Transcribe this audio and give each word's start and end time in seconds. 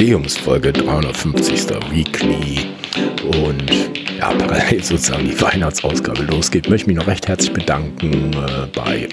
Jubiläumsfolge 0.00 0.72
350. 0.72 1.68
Weekly 1.90 2.70
und 3.44 3.70
ja, 4.18 4.30
parallel 4.30 4.82
sozusagen 4.82 5.28
die 5.28 5.38
Weihnachtsausgabe 5.38 6.22
losgeht, 6.22 6.70
möchte 6.70 6.84
ich 6.84 6.86
mich 6.86 6.96
noch 6.96 7.06
recht 7.06 7.28
herzlich 7.28 7.52
bedanken 7.52 8.32
äh, 8.32 8.66
bei 8.74 9.10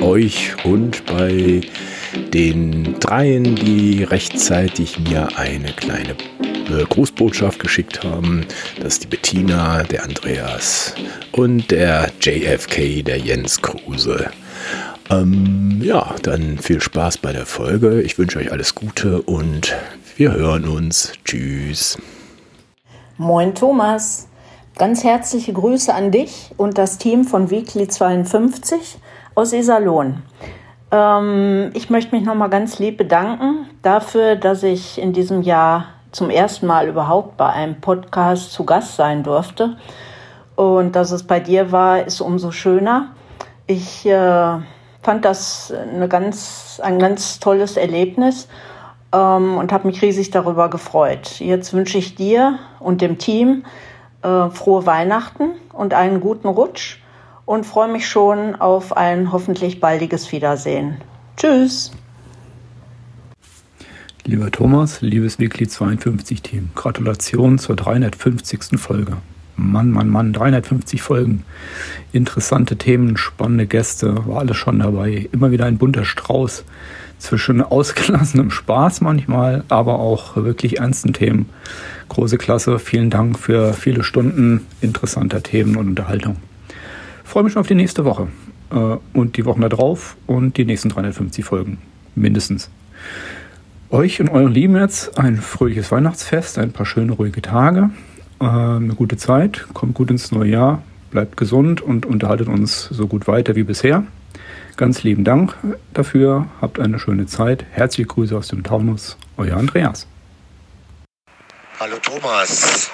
euch 0.00 0.54
und 0.62 1.04
bei 1.06 1.60
den 2.32 3.00
dreien, 3.00 3.56
die 3.56 4.04
rechtzeitig 4.04 5.00
mir 5.00 5.28
eine 5.36 5.72
kleine 5.72 6.10
äh, 6.70 6.84
Grußbotschaft 6.88 7.58
geschickt 7.58 8.04
haben. 8.04 8.46
Das 8.80 8.92
ist 8.92 9.02
die 9.02 9.08
Bettina, 9.08 9.82
der 9.82 10.04
Andreas 10.04 10.94
und 11.32 11.68
der 11.72 12.12
JFK, 12.20 13.02
der 13.02 13.18
Jens 13.18 13.60
Kruse. 13.60 14.30
Ähm, 15.10 15.80
ja, 15.82 16.14
dann 16.22 16.58
viel 16.58 16.80
Spaß 16.80 17.18
bei 17.18 17.32
der 17.32 17.46
Folge. 17.46 18.02
Ich 18.02 18.18
wünsche 18.18 18.38
euch 18.38 18.52
alles 18.52 18.76
Gute 18.76 19.20
und 19.22 19.74
wir 20.18 20.32
hören 20.32 20.66
uns. 20.66 21.12
Tschüss. 21.24 21.96
Moin 23.18 23.54
Thomas. 23.54 24.28
Ganz 24.76 25.04
herzliche 25.04 25.52
Grüße 25.52 25.94
an 25.94 26.10
dich 26.10 26.52
und 26.56 26.76
das 26.76 26.98
Team 26.98 27.22
von 27.22 27.50
Weekly 27.50 27.86
52 27.86 28.98
aus 29.36 29.52
Iserlohn. 29.52 30.24
Ähm, 30.90 31.70
ich 31.74 31.88
möchte 31.88 32.16
mich 32.16 32.24
nochmal 32.24 32.50
ganz 32.50 32.80
lieb 32.80 32.96
bedanken 32.96 33.68
dafür, 33.82 34.34
dass 34.34 34.64
ich 34.64 35.00
in 35.00 35.12
diesem 35.12 35.42
Jahr 35.42 35.84
zum 36.10 36.30
ersten 36.30 36.66
Mal 36.66 36.88
überhaupt 36.88 37.36
bei 37.36 37.50
einem 37.50 37.80
Podcast 37.80 38.52
zu 38.52 38.64
Gast 38.64 38.96
sein 38.96 39.22
durfte. 39.22 39.76
Und 40.56 40.96
dass 40.96 41.12
es 41.12 41.22
bei 41.22 41.38
dir 41.38 41.70
war, 41.70 42.04
ist 42.04 42.20
umso 42.20 42.50
schöner. 42.50 43.12
Ich 43.68 44.04
äh, 44.04 44.58
fand 45.00 45.24
das 45.24 45.72
eine 45.72 46.08
ganz, 46.08 46.80
ein 46.82 46.98
ganz 46.98 47.38
tolles 47.38 47.76
Erlebnis 47.76 48.48
und 49.16 49.72
habe 49.72 49.86
mich 49.86 50.02
riesig 50.02 50.30
darüber 50.30 50.68
gefreut. 50.68 51.40
Jetzt 51.40 51.72
wünsche 51.72 51.98
ich 51.98 52.14
dir 52.14 52.58
und 52.78 53.00
dem 53.00 53.18
Team 53.18 53.64
äh, 54.22 54.50
frohe 54.50 54.86
Weihnachten 54.86 55.52
und 55.72 55.94
einen 55.94 56.20
guten 56.20 56.48
Rutsch 56.48 56.98
und 57.46 57.64
freue 57.64 57.90
mich 57.90 58.06
schon 58.08 58.56
auf 58.56 58.96
ein 58.96 59.32
hoffentlich 59.32 59.80
baldiges 59.80 60.30
Wiedersehen. 60.32 60.98
Tschüss! 61.36 61.92
Lieber 64.24 64.50
Thomas, 64.50 65.00
liebes 65.00 65.38
Weekly 65.38 65.66
52 65.66 66.42
Team, 66.42 66.70
Gratulation 66.74 67.58
zur 67.58 67.76
350. 67.76 68.78
Folge. 68.78 69.16
Mann, 69.56 69.90
Mann, 69.90 70.10
Mann, 70.10 70.34
350 70.34 71.00
Folgen. 71.00 71.44
Interessante 72.12 72.76
Themen, 72.76 73.16
spannende 73.16 73.66
Gäste, 73.66 74.26
war 74.28 74.40
alles 74.40 74.58
schon 74.58 74.78
dabei. 74.78 75.28
Immer 75.32 75.50
wieder 75.50 75.64
ein 75.64 75.78
bunter 75.78 76.04
Strauß 76.04 76.64
zwischen 77.18 77.62
ausgelassenem 77.62 78.50
Spaß 78.50 79.00
manchmal, 79.00 79.64
aber 79.68 79.98
auch 79.98 80.36
wirklich 80.36 80.78
ernsten 80.78 81.12
Themen. 81.12 81.48
Große 82.08 82.38
Klasse, 82.38 82.78
vielen 82.78 83.10
Dank 83.10 83.38
für 83.38 83.74
viele 83.74 84.02
Stunden 84.02 84.66
interessanter 84.80 85.42
Themen 85.42 85.76
und 85.76 85.88
Unterhaltung. 85.88 86.36
Freue 87.24 87.44
mich 87.44 87.52
schon 87.52 87.60
auf 87.60 87.66
die 87.66 87.74
nächste 87.74 88.04
Woche 88.04 88.28
äh, 88.70 88.96
und 89.12 89.36
die 89.36 89.44
Wochen 89.44 89.60
darauf 89.60 90.16
und 90.26 90.56
die 90.56 90.64
nächsten 90.64 90.88
350 90.88 91.44
Folgen. 91.44 91.78
Mindestens. 92.14 92.70
Euch 93.90 94.20
und 94.20 94.28
euren 94.28 94.52
Lieben 94.52 94.76
jetzt 94.76 95.18
ein 95.18 95.36
fröhliches 95.36 95.90
Weihnachtsfest, 95.90 96.58
ein 96.58 96.72
paar 96.72 96.86
schöne, 96.86 97.12
ruhige 97.12 97.42
Tage, 97.42 97.90
äh, 98.40 98.44
eine 98.44 98.94
gute 98.94 99.16
Zeit, 99.16 99.66
kommt 99.74 99.94
gut 99.94 100.10
ins 100.10 100.32
neue 100.32 100.50
Jahr, 100.50 100.82
bleibt 101.10 101.36
gesund 101.36 101.80
und 101.80 102.06
unterhaltet 102.06 102.48
uns 102.48 102.84
so 102.84 103.06
gut 103.06 103.26
weiter 103.26 103.56
wie 103.56 103.62
bisher. 103.62 104.04
Ganz 104.78 105.02
lieben 105.02 105.24
Dank 105.24 105.56
dafür, 105.92 106.46
habt 106.60 106.78
eine 106.78 107.00
schöne 107.00 107.26
Zeit. 107.26 107.66
Herzliche 107.72 108.06
Grüße 108.06 108.36
aus 108.36 108.46
dem 108.46 108.62
Taunus, 108.62 109.16
euer 109.36 109.56
Andreas. 109.56 110.06
Hallo 111.80 111.96
Thomas, 111.98 112.88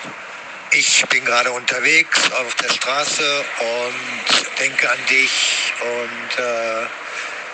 ich 0.73 1.05
bin 1.11 1.23
gerade 1.27 1.50
unterwegs 1.52 2.18
auf 2.40 2.55
der 2.55 2.70
Straße 2.70 3.23
und 3.61 4.58
denke 4.58 4.90
an 4.90 4.96
dich 5.11 5.74
und 5.83 6.42
äh, 6.42 6.86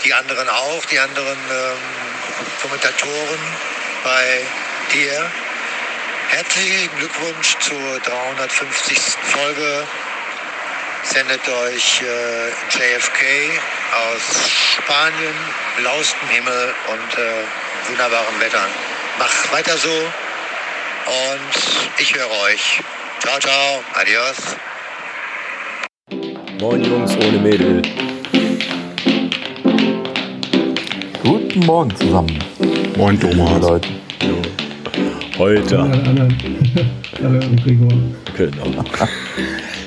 die 0.05 0.15
anderen 0.15 0.49
auch, 0.49 0.85
die 0.85 1.01
anderen 1.01 1.39
ähm, 1.51 1.79
Kommentatoren 2.63 3.41
bei 4.05 4.43
dir. 4.95 5.27
Herzlichen 6.29 6.89
Glückwunsch 6.99 7.57
zur 7.59 7.99
350. 7.99 8.97
Folge. 8.97 9.85
Sendet 11.03 11.41
euch 11.49 12.03
äh, 12.03 12.49
JFK 12.71 13.25
aus 13.93 14.49
Spanien, 14.77 15.35
blauestem 15.79 16.29
Himmel 16.29 16.75
und 16.93 17.19
äh, 17.19 17.43
wunderbarem 17.89 18.39
Wetter. 18.41 18.67
Mach 19.19 19.53
weiter 19.53 19.77
so 19.77 19.89
und 19.91 21.99
ich 21.99 22.15
höre 22.15 22.31
euch. 22.45 22.81
Ciao, 23.21 23.39
ciao. 23.41 23.83
Adios. 23.95 24.37
Moin 26.61 26.85
Jungs 26.85 27.17
ohne 27.17 27.39
Mädel. 27.39 27.83
Guten 31.23 31.61
Morgen 31.61 31.97
zusammen. 31.97 32.39
Moin 32.97 33.19
Thomas. 33.19 33.61
Leute. 33.63 33.89
Heute. 35.39 35.79
Hallo, 35.79 36.29
Hallo, 37.23 37.41
Gregor. 37.65 37.93
Genau. 38.37 38.85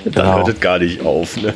Da 0.06 0.22
Genau. 0.22 0.38
hört 0.38 0.48
es 0.50 0.60
gar 0.60 0.80
nicht 0.80 1.02
auf. 1.06 1.38
Ne? 1.42 1.54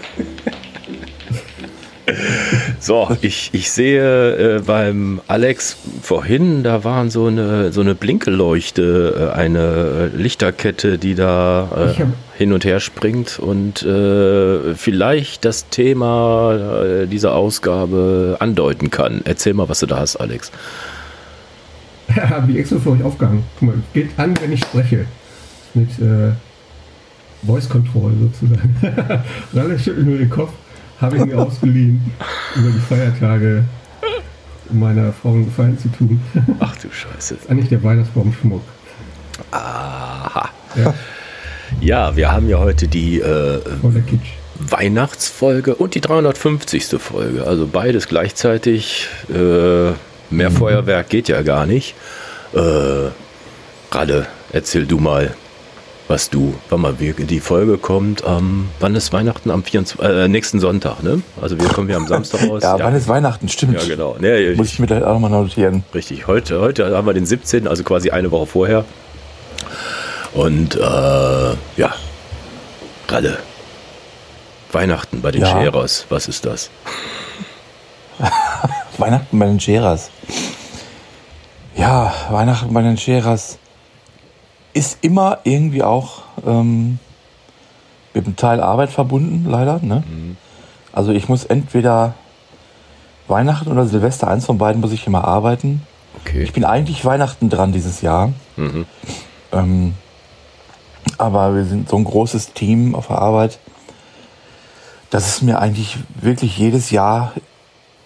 So, 2.79 3.09
ich, 3.21 3.49
ich 3.51 3.69
sehe 3.69 4.55
äh, 4.57 4.59
beim 4.61 5.19
Alex 5.27 5.75
vorhin, 6.01 6.63
da 6.63 6.85
waren 6.85 7.09
so 7.09 7.25
eine, 7.25 7.73
so 7.73 7.81
eine 7.81 7.95
Blinkeleuchte, 7.95 9.31
äh, 9.33 9.35
eine 9.37 10.07
Lichterkette, 10.15 10.97
die 10.97 11.15
da 11.15 11.93
äh, 11.97 12.03
hin 12.37 12.53
und 12.53 12.63
her 12.63 12.79
springt 12.79 13.39
und 13.39 13.83
äh, 13.83 14.73
vielleicht 14.75 15.43
das 15.43 15.67
Thema 15.67 16.83
äh, 16.85 17.07
dieser 17.07 17.33
Ausgabe 17.35 18.37
andeuten 18.39 18.89
kann. 18.89 19.19
Erzähl 19.25 19.53
mal, 19.53 19.67
was 19.67 19.79
du 19.81 19.85
da 19.85 19.97
hast, 19.99 20.15
Alex. 20.15 20.51
Habe 22.15 22.51
ich 22.53 22.57
extra 22.59 22.77
für 22.79 22.91
euch 22.91 23.03
aufgehangen. 23.03 23.43
Guck 23.59 23.67
mal, 23.67 23.75
geht 23.93 24.11
an, 24.17 24.33
wenn 24.39 24.53
ich 24.53 24.61
spreche. 24.61 25.05
Mit 25.73 25.89
äh, 25.99 26.31
Voice 27.45 27.69
Control 27.69 28.11
sozusagen. 28.19 28.75
Ralle 29.53 29.79
schüttelt 29.79 30.05
nur 30.07 30.17
den 30.17 30.29
Kopf. 30.29 30.51
Habe 30.99 31.17
ich 31.17 31.25
mir 31.25 31.37
ausgeliehen, 31.37 32.11
über 32.55 32.69
die 32.69 32.79
Feiertage 32.79 33.63
um 34.69 34.79
meiner 34.79 35.13
Frau 35.13 35.29
einen 35.29 35.45
Gefallen 35.45 35.77
zu 35.77 35.89
tun. 35.89 36.21
Ach 36.59 36.75
du 36.75 36.89
Scheiße. 36.91 37.35
ist 37.35 37.49
eigentlich 37.49 37.69
der 37.69 37.83
Weihnachtsbaumschmuck. 37.83 38.61
Aha. 39.51 40.49
Ja, 40.75 40.93
Ja, 41.79 42.15
wir 42.15 42.31
haben 42.31 42.49
ja 42.49 42.59
heute 42.59 42.87
die 42.87 43.19
äh. 43.19 43.59
Weihnachtsfolge 44.59 45.75
und 45.75 45.93
die 45.93 46.01
350. 46.01 46.85
Folge. 46.99 47.45
Also 47.45 47.67
beides 47.67 48.07
gleichzeitig. 48.07 49.07
Äh, 49.29 49.91
mehr 50.29 50.51
Feuerwerk 50.51 51.09
geht 51.09 51.27
ja 51.27 51.41
gar 51.43 51.65
nicht. 51.65 51.95
Äh, 52.53 53.11
Ralle, 53.91 54.27
erzähl 54.51 54.85
du 54.85 54.97
mal, 54.97 55.35
was 56.07 56.29
du, 56.29 56.53
wann 56.69 56.81
mal 56.81 56.99
wir- 56.99 57.13
die 57.13 57.39
Folge 57.39 57.77
kommt. 57.77 58.23
Am, 58.23 58.69
wann 58.79 58.95
ist 58.95 59.11
Weihnachten? 59.11 59.51
Am 59.51 59.63
24, 59.63 59.99
äh, 60.09 60.27
nächsten 60.27 60.59
Sonntag, 60.59 61.03
ne? 61.03 61.21
Also 61.41 61.59
wir 61.59 61.67
kommen 61.69 61.89
ja 61.89 61.97
am 61.97 62.07
Samstag 62.07 62.41
raus. 62.49 62.63
Ja, 62.63 62.77
wann 62.79 62.95
ist 62.95 63.07
Weihnachten? 63.07 63.49
Stimmt. 63.49 63.81
Ja, 63.81 63.87
genau. 63.87 64.15
Nee, 64.19 64.55
Muss 64.55 64.67
ich 64.69 64.79
mir 64.79 64.87
gleich 64.87 65.03
auch 65.03 65.13
nochmal 65.19 65.31
notieren. 65.31 65.83
Richtig, 65.93 66.27
heute, 66.27 66.61
heute 66.61 66.95
haben 66.95 67.05
wir 67.07 67.13
den 67.13 67.25
17., 67.25 67.67
also 67.67 67.83
quasi 67.83 68.09
eine 68.11 68.31
Woche 68.31 68.45
vorher. 68.45 68.85
Und 70.33 70.75
äh, 70.75 70.79
ja, 70.79 71.93
Ralle. 73.09 73.37
Weihnachten 74.71 75.21
bei 75.21 75.31
den 75.31 75.41
Ja. 75.41 75.47
Scherers, 75.51 76.05
was 76.09 76.27
ist 76.27 76.45
das? 76.45 76.69
Weihnachten 78.97 79.39
bei 79.39 79.45
den 79.45 79.59
Scheras. 79.59 80.09
Ja, 81.75 82.13
Weihnachten 82.29 82.73
bei 82.73 82.81
den 82.81 82.97
Scheras 82.97 83.57
ist 84.77 84.99
immer 85.01 85.39
irgendwie 85.43 85.81
auch 85.81 86.21
ähm, 86.45 86.99
mit 88.13 88.25
einem 88.25 88.35
Teil 88.35 88.61
Arbeit 88.61 88.91
verbunden, 88.91 89.49
leider. 89.49 89.79
Ne? 89.81 90.03
Also 90.93 91.11
ich 91.11 91.27
muss 91.27 91.45
entweder 91.45 92.13
Weihnachten 93.27 93.71
oder 93.71 93.87
Silvester, 93.87 94.27
eins 94.27 94.45
von 94.45 94.59
beiden 94.59 94.79
muss 94.79 94.91
ich 94.91 95.07
immer 95.07 95.25
arbeiten. 95.25 95.81
Okay. 96.21 96.43
Ich 96.43 96.53
bin 96.53 96.63
eigentlich 96.63 97.03
Weihnachten 97.03 97.49
dran 97.49 97.71
dieses 97.71 98.01
Jahr. 98.01 98.33
Mhm. 98.55 98.85
Ähm, 99.51 99.93
aber 101.17 101.55
wir 101.55 101.65
sind 101.65 101.89
so 101.89 101.97
ein 101.97 102.03
großes 102.03 102.53
Team 102.53 102.93
auf 102.93 103.07
der 103.07 103.17
Arbeit, 103.17 103.57
dass 105.09 105.27
es 105.27 105.41
mir 105.41 105.59
eigentlich 105.59 105.97
wirklich 106.21 106.55
jedes 106.57 106.91
Jahr 106.91 107.33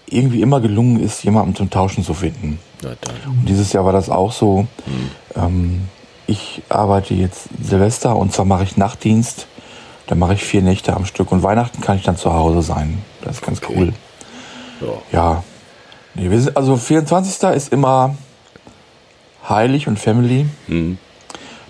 irgendwie 0.05 0.41
immer 0.41 0.61
gelungen 0.61 1.01
ist, 1.01 1.23
jemanden 1.25 1.53
zum 1.53 1.69
Tauschen 1.69 2.05
zu 2.05 2.13
finden. 2.13 2.59
Und 3.25 3.49
dieses 3.49 3.73
Jahr 3.73 3.83
war 3.83 3.93
das 3.93 4.09
auch 4.09 4.31
so. 4.31 4.67
Ähm, 5.35 5.89
ich 6.27 6.61
arbeite 6.69 7.13
jetzt 7.13 7.49
Silvester 7.61 8.15
und 8.15 8.33
zwar 8.33 8.45
mache 8.45 8.63
ich 8.63 8.77
Nachtdienst. 8.77 9.47
Da 10.07 10.15
mache 10.15 10.33
ich 10.33 10.43
vier 10.43 10.61
Nächte 10.61 10.93
am 10.93 11.05
Stück 11.05 11.31
und 11.31 11.43
Weihnachten 11.43 11.81
kann 11.81 11.97
ich 11.97 12.03
dann 12.03 12.17
zu 12.17 12.33
Hause 12.33 12.61
sein. 12.61 13.01
Das 13.21 13.37
ist 13.37 13.45
ganz 13.45 13.61
cool. 13.69 13.93
Ja. 14.81 14.87
Ja. 15.11 15.43
Nee, 16.15 16.29
wir 16.29 16.41
sind, 16.41 16.57
also 16.57 16.75
24. 16.75 17.49
ist 17.51 17.71
immer 17.71 18.15
Heilig 19.47 19.87
und 19.87 19.97
Family. 19.97 20.47
Mhm. 20.67 20.97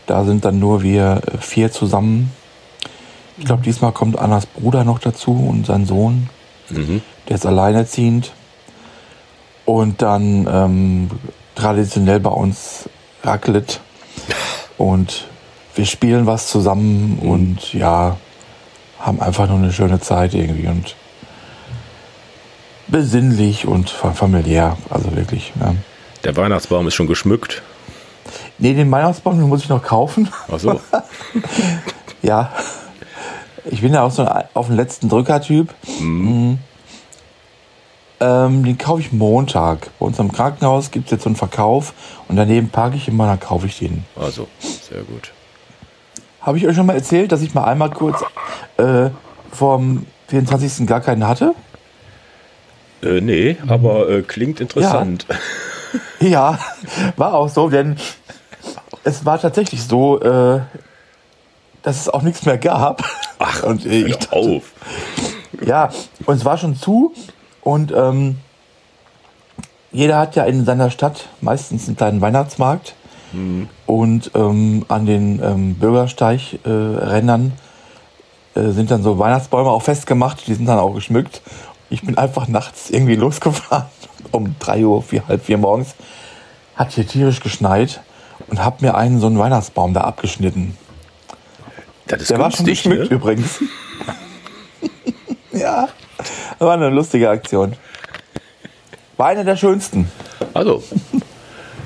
Da 0.07 0.23
sind 0.23 0.45
dann 0.45 0.59
nur 0.59 0.81
wir 0.81 1.21
äh, 1.25 1.37
vier 1.37 1.71
zusammen. 1.71 2.31
Ich 3.37 3.45
glaube, 3.45 3.63
diesmal 3.63 3.91
kommt 3.91 4.19
Annas 4.19 4.45
Bruder 4.45 4.83
noch 4.83 4.99
dazu 4.99 5.31
und 5.31 5.65
sein 5.65 5.85
Sohn. 5.85 6.29
Mhm. 6.69 7.01
Der 7.29 7.35
ist 7.35 7.45
alleinerziehend. 7.45 8.33
Und 9.65 10.01
dann 10.01 10.47
ähm, 10.51 11.11
traditionell 11.55 12.19
bei 12.19 12.29
uns 12.29 12.89
Raclette. 13.23 13.77
Und 14.77 15.27
wir 15.75 15.85
spielen 15.85 16.25
was 16.27 16.47
zusammen 16.47 17.19
und 17.19 17.73
ja, 17.73 18.17
haben 18.99 19.21
einfach 19.21 19.47
nur 19.47 19.57
eine 19.57 19.71
schöne 19.71 19.99
Zeit 19.99 20.33
irgendwie 20.33 20.67
und 20.67 20.95
besinnlich 22.87 23.67
und 23.67 23.89
fa- 23.89 24.11
familiär. 24.13 24.77
Also 24.89 25.15
wirklich. 25.15 25.53
Ne? 25.55 25.77
Der 26.23 26.35
Weihnachtsbaum 26.35 26.87
ist 26.87 26.95
schon 26.95 27.07
geschmückt. 27.07 27.61
Nee, 28.57 28.73
den 28.73 28.91
Weihnachtsbaum 28.91 29.37
den 29.39 29.49
muss 29.49 29.63
ich 29.63 29.69
noch 29.69 29.81
kaufen. 29.83 30.29
Ach 30.51 30.59
so. 30.59 30.79
Ja. 32.23 32.51
Ich 33.65 33.81
bin 33.81 33.93
ja 33.95 34.03
auch 34.03 34.11
so 34.11 34.23
ein 34.27 34.43
auf 34.53 34.67
den 34.67 34.75
letzten 34.75 35.09
Drücker-Typ. 35.09 35.73
Mhm. 35.99 36.59
Ähm, 38.21 38.63
den 38.63 38.77
kaufe 38.77 39.01
ich 39.01 39.11
Montag. 39.11 39.89
Bei 39.97 40.05
uns 40.05 40.19
am 40.19 40.31
Krankenhaus 40.31 40.91
gibt 40.91 41.05
es 41.05 41.11
jetzt 41.11 41.23
so 41.23 41.29
einen 41.29 41.35
Verkauf 41.35 41.93
und 42.27 42.35
daneben 42.35 42.69
parke 42.69 42.95
ich 42.95 43.07
immer, 43.07 43.25
dann 43.25 43.39
kaufe 43.39 43.65
ich 43.65 43.79
den. 43.79 44.05
Also, 44.15 44.47
sehr 44.59 45.01
gut. 45.01 45.31
Habe 46.39 46.59
ich 46.59 46.67
euch 46.67 46.75
schon 46.75 46.85
mal 46.85 46.95
erzählt, 46.95 47.31
dass 47.31 47.41
ich 47.41 47.55
mal 47.55 47.63
einmal 47.63 47.89
kurz 47.89 48.23
äh, 48.77 49.09
vom 49.51 50.05
24. 50.27 50.85
gar 50.85 51.01
keinen 51.01 51.27
hatte? 51.27 51.55
Äh, 53.01 53.21
nee, 53.21 53.57
aber 53.67 54.07
äh, 54.07 54.21
klingt 54.21 54.61
interessant. 54.61 55.25
Ja, 56.21 56.59
war 57.17 57.33
auch 57.33 57.49
so, 57.49 57.67
denn 57.67 57.97
es 59.03 59.25
war 59.25 59.41
tatsächlich 59.41 59.83
so, 59.83 60.21
äh, 60.21 60.61
dass 61.81 61.99
es 61.99 62.07
auch 62.07 62.21
nichts 62.21 62.45
mehr 62.45 62.57
gab. 62.57 63.03
Ach, 63.39 63.63
und 63.63 63.85
ich 63.85 64.15
hör 64.29 64.37
auf. 64.37 64.71
Ja, 65.65 65.89
und 66.25 66.35
es 66.35 66.45
war 66.45 66.57
schon 66.57 66.75
zu 66.77 67.13
und 67.63 67.91
ähm, 67.91 68.37
jeder 69.91 70.17
hat 70.17 70.35
ja 70.35 70.43
in 70.45 70.65
seiner 70.65 70.89
Stadt 70.89 71.27
meistens 71.41 71.87
einen 71.87 71.97
kleinen 71.97 72.21
Weihnachtsmarkt 72.21 72.95
und 73.85 74.31
ähm, 74.35 74.85
an 74.89 75.05
den 75.05 75.41
ähm, 75.41 75.75
Bürgersteig-Rändern 75.75 77.53
äh, 78.55 78.69
sind 78.71 78.91
dann 78.91 79.03
so 79.03 79.17
Weihnachtsbäume 79.17 79.69
auch 79.69 79.81
festgemacht, 79.81 80.45
die 80.47 80.53
sind 80.53 80.65
dann 80.65 80.79
auch 80.79 80.93
geschmückt. 80.93 81.41
Ich 81.89 82.01
bin 82.01 82.17
einfach 82.17 82.47
nachts 82.47 82.89
irgendwie 82.89 83.15
losgefahren 83.17 83.85
um 84.31 84.55
3 84.59 84.85
Uhr, 84.85 85.01
vier, 85.01 85.27
halb 85.27 85.45
vier 85.45 85.57
morgens, 85.57 85.95
hat 86.75 86.91
hier 86.91 87.07
tierisch 87.07 87.39
geschneit 87.39 88.01
und 88.47 88.63
hab 88.63 88.81
mir 88.81 88.95
einen 88.95 89.19
so 89.19 89.27
einen 89.27 89.39
Weihnachtsbaum 89.39 89.93
da 89.93 90.01
abgeschnitten. 90.01 90.77
Das 92.07 92.21
ist 92.21 92.31
Der 92.31 92.39
war 92.39 92.51
schon 92.51 92.65
geschmückt 92.65 93.09
ne? 93.09 93.15
übrigens. 93.15 93.59
ja, 95.53 95.87
war 96.59 96.73
eine 96.73 96.89
lustige 96.89 97.29
Aktion. 97.29 97.73
War 99.17 99.27
eine 99.27 99.45
der 99.45 99.55
schönsten. 99.55 100.09
Also, 100.53 100.83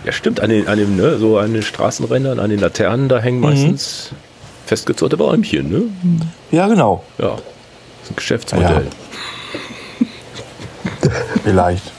ja 0.06 0.12
stimmt, 0.12 0.40
an 0.40 0.50
den, 0.50 0.68
an 0.68 0.78
den, 0.78 0.96
ne, 0.96 1.18
so 1.18 1.38
an 1.38 1.54
den 1.54 1.64
Straßenrändern, 1.64 2.40
an 2.40 2.50
den 2.50 2.60
Laternen, 2.60 3.10
da 3.10 3.18
Mhm. 3.18 3.22
hängen 3.24 3.40
meistens 3.42 4.12
festgezurrte 4.66 5.18
Bäumchen, 5.18 5.70
ne? 5.70 5.82
Ja, 6.52 6.68
genau. 6.68 7.04
Ja, 7.18 7.32
das 7.32 7.40
ist 8.04 8.12
ein 8.12 8.16
Geschäftsmodell. 8.16 8.88
Vielleicht. 11.44 11.92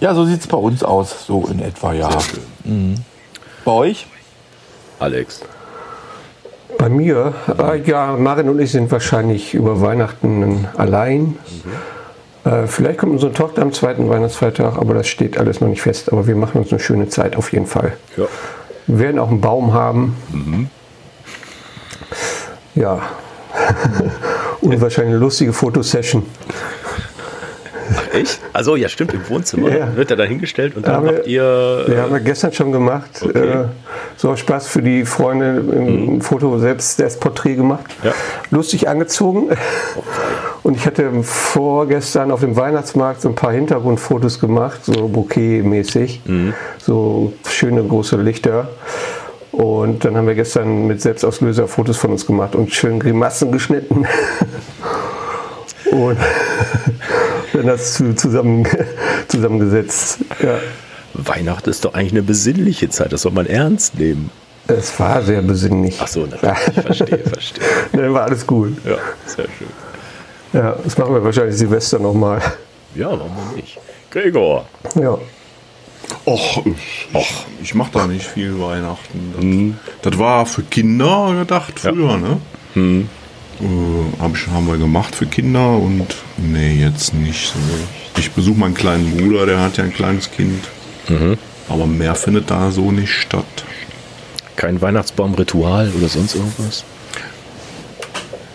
Ja, 0.00 0.14
so 0.14 0.24
sieht 0.26 0.40
es 0.40 0.46
bei 0.46 0.56
uns 0.58 0.82
aus, 0.82 1.26
so 1.26 1.46
in 1.46 1.60
etwa, 1.60 1.92
ja. 1.92 2.10
Sehr 2.10 2.20
schön. 2.20 3.04
Bei 3.64 3.72
euch? 3.72 4.06
Alex. 4.98 5.40
Bei 6.78 6.88
mir, 6.88 7.34
äh, 7.58 7.80
ja, 7.82 8.16
Marin 8.16 8.48
und 8.48 8.60
ich 8.60 8.72
sind 8.72 8.90
wahrscheinlich 8.90 9.54
über 9.54 9.80
Weihnachten 9.80 10.66
allein. 10.76 11.36
Äh, 12.44 12.66
vielleicht 12.66 12.98
kommt 12.98 13.12
unsere 13.12 13.32
Tochter 13.32 13.62
am 13.62 13.72
zweiten 13.72 14.08
Weihnachtsfeiertag, 14.08 14.76
aber 14.76 14.94
das 14.94 15.08
steht 15.08 15.38
alles 15.38 15.60
noch 15.60 15.68
nicht 15.68 15.82
fest. 15.82 16.12
Aber 16.12 16.26
wir 16.26 16.36
machen 16.36 16.60
uns 16.60 16.70
eine 16.70 16.80
schöne 16.80 17.08
Zeit 17.08 17.36
auf 17.36 17.52
jeden 17.52 17.66
Fall. 17.66 17.94
Ja. 18.16 18.26
Wir 18.86 18.98
werden 19.00 19.18
auch 19.18 19.30
einen 19.30 19.40
Baum 19.40 19.72
haben. 19.72 20.16
Ja. 22.74 23.00
und 24.60 24.80
wahrscheinlich 24.80 25.14
eine 25.14 25.20
lustige 25.24 25.52
Fotosession. 25.52 26.24
Echt? 28.16 28.40
Also 28.52 28.76
ja, 28.76 28.88
stimmt, 28.88 29.14
im 29.14 29.28
Wohnzimmer 29.28 29.70
Ja. 29.70 29.96
wird 29.96 30.10
er 30.10 30.16
da 30.16 30.24
hingestellt 30.24 30.76
und 30.76 30.86
dann 30.86 31.06
habt 31.06 31.26
ihr. 31.26 31.84
Ja, 31.88 32.02
haben 32.02 32.12
wir 32.12 32.20
gestern 32.20 32.52
schon 32.52 32.72
gemacht. 32.72 33.10
Okay. 33.22 33.38
Äh, 33.38 33.64
so 34.16 34.30
aus 34.30 34.40
Spaß 34.40 34.68
für 34.68 34.82
die 34.82 35.04
Freunde 35.04 35.62
im 35.72 36.20
Foto 36.20 36.58
selbst 36.58 36.98
das 37.00 37.18
Porträt 37.18 37.54
gemacht. 37.56 37.84
Ja. 38.02 38.12
Lustig 38.50 38.88
angezogen. 38.88 39.50
Und 40.62 40.76
ich 40.76 40.84
hatte 40.84 41.22
vorgestern 41.22 42.32
auf 42.32 42.40
dem 42.40 42.56
Weihnachtsmarkt 42.56 43.20
so 43.20 43.28
ein 43.28 43.36
paar 43.36 43.52
Hintergrundfotos 43.52 44.40
gemacht, 44.40 44.80
so 44.84 45.06
Bouquet-mäßig. 45.06 46.22
So 46.78 47.32
schöne 47.48 47.84
große 47.84 48.16
Lichter. 48.16 48.68
Und 49.52 50.04
dann 50.04 50.16
haben 50.16 50.26
wir 50.26 50.34
gestern 50.34 50.88
mit 50.88 51.00
Selbstauslöser 51.00 51.68
Fotos 51.68 51.98
von 51.98 52.10
uns 52.10 52.26
gemacht 52.26 52.56
und 52.56 52.72
schön 52.74 52.98
Grimassen 52.98 53.52
geschnitten. 53.52 54.06
und 55.92 56.16
dann 57.52 57.66
das 57.66 57.94
zu- 57.94 58.14
zusammen, 58.14 58.66
zusammengesetzt. 59.28 60.18
Ja. 60.42 60.58
Weihnachten 61.14 61.70
ist 61.70 61.84
doch 61.84 61.94
eigentlich 61.94 62.12
eine 62.12 62.22
besinnliche 62.22 62.88
Zeit, 62.90 63.12
das 63.12 63.22
soll 63.22 63.32
man 63.32 63.46
ernst 63.46 63.98
nehmen. 63.98 64.30
Es 64.68 64.98
war 64.98 65.22
sehr 65.22 65.42
besinnlich. 65.42 65.96
Ach 66.00 66.08
so, 66.08 66.26
natürlich, 66.26 66.58
verstehe, 66.84 67.18
verstehe. 67.18 67.64
Dann 67.92 68.12
war 68.12 68.24
alles 68.24 68.46
gut. 68.46 68.76
Ja, 68.84 68.96
sehr 69.24 69.46
schön. 69.58 69.68
Ja, 70.52 70.76
das 70.82 70.98
machen 70.98 71.14
wir 71.14 71.22
wahrscheinlich 71.24 71.56
Silvester 71.56 71.98
nochmal. 71.98 72.40
Ja, 72.94 73.10
warum 73.10 73.32
nicht? 73.54 73.78
Gregor. 74.10 74.66
Ja. 74.94 75.16
Och, 76.24 76.64
ich, 76.66 77.08
ich, 77.14 77.34
ich 77.62 77.74
mache 77.74 77.90
da 77.92 78.06
nicht 78.06 78.24
viel 78.26 78.58
Weihnachten. 78.60 79.78
Das, 80.02 80.10
das 80.12 80.18
war 80.20 80.46
für 80.46 80.62
Kinder 80.62 81.34
gedacht 81.38 81.78
früher, 81.78 82.16
ne? 82.16 82.40
Äh, 83.60 84.20
hab 84.22 84.34
ich, 84.36 84.46
haben 84.48 84.66
wir 84.66 84.76
gemacht 84.76 85.14
für 85.16 85.26
Kinder 85.26 85.70
und 85.78 86.06
nee, 86.36 86.74
jetzt 86.80 87.14
nicht 87.14 87.48
so. 87.52 87.58
Ich 88.18 88.30
besuche 88.32 88.58
meinen 88.58 88.74
kleinen 88.74 89.16
Bruder, 89.16 89.46
der 89.46 89.60
hat 89.60 89.76
ja 89.78 89.84
ein 89.84 89.92
kleines 89.94 90.30
Kind. 90.30 90.64
Aber 91.68 91.86
mehr 91.86 92.14
findet 92.14 92.50
da 92.50 92.70
so 92.70 92.90
nicht 92.90 93.12
statt. 93.12 93.44
Kein 94.56 94.80
Weihnachtsbaumritual 94.80 95.92
oder 95.96 96.08
sonst 96.08 96.34
irgendwas? 96.34 96.84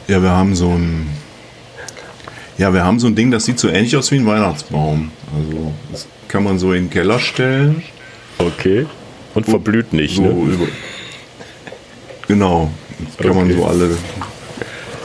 Ja, 0.08 0.22
wir 0.22 0.32
haben 0.32 0.56
so 0.56 0.70
ein. 0.70 1.08
Ja, 2.58 2.74
wir 2.74 2.84
haben 2.84 3.00
so 3.00 3.08
ein 3.08 3.16
Ding, 3.16 3.32
das 3.32 3.46
sieht 3.46 3.60
so 3.60 3.70
ähnlich 3.70 3.96
aus 3.96 4.12
wie 4.12 4.16
ein 4.18 4.26
Weihnachtsbaum. 4.26 5.12
Also, 5.38 5.72
das 5.92 6.08
kann 6.28 6.44
man 6.44 6.60
so 6.60 6.74
in 6.74 6.86
den 6.86 6.90
Keller 6.90 7.20
stellen. 7.20 7.84
Okay. 8.38 8.86
Und 9.34 9.46
verblüht 9.46 9.94
nicht, 9.94 10.16
So 10.18 10.24
ne? 10.24 10.30
über. 10.54 10.66
Genau. 12.28 12.70
Das 13.06 13.18
kann 13.18 13.36
man 13.36 13.46
Okay. 13.46 13.56
so 13.58 13.66
alle. 13.66 13.98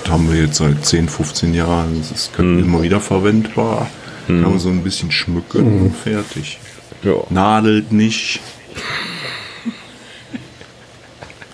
Haben 0.09 0.33
wir 0.33 0.41
jetzt 0.43 0.57
seit 0.59 0.85
10, 0.85 1.09
15 1.09 1.55
Jahren. 1.55 1.99
Das 2.01 2.11
ist 2.13 2.39
Mhm. 2.39 2.61
immer 2.61 2.83
wieder 2.83 3.01
verwendbar. 3.01 3.89
Kann 4.27 4.41
man 4.43 4.59
so 4.59 4.69
ein 4.71 4.83
bisschen 4.83 5.11
schmücken 5.13 5.81
und 5.83 5.97
fertig. 5.97 6.59
Ja. 7.05 7.13
Nadelt 7.31 7.93
nicht. 7.93 8.41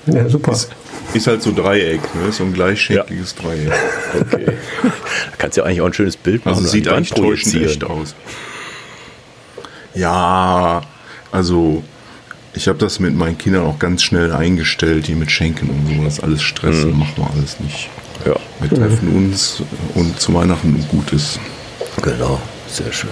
Ja, 0.07 0.29
super. 0.29 0.53
Ist, 0.53 0.71
ist 1.15 1.27
halt 1.27 1.43
so 1.43 1.53
Dreieck, 1.53 2.01
ne? 2.15 2.33
So 2.33 2.45
ein 2.45 2.53
gleichschenkliges 2.55 3.35
Dreieck. 3.35 3.73
Okay. 4.21 4.47
da 4.83 5.37
kannst 5.39 5.57
du 5.57 5.61
ja 5.61 5.67
eigentlich 5.67 5.81
auch 5.83 5.87
ein 5.87 5.93
schönes 5.93 6.17
Bild 6.17 6.45
machen. 6.45 6.57
Also 6.59 6.69
sieht 6.69 6.89
eigentlich 6.89 7.11
täuschend 7.11 7.55
echt 7.57 7.85
aus. 7.85 8.15
Ja, 9.95 10.81
also 11.31 11.83
ich 12.55 12.69
habe 12.69 12.79
das 12.79 12.99
mit 12.99 13.15
meinen 13.15 13.37
Kindern 13.39 13.65
auch 13.67 13.79
ganz 13.79 14.03
schnell 14.03 14.33
eingestellt, 14.33 15.07
die 15.09 15.15
mit 15.15 15.31
Schenken 15.31 15.69
und 15.69 15.95
so, 15.97 16.05
das 16.05 16.15
ist 16.15 16.25
alles 16.25 16.43
Stress, 16.43 16.85
Mhm. 16.85 16.99
machen 16.99 17.13
wir 17.17 17.31
alles 17.31 17.61
nicht. 17.61 17.89
Ja, 18.27 18.37
Wir 18.61 18.71
treffen 18.71 19.15
uns 19.17 19.63
und 19.95 20.21
zu 20.21 20.33
Weihnachten 20.35 20.69
ein 20.69 20.87
Gutes. 20.89 21.39
genau. 22.03 22.41
Sehr 22.69 22.93
schön. 22.93 23.11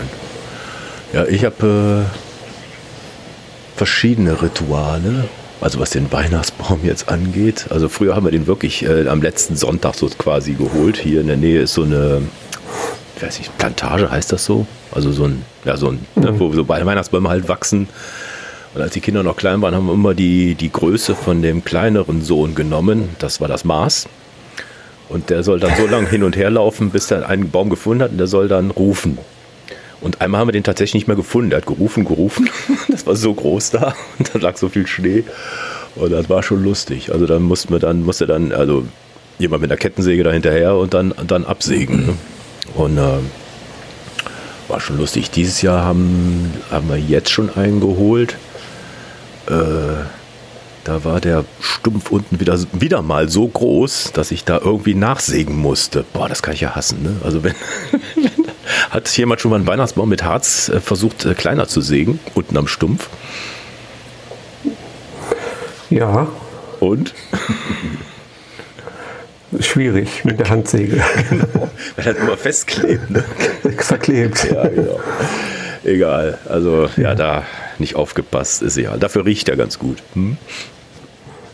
Ja, 1.12 1.26
ich 1.26 1.45
habe 1.45 2.07
äh, 2.07 3.76
verschiedene 3.76 4.40
Rituale. 4.40 5.29
Also 5.61 5.79
was 5.79 5.90
den 5.90 6.11
Weihnachtsbaum 6.11 6.81
jetzt 6.85 7.11
angeht. 7.11 7.67
Also 7.69 7.90
früher 7.90 8.17
haben 8.17 8.25
wir 8.25 8.31
den 8.31 8.47
wirklich 8.47 8.83
äh, 8.83 9.07
am 9.09 9.21
letzten 9.21 9.57
Sonntag 9.57 9.95
so 9.95 10.09
quasi 10.09 10.52
geholt. 10.55 10.97
Hier 10.97 11.21
in 11.21 11.26
der 11.26 11.37
Nähe 11.37 11.61
ist 11.61 11.75
so 11.75 11.83
eine, 11.83 12.23
ich 13.17 13.23
weiß 13.23 13.38
nicht, 13.38 13.59
Plantage 13.59 14.11
heißt 14.11 14.33
das 14.33 14.47
so. 14.47 14.67
Also 14.93 15.12
so 15.12 15.25
ein, 15.25 15.45
ja 15.67 15.76
so 15.76 15.88
ein, 15.88 16.07
ne, 16.14 16.38
wo 16.40 16.50
so 16.55 16.67
Weihnachtsbäume 16.67 17.29
halt 17.29 17.49
wachsen. 17.49 17.88
Und 18.75 18.81
als 18.81 18.93
die 18.95 19.00
Kinder 19.00 19.23
noch 19.23 19.37
klein 19.37 19.61
waren, 19.61 19.75
haben 19.75 19.87
wir 19.87 19.93
immer 19.93 20.14
die, 20.14 20.55
die 20.55 20.73
Größe 20.73 21.14
von 21.14 21.43
dem 21.43 21.62
kleineren 21.64 22.23
Sohn 22.23 22.55
genommen. 22.55 23.11
Das 23.19 23.40
war 23.43 23.49
das 23.49 23.64
Maß. 23.64 24.09
Und 25.11 25.29
der 25.29 25.43
soll 25.43 25.59
dann 25.59 25.76
so 25.76 25.87
lange 25.87 26.09
hin 26.09 26.23
und 26.23 26.37
her 26.37 26.50
laufen, 26.50 26.90
bis 26.90 27.11
er 27.11 27.29
einen 27.29 27.50
Baum 27.50 27.69
gefunden 27.69 28.02
hat 28.02 28.12
und 28.12 28.19
der 28.19 28.29
soll 28.29 28.47
dann 28.49 28.71
rufen. 28.71 29.19
Und 30.00 30.21
einmal 30.21 30.40
haben 30.40 30.49
wir 30.49 30.52
den 30.52 30.62
tatsächlich 30.62 30.95
nicht 30.95 31.09
mehr 31.09 31.17
gefunden. 31.17 31.50
Der 31.50 31.59
hat 31.59 31.67
gerufen, 31.67 32.05
gerufen. 32.05 32.49
Das 32.88 33.07
war 33.07 33.17
so 33.17 33.35
groß 33.35 33.71
da 33.71 33.95
und 34.19 34.31
da 34.33 34.38
lag 34.38 34.57
so 34.57 34.69
viel 34.69 34.87
Schnee. 34.87 35.25
Und 35.97 36.12
das 36.12 36.29
war 36.29 36.43
schon 36.43 36.62
lustig. 36.64 37.12
Also 37.12 37.26
dann 37.26 37.43
mussten 37.43 37.73
wir 37.73 37.81
dann, 37.81 38.02
musste 38.05 38.26
dann, 38.26 38.52
also 38.52 38.85
jemand 39.38 39.62
mit 39.62 39.71
der 39.71 39.79
Kettensäge 39.79 40.23
da 40.23 40.31
hinterher 40.31 40.76
und 40.76 40.95
dann, 40.95 41.12
dann 41.26 41.45
absägen. 41.45 42.07
Ne? 42.07 42.12
Und 42.75 42.99
äh, 42.99 43.19
war 44.69 44.81
schon 44.81 44.97
lustig. 44.97 45.31
Dieses 45.31 45.61
Jahr 45.61 45.85
haben, 45.85 46.52
haben 46.71 46.88
wir 46.88 46.99
jetzt 46.99 47.31
schon 47.31 47.50
einen 47.57 47.81
geholt. 47.81 48.37
Äh, 49.49 49.52
da 50.85 51.05
war 51.05 51.21
der 51.21 51.45
Stumpf 51.61 52.11
unten 52.11 52.41
wieder, 52.41 52.59
wieder 52.73 53.03
mal 53.03 53.29
so 53.29 53.47
groß, 53.47 54.13
dass 54.13 54.31
ich 54.31 54.45
da 54.45 54.59
irgendwie 54.59 54.95
nachsägen 54.95 55.57
musste. 55.57 56.05
Boah, 56.13 56.29
das 56.29 56.43
kann 56.43 56.55
ich 56.55 56.61
ja 56.61 56.75
hassen. 56.75 57.03
Ne? 57.03 57.17
Also 57.25 57.45
wenn, 57.45 57.55
hat 58.91 59.09
jemand 59.17 59.41
schon 59.41 59.51
mal 59.51 59.57
einen 59.57 59.67
Weihnachtsbaum 59.67 60.09
mit 60.09 60.23
Harz 60.23 60.69
äh, 60.69 60.81
versucht, 60.81 61.25
äh, 61.25 61.35
kleiner 61.35 61.69
zu 61.69 61.81
sägen, 61.81 62.19
unten 62.35 62.57
am 62.57 62.67
Stumpf? 62.67 63.09
Ja, 65.91 66.29
Und? 66.79 67.15
schwierig 69.59 70.25
mit 70.25 70.39
der 70.39 70.49
Handsäge. 70.49 70.99
Weil 71.97 72.05
das 72.05 72.17
immer 72.17 72.37
festklebt. 72.37 73.11
Ne? 73.11 73.25
Verklebt. 73.79 74.49
Ja, 74.51 74.69
genau. 74.69 75.01
Egal. 75.83 76.39
Also, 76.49 76.89
ja, 76.97 77.15
da 77.15 77.45
nicht 77.81 77.97
aufgepasst 77.97 78.63
ist 78.63 78.77
ja. 78.77 78.97
Dafür 78.97 79.25
riecht 79.27 79.49
er 79.49 79.57
ganz 79.57 79.79
gut. 79.79 80.03
Hm? 80.15 80.37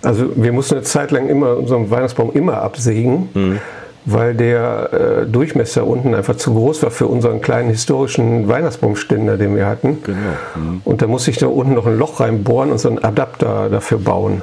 Also 0.03 0.31
wir 0.37 0.53
mussten 0.53 0.75
eine 0.75 0.85
Zeit 0.85 1.11
lang 1.11 1.29
immer 1.29 1.57
unseren 1.57 1.91
Weihnachtsbaum 1.91 2.31
immer 2.33 2.59
absägen, 2.63 3.29
Mhm. 3.35 3.59
weil 4.05 4.35
der 4.35 4.91
äh, 4.93 5.27
Durchmesser 5.27 5.87
unten 5.87 6.15
einfach 6.15 6.37
zu 6.37 6.53
groß 6.55 6.83
war 6.85 6.91
für 6.93 7.07
unseren 7.09 7.41
kleinen 7.41 7.71
historischen 7.71 8.47
Weihnachtsbaumständer, 8.47 9.37
den 9.37 9.57
wir 9.57 9.67
hatten. 9.67 9.99
Genau. 10.05 10.19
Mhm. 10.55 10.81
Und 10.85 11.03
da 11.03 11.07
musste 11.09 11.31
ich 11.33 11.39
da 11.39 11.47
unten 11.49 11.75
noch 11.75 11.87
ein 11.87 11.99
Loch 11.99 12.21
reinbohren 12.21 12.71
und 12.71 12.79
so 12.79 12.89
einen 12.89 13.03
Adapter 13.03 13.69
dafür 13.69 13.99
bauen. 13.99 14.43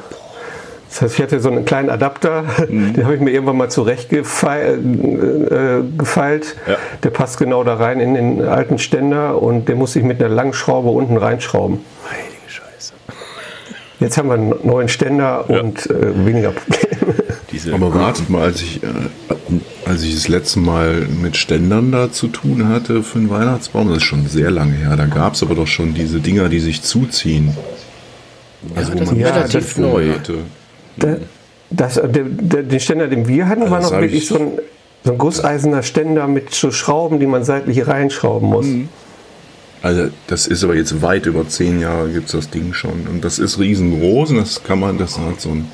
Das 0.94 1.02
heißt, 1.02 1.16
ich 1.16 1.22
hatte 1.24 1.40
so 1.40 1.50
einen 1.50 1.66
kleinen 1.66 1.90
Adapter, 1.90 2.44
Mhm. 2.70 2.94
den 2.94 3.04
habe 3.06 3.16
ich 3.16 3.22
mir 3.22 3.32
irgendwann 3.32 3.58
mal 3.58 3.70
zurechtgefeilt. 3.72 4.80
Äh. 5.52 6.72
Ja. 6.72 6.78
Der 7.02 7.10
passt 7.10 7.40
genau 7.40 7.64
da 7.64 7.74
rein 7.76 8.00
in 8.00 8.14
den 8.14 8.42
alten 8.44 8.78
Ständer 8.78 9.42
und 9.42 9.68
den 9.70 9.80
musste 9.80 9.98
ich 10.00 10.06
mit 10.06 10.20
einer 10.24 10.34
langen 10.34 10.54
Schraube 10.54 10.90
unten 10.90 11.18
reinschrauben. 11.18 11.80
Heilige 12.08 12.48
Scheiße. 12.48 12.94
Jetzt 14.00 14.18
haben 14.20 14.28
wir 14.30 14.36
einen 14.36 14.54
neuen 14.64 14.88
Ständer 14.88 15.46
Ja. 15.48 15.62
und 15.62 15.90
äh, 15.90 16.26
weniger 16.26 16.52
Probleme. 16.52 17.16
Diese, 17.52 17.74
Aber 17.74 17.94
wartet 17.94 18.30
mal, 18.30 18.44
als 18.44 18.62
ich, 18.62 18.84
äh, 18.84 18.88
als 19.86 20.04
ich 20.04 20.14
das 20.14 20.28
letzte 20.28 20.60
Mal 20.60 21.08
mit 21.22 21.38
Ständern 21.38 21.92
da 21.92 22.12
zu 22.12 22.28
tun 22.28 22.68
hatte 22.70 23.02
für 23.02 23.18
einen 23.20 23.30
Weihnachtsbaum, 23.32 23.88
das 23.90 23.98
ist 23.98 24.04
schon 24.04 24.28
sehr 24.28 24.52
lange 24.52 24.74
her, 24.74 24.96
da 24.96 25.06
gab 25.08 25.34
es 25.34 25.42
aber 25.44 25.56
doch 25.56 25.68
schon 25.68 25.94
diese 25.96 26.20
Dinger, 26.20 26.50
die 26.50 26.60
sich 26.60 26.84
zuziehen. 26.84 27.56
Also 28.76 28.94
das 28.94 29.08
wo 29.08 29.12
man 29.16 29.20
ist 29.20 29.28
relativ 29.36 29.78
neu. 29.78 30.10
hatte. 30.14 30.34
Da- 30.98 31.18
Das, 31.70 31.96
der, 31.96 32.08
der, 32.26 32.64
den 32.64 32.80
Ständer, 32.80 33.08
den 33.08 33.28
wir 33.28 33.48
hatten, 33.48 33.70
war 33.72 33.80
das 33.80 33.90
noch 33.92 34.00
wirklich 34.00 34.24
ich- 34.24 34.28
so 34.30 34.36
ein, 34.38 34.52
so 35.04 35.12
ein 35.12 35.18
gusseisener 35.18 35.82
Ständer 35.84 36.28
mit 36.28 36.54
so 36.54 36.72
Schrauben, 36.72 37.20
die 37.20 37.26
man 37.26 37.44
seitlich 37.44 37.88
reinschrauben 37.88 38.48
muss. 38.50 38.66
Also 39.82 40.10
das 40.28 40.48
ist 40.48 40.64
aber 40.64 40.76
jetzt 40.76 41.02
weit 41.02 41.26
über 41.26 41.46
zehn 41.48 41.82
Jahre 41.82 42.10
gibt 42.10 42.28
es 42.28 42.32
das 42.34 42.50
Ding 42.50 42.74
schon. 42.74 43.08
Und 43.12 43.26
das 43.26 43.38
ist 43.40 43.60
riesengroß 43.60 44.30
und 44.32 44.38
das 44.38 44.64
kann 44.64 44.80
man, 44.80 44.98
das 44.98 45.18
hat 45.20 45.42
so 45.42 45.50
ein, 45.50 45.66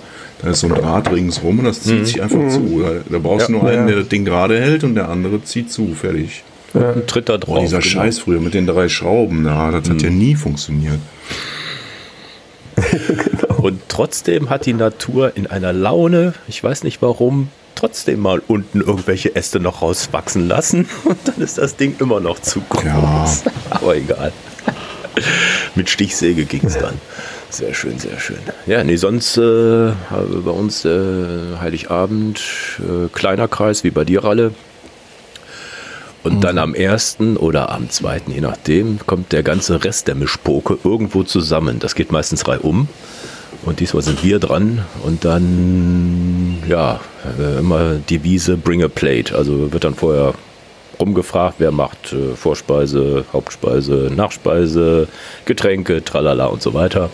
da 0.41 0.49
ist 0.49 0.61
so 0.61 0.67
ein 0.67 0.73
Draht 0.73 1.11
ringsrum 1.11 1.59
und 1.59 1.65
das 1.65 1.81
zieht 1.83 2.07
sich 2.07 2.21
einfach 2.23 2.49
zu. 2.49 2.81
Da, 2.81 2.91
da 3.07 3.19
brauchst 3.19 3.49
du 3.49 3.51
nur 3.51 3.67
einen, 3.67 3.81
Ja. 3.81 3.87
der 3.87 3.95
das 3.97 4.07
Ding 4.07 4.25
gerade 4.25 4.59
hält 4.59 4.83
und 4.83 4.95
der 4.95 5.09
andere 5.09 5.43
zieht 5.43 5.69
zu, 5.71 5.93
fertig. 5.93 6.43
ein 6.73 7.05
Tritt 7.05 7.29
da 7.29 7.37
drauf. 7.37 7.55
Boah, 7.55 7.61
dieser 7.61 7.79
genau. 7.79 7.89
Scheiß 7.89 8.19
früher 8.19 8.39
mit 8.39 8.53
den 8.55 8.65
drei 8.65 8.89
Schrauben, 8.89 9.41
na, 9.43 9.69
das 9.71 9.87
hat 9.89 10.01
ja 10.01 10.09
nie 10.09 10.33
funktioniert. 10.35 10.99
Und 13.61 13.81
trotzdem 13.87 14.49
hat 14.49 14.65
die 14.65 14.73
Natur 14.73 15.35
in 15.35 15.47
einer 15.47 15.73
Laune, 15.73 16.33
ich 16.47 16.63
weiß 16.63 16.83
nicht 16.83 17.01
warum, 17.01 17.49
trotzdem 17.75 18.19
mal 18.19 18.41
unten 18.47 18.81
irgendwelche 18.81 19.35
Äste 19.35 19.59
noch 19.59 19.81
rauswachsen 19.81 20.47
lassen. 20.47 20.87
Und 21.05 21.17
dann 21.25 21.41
ist 21.41 21.57
das 21.57 21.75
Ding 21.75 21.95
immer 21.99 22.19
noch 22.19 22.39
zu 22.39 22.61
groß. 22.61 22.83
Ja. 22.83 23.25
Aber 23.69 23.95
egal. 23.95 24.31
Mit 25.75 25.89
Stichsäge 25.89 26.45
ging 26.45 26.65
es 26.65 26.77
dann. 26.77 26.99
Sehr 27.49 27.73
schön, 27.73 27.99
sehr 27.99 28.19
schön. 28.19 28.37
Ja, 28.67 28.83
nee, 28.83 28.95
sonst 28.95 29.37
äh, 29.37 29.91
bei 30.09 30.51
uns 30.51 30.85
äh, 30.85 31.57
Heiligabend, 31.59 32.39
äh, 32.79 33.07
kleiner 33.11 33.47
Kreis 33.47 33.83
wie 33.83 33.89
bei 33.89 34.05
dir, 34.05 34.23
Ralle. 34.23 34.53
Und 36.21 36.43
dann 36.43 36.57
am 36.57 36.75
ersten 36.75 37.37
oder 37.37 37.71
am 37.71 37.89
zweiten, 37.89 38.31
je 38.31 38.41
nachdem, 38.41 38.99
kommt 39.05 39.31
der 39.31 39.41
ganze 39.41 39.83
Rest 39.83 40.07
der 40.07 40.15
Mischpoke 40.15 40.77
irgendwo 40.83 41.23
zusammen. 41.23 41.79
Das 41.79 41.95
geht 41.95 42.11
meistens 42.11 42.47
reihum. 42.47 42.89
Und 43.65 43.79
diesmal 43.79 44.03
sind 44.03 44.23
wir 44.23 44.39
dran. 44.39 44.85
Und 45.03 45.25
dann, 45.25 46.63
ja, 46.67 46.99
äh, 47.39 47.59
immer 47.59 47.95
Devise 47.95 48.57
Bring 48.57 48.83
a 48.83 48.87
Plate. 48.87 49.35
Also 49.35 49.71
wird 49.71 49.83
dann 49.83 49.95
vorher 49.95 50.33
rumgefragt, 50.99 51.55
wer 51.59 51.71
macht 51.71 52.13
äh, 52.13 52.35
Vorspeise, 52.35 53.25
Hauptspeise, 53.31 54.11
Nachspeise, 54.15 55.07
Getränke, 55.45 56.03
tralala 56.03 56.45
und 56.45 56.61
so 56.61 56.73
weiter. 56.73 57.09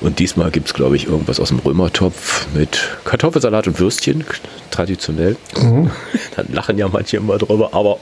Und 0.00 0.18
diesmal 0.18 0.50
gibt 0.50 0.68
es, 0.68 0.74
glaube 0.74 0.96
ich, 0.96 1.06
irgendwas 1.06 1.40
aus 1.40 1.48
dem 1.48 1.58
Römertopf 1.58 2.46
mit 2.54 2.78
Kartoffelsalat 3.04 3.66
und 3.66 3.80
Würstchen, 3.80 4.24
traditionell. 4.70 5.36
Dann 6.36 6.46
lachen 6.52 6.76
ja 6.76 6.88
manche 6.88 7.16
immer 7.16 7.38
drüber, 7.38 7.70
aber 7.72 7.98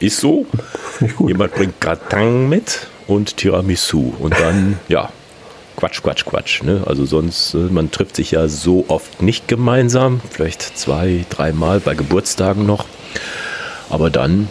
ist 0.00 0.18
so. 0.18 0.46
Jemand 1.24 1.54
bringt 1.54 1.80
Gratin 1.80 2.48
mit 2.48 2.86
und 3.06 3.36
Tiramisu. 3.36 4.14
Und 4.18 4.34
dann, 4.38 4.78
ja, 4.88 5.10
Quatsch, 5.80 6.02
Quatsch, 6.02 6.24
Quatsch. 6.26 6.62
Ne? 6.62 6.82
Also 6.86 7.06
sonst, 7.06 7.54
äh, 7.54 7.56
man 7.56 7.90
trifft 7.90 8.14
sich 8.16 8.32
ja 8.32 8.48
so 8.48 8.84
oft 8.88 9.22
nicht 9.22 9.48
gemeinsam. 9.48 10.20
Vielleicht 10.30 10.62
zwei, 10.78 11.24
dreimal 11.30 11.80
bei 11.80 11.94
Geburtstagen 11.94 12.66
noch. 12.66 12.84
Aber 13.88 14.10
dann, 14.10 14.48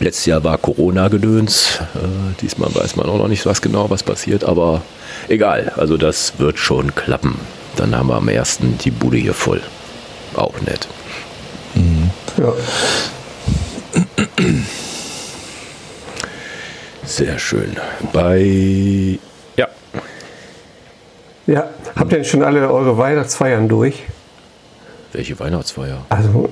letztes 0.00 0.26
Jahr 0.26 0.42
war 0.42 0.56
Corona-Gedöns. 0.56 1.80
Äh, 1.94 2.40
diesmal 2.40 2.74
weiß 2.74 2.96
man 2.96 3.10
auch 3.10 3.18
noch 3.18 3.28
nicht 3.28 3.44
was 3.44 3.60
genau, 3.60 3.90
was 3.90 4.02
passiert. 4.02 4.42
Aber 4.42 4.80
egal, 5.28 5.72
also 5.76 5.98
das 5.98 6.38
wird 6.38 6.58
schon 6.58 6.94
klappen. 6.94 7.38
Dann 7.76 7.94
haben 7.94 8.08
wir 8.08 8.16
am 8.16 8.28
ersten 8.28 8.78
die 8.78 8.90
Bude 8.90 9.18
hier 9.18 9.34
voll. 9.34 9.60
Auch 10.34 10.58
nett. 10.62 10.88
Ja. 12.38 12.52
Sehr 17.04 17.38
schön. 17.38 17.76
Bei, 18.12 19.18
ja. 21.46 21.68
Habt 21.96 22.12
ihr 22.12 22.18
denn 22.18 22.24
schon 22.24 22.42
alle 22.42 22.70
eure 22.70 22.96
Weihnachtsfeiern 22.98 23.68
durch? 23.68 24.02
welche 25.12 25.38
Weihnachtsfeier? 25.38 25.98
Also, 26.08 26.48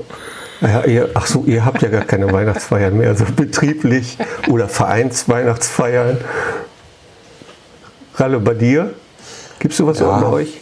ja, 0.61 0.85
ihr, 0.85 1.11
ach 1.15 1.27
so, 1.27 1.43
ihr 1.47 1.65
habt 1.65 1.83
ja 1.83 1.89
gar 1.89 2.05
keine 2.05 2.33
Weihnachtsfeiern 2.33 2.97
mehr, 2.97 3.09
also 3.09 3.25
betrieblich 3.37 4.17
oder 4.49 4.69
Vereinsweihnachtsfeiern. 4.69 6.19
Ralle, 8.15 8.39
bei 8.39 8.55
dir? 8.55 8.95
Gibst 9.59 9.81
du 9.81 9.87
was 9.89 9.99
Ja. 9.99 10.21
bei 10.21 10.29
euch? 10.29 10.61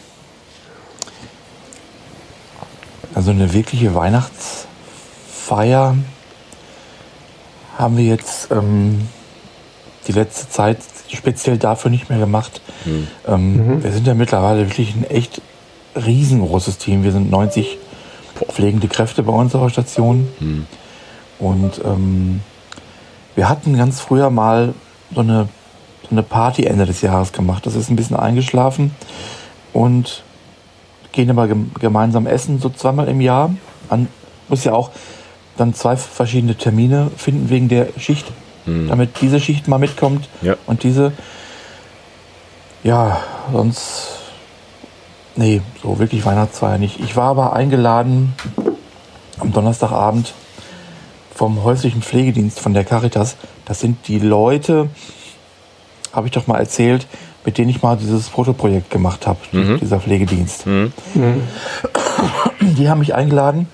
Also 3.15 3.33
eine 3.33 3.53
wirkliche 3.53 3.95
Weihnachtsfeier 3.95 5.95
haben 7.77 7.97
wir 7.99 8.05
jetzt 8.05 8.51
ähm, 8.51 9.07
die 10.07 10.13
letzte 10.13 10.49
Zeit 10.49 10.79
speziell 11.13 11.59
dafür 11.59 11.91
nicht 11.91 12.09
mehr 12.09 12.19
gemacht. 12.19 12.61
Ähm, 13.27 13.83
Wir 13.83 13.93
sind 13.93 14.07
ja 14.07 14.15
mittlerweile 14.15 14.67
wirklich 14.69 14.95
ein 14.95 15.05
echt 15.05 15.43
riesengroßes 15.97 16.79
Team. 16.79 17.03
Wir 17.03 17.13
sind 17.13 17.31
90 17.31 17.79
pflegende 18.49 18.89
Kräfte 18.89 19.23
bei 19.23 19.33
unserer 19.33 19.69
Station. 19.71 20.29
Und 21.39 21.81
ähm, 21.85 22.41
wir 23.35 23.49
hatten 23.49 23.77
ganz 23.77 24.01
früher 24.01 24.31
mal 24.31 24.75
so 25.15 25.21
eine, 25.21 25.49
so 26.03 26.11
eine 26.11 26.23
Party 26.23 26.65
Ende 26.65 26.87
des 26.87 27.01
Jahres 27.03 27.33
gemacht. 27.33 27.67
Das 27.67 27.75
ist 27.75 27.91
ein 27.91 27.97
bisschen 27.97 28.17
eingeschlafen. 28.17 28.95
Und 29.73 30.23
gehen 31.13 31.31
aber 31.31 31.49
gem 31.49 31.73
gemeinsam 31.79 32.27
essen, 32.27 32.61
so 32.61 32.69
zweimal 32.71 33.09
im 33.09 33.21
Jahr. 33.21 33.55
Man 33.89 34.09
muss 34.49 34.65
ja 34.65 34.73
auch 34.73 34.91
dann 35.57 35.75
zwei 35.75 35.97
verschiedene 35.97 36.57
Termine 36.57 37.11
finden 37.17 37.51
wegen 37.51 37.69
der 37.69 37.89
Schicht, 37.99 38.27
damit 38.67 39.21
diese 39.21 39.41
Schicht 39.41 39.67
mal 39.69 39.79
mitkommt 39.79 40.29
Ja. 40.43 40.55
und 40.67 40.83
diese. 40.83 41.13
Ja, 42.83 43.21
sonst. 43.53 44.09
Nee, 45.37 45.61
so 45.83 45.99
wirklich 45.99 46.25
Weihnachtsfeier 46.25 46.79
nicht. 46.79 47.01
Ich 47.01 47.17
war 47.17 47.31
aber 47.31 47.53
eingeladen 47.55 48.35
am 49.39 49.53
Donnerstagabend 49.53 50.35
vom 51.35 51.63
häuslichen 51.65 52.03
Pflegedienst 52.03 52.61
von 52.61 52.75
der 52.75 52.85
Caritas. 52.85 53.37
Das 53.65 53.81
sind 53.81 54.07
die 54.09 54.19
Leute, 54.19 54.89
habe 56.13 56.27
ich 56.27 56.33
doch 56.33 56.47
mal 56.47 56.59
erzählt, 56.59 57.07
mit 57.45 57.57
denen 57.57 57.71
ich 57.71 57.81
mal 57.83 57.97
dieses 57.97 58.29
Fotoprojekt 58.29 58.91
gemacht 58.91 59.27
habe, 59.27 59.39
dieser 59.81 60.01
Pflegedienst. 60.01 60.65
Die 62.61 62.89
haben 62.89 62.99
mich 62.99 63.15
eingeladen. 63.15 63.67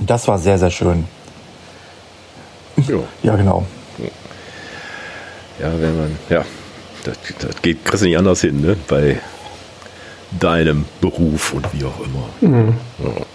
Das 0.00 0.28
war 0.28 0.38
sehr, 0.38 0.58
sehr 0.58 0.70
schön. 0.70 1.04
Ja. 2.76 2.96
Ja, 3.22 3.36
genau. 3.36 3.64
Ja, 5.60 5.72
wenn 5.80 5.96
man, 5.96 6.16
ja, 6.30 6.44
das, 7.04 7.18
das 7.38 7.62
geht, 7.62 7.84
kriegst 7.84 8.02
du 8.02 8.06
nicht 8.06 8.18
anders 8.18 8.40
hin, 8.40 8.60
ne? 8.60 8.76
Bei 8.88 9.20
deinem 10.40 10.84
Beruf 11.00 11.52
und 11.52 11.66
wie 11.72 11.84
auch 11.84 12.00
immer. 12.00 12.28
Mhm. 12.40 12.74
Ja. 12.98 13.26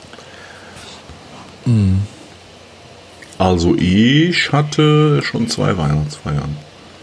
Also 3.38 3.76
ich 3.76 4.52
hatte 4.52 5.22
schon 5.24 5.48
zwei 5.48 5.78
Weihnachtsfeiern. 5.78 6.58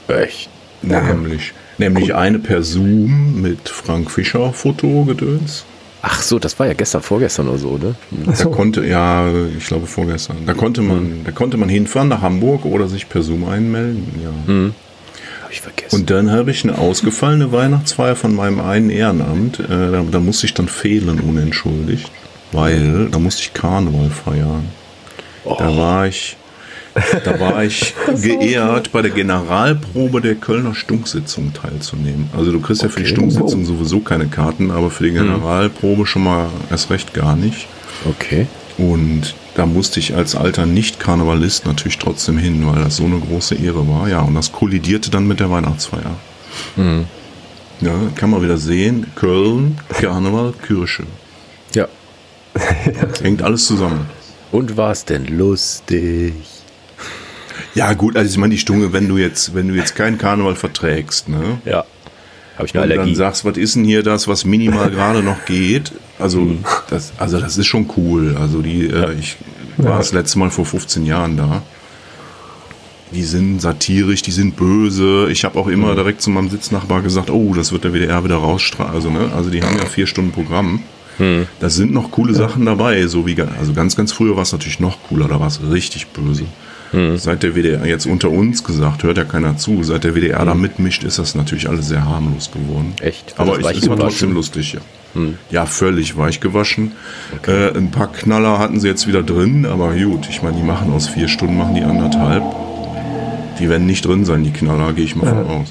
Echt? 0.09 0.51
Nämlich, 0.83 1.55
nämlich 1.79 2.15
eine 2.15 2.39
per 2.39 2.63
Zoom 2.63 3.41
mit 3.41 3.69
Frank 3.69 4.11
Fischer 4.11 4.53
Fotogedöns. 4.53 5.65
Ach 6.03 6.21
so, 6.21 6.39
das 6.39 6.59
war 6.59 6.67
ja 6.67 6.75
gestern, 6.75 7.03
vorgestern 7.03 7.49
oder 7.49 7.59
so, 7.59 7.79
ne? 7.79 7.95
Da 8.27 8.35
so. 8.35 8.51
konnte, 8.51 8.87
ja, 8.87 9.29
ich 9.57 9.67
glaube 9.67 9.87
vorgestern. 9.87 10.37
Da 10.47 10.53
konnte 10.53 10.83
man, 10.83 11.25
da 11.25 11.33
konnte 11.33 11.57
man 11.57 11.69
hinfahren 11.69 12.09
nach 12.09 12.23
Hamburg 12.23 12.65
oder 12.65 12.87
sich 12.87 13.09
per 13.09 13.23
Zoom 13.23 13.49
einmelden. 13.49 14.07
Ja. 14.23 14.31
Hab 14.55 14.86
ich 15.57 15.61
vergessen. 15.63 16.01
Und 16.01 16.11
dann 16.11 16.31
habe 16.31 16.51
ich 16.51 16.65
eine 16.65 16.79
ausgefallene 16.79 17.53
Weihnachtsfeier 17.53 18.17
von 18.17 18.35
meinem 18.35 18.61
einen 18.61 18.91
Ehrenamt. 18.91 19.61
Äh, 19.61 19.67
da, 19.69 20.05
da 20.11 20.21
musste 20.21 20.47
ich 20.47 20.55
dann 20.55 20.69
fehlen 20.69 21.21
unentschuldigt, 21.21 22.11
weil 22.53 23.09
da 23.11 23.19
musste 23.19 23.43
ich 23.43 23.55
Karneval 23.55 24.11
feiern. 24.11 24.69
Da 25.45 25.77
war 25.77 26.07
ich, 26.07 26.37
da 27.25 27.39
war 27.39 27.63
ich 27.63 27.95
geehrt, 28.23 28.91
bei 28.93 29.03
der 29.03 29.13
Generalprobe 29.13 30.21
der 30.21 30.35
Kölner 30.35 30.75
Stunksitzung 30.75 31.53
teilzunehmen. 31.53 32.29
Also 32.37 32.53
du 32.53 32.61
kriegst 32.61 32.83
ja 32.83 32.89
für 32.89 33.01
die 33.01 33.07
Stunksitzung 33.07 33.65
sowieso 33.65 34.01
keine 34.01 34.27
Karten, 34.27 34.71
aber 34.71 34.91
für 34.91 35.05
die 35.05 35.13
Generalprobe 35.13 36.07
schon 36.07 36.25
mal 36.25 36.49
erst 36.71 36.91
recht 36.91 37.15
gar 37.15 37.37
nicht. 37.37 37.69
okay. 38.05 38.47
Und 38.79 39.35
da 39.55 39.65
musste 39.65 40.01
ich 40.01 40.15
als 40.15 40.35
alter 40.35 40.67
Nicht-Karnevalist 40.67 41.65
natürlich 41.67 41.99
trotzdem 41.99 42.37
hin, 42.37 42.67
weil 42.67 42.85
das 42.85 42.97
so 42.97 43.05
eine 43.05 43.19
große 43.19 43.55
Ehre 43.55 43.89
war. 43.89 44.09
Ja, 44.09 44.21
und 44.21 44.35
das 44.35 44.53
kollidierte 44.53 45.11
dann 45.11 45.27
mit 45.27 45.41
der 45.41 45.51
Weihnachtsfeier. 45.51 46.17
Ja, 47.81 47.95
kann 48.15 48.31
man 48.31 48.43
wieder 48.43 48.59
sehen. 48.59 49.07
Köln, 49.15 49.79
Karneval, 49.89 50.53
Kirche. 50.67 51.05
Ja. 51.75 51.89
Hängt 53.23 53.43
alles 53.43 53.67
zusammen. 53.67 54.07
Und 54.53 54.77
war 54.77 54.93
es 54.93 55.05
denn 55.05 55.27
lustig? 55.27 56.35
Ja, 57.75 57.93
gut, 57.95 58.17
also 58.17 58.31
ich 58.31 58.39
meine, 58.39 58.55
die 58.55 58.61
Stunde, 58.61 58.93
wenn 58.93 59.09
du 59.09 59.19
jetzt, 59.19 59.55
wenn 59.55 59.69
du 59.69 59.75
jetzt 59.75 59.95
keinen 59.95 60.19
Karneval 60.19 60.55
verträgst, 60.55 61.29
ne? 61.29 61.61
Ja. 61.65 61.85
Habe 62.57 62.67
ich 62.67 62.75
eine 62.75 62.85
Und 62.85 62.91
dann 62.91 62.99
Allergie. 62.99 63.15
sagst, 63.15 63.45
was 63.45 63.57
ist 63.57 63.77
denn 63.77 63.85
hier 63.85 64.03
das, 64.03 64.29
was 64.29 64.45
minimal 64.45 64.91
gerade 64.91 65.23
noch 65.23 65.45
geht? 65.45 65.93
Also, 66.19 66.57
das, 66.89 67.13
also 67.19 67.39
das 67.39 67.59
ist 67.59 67.67
schon 67.67 67.91
cool. 67.97 68.37
Also 68.41 68.63
die, 68.63 68.87
äh, 68.87 69.13
ich 69.19 69.37
war 69.77 69.99
das 69.99 70.13
letzte 70.13 70.39
Mal 70.39 70.51
vor 70.51 70.65
15 70.65 71.05
Jahren 71.05 71.37
da. 71.37 71.63
Die 73.13 73.23
sind 73.23 73.61
satirisch, 73.61 74.23
die 74.23 74.33
sind 74.33 74.57
böse. 74.57 75.29
Ich 75.31 75.45
habe 75.45 75.59
auch 75.59 75.69
immer 75.69 75.95
direkt 75.95 76.23
zu 76.23 76.31
meinem 76.31 76.51
Sitznachbar 76.51 77.03
gesagt, 77.03 77.31
oh, 77.31 77.53
das 77.55 77.73
wird 77.73 77.85
der 77.85 77.93
WDR 77.93 78.25
wieder 78.25 78.37
rausstrahlen. 78.37 78.95
Also, 78.95 79.11
ne? 79.11 79.31
also 79.35 79.51
die 79.51 79.63
haben 79.63 79.77
ja 79.77 79.87
vier 79.87 80.07
Stunden 80.07 80.33
Programm. 80.33 80.83
Da 81.61 81.71
sind 81.71 81.95
noch 81.95 82.11
coole 82.11 82.35
Sachen 82.35 82.67
dabei. 82.67 83.07
So 83.07 83.27
wie, 83.27 83.41
also 83.59 83.73
ganz, 83.73 83.97
ganz 83.97 84.13
früher 84.13 84.37
war 84.37 84.43
es 84.43 84.53
natürlich 84.53 84.81
noch 84.81 84.99
cooler, 85.09 85.29
da 85.29 85.41
war 85.41 85.47
es 85.47 85.61
richtig 85.63 86.09
böse. 86.09 86.45
Seit 87.17 87.43
der 87.43 87.55
WDR 87.55 87.85
jetzt 87.85 88.07
unter 88.07 88.31
uns 88.31 88.65
gesagt, 88.65 89.03
hört 89.03 89.19
ja 89.19 89.25
keiner 89.25 89.57
zu, 89.57 89.83
seit 89.83 90.05
der 90.05 90.15
WDR 90.15 90.45
da 90.45 90.55
mitmischt, 90.55 91.05
ist 91.05 91.19
das 91.19 91.35
natürlich 91.35 91.69
alles 91.69 91.89
sehr 91.89 92.05
harmlos 92.05 92.51
geworden. 92.53 92.95
Echt? 93.01 93.35
Aber 93.37 93.59
Das 93.59 93.73
es 93.73 93.79
ist 93.83 93.87
trotzdem 93.87 94.33
lustig, 94.33 94.75
ja. 94.75 94.81
Ja, 95.51 95.67
völlig 95.67 96.17
weich 96.17 96.41
gewaschen. 96.41 96.93
Äh, 97.47 97.77
ein 97.77 97.91
paar 97.91 98.13
Knaller 98.13 98.59
hatten 98.59 98.81
sie 98.81 98.89
jetzt 98.89 99.07
wieder 99.07 99.23
drin, 99.23 99.65
aber 99.65 99.95
gut, 99.95 100.29
ich 100.29 100.43
meine, 100.43 100.57
die 100.57 100.63
machen 100.63 100.93
aus 100.93 101.09
vier 101.09 101.29
Stunden, 101.29 101.57
machen 101.57 101.75
die 101.75 101.83
anderthalb. 101.83 102.45
Die 103.59 103.69
werden 103.71 103.87
nicht 103.87 104.05
drin 104.05 104.25
sein, 104.25 104.45
die 104.45 104.51
Knaller, 104.51 104.93
gehe 104.93 105.05
ich 105.05 105.17
mal 105.17 105.27
von 105.29 105.47
aus. 105.47 105.69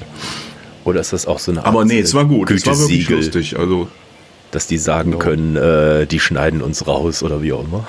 Oder 0.84 1.00
ist 1.00 1.12
das 1.12 1.26
auch 1.26 1.38
so 1.38 1.52
eine 1.52 1.64
Aber 1.64 1.84
nee, 1.84 2.00
es 2.00 2.14
war 2.14 2.24
gut, 2.24 2.50
es 2.50 2.66
war 2.66 2.78
wirklich 2.78 3.08
lustig. 3.08 3.58
Also, 3.58 3.88
dass 4.50 4.66
die 4.66 4.78
sagen 4.78 5.18
können, 5.18 5.56
äh, 5.56 6.06
die 6.06 6.20
schneiden 6.20 6.62
uns 6.62 6.86
raus 6.86 7.22
oder 7.22 7.42
wie 7.42 7.52
auch 7.52 7.64
immer? 7.64 7.86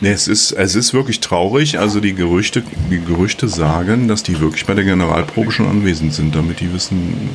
Nee, 0.00 0.10
es 0.10 0.28
ist, 0.28 0.52
es 0.52 0.74
ist 0.74 0.94
wirklich 0.94 1.20
traurig. 1.20 1.78
Also 1.78 2.00
die 2.00 2.14
Gerüchte, 2.14 2.62
die 2.90 3.00
Gerüchte 3.00 3.48
sagen, 3.48 4.08
dass 4.08 4.22
die 4.22 4.40
wirklich 4.40 4.66
bei 4.66 4.74
der 4.74 4.84
Generalprobe 4.84 5.50
schon 5.50 5.66
anwesend 5.68 6.12
sind, 6.14 6.34
damit 6.34 6.60
die 6.60 6.72
wissen, 6.72 7.30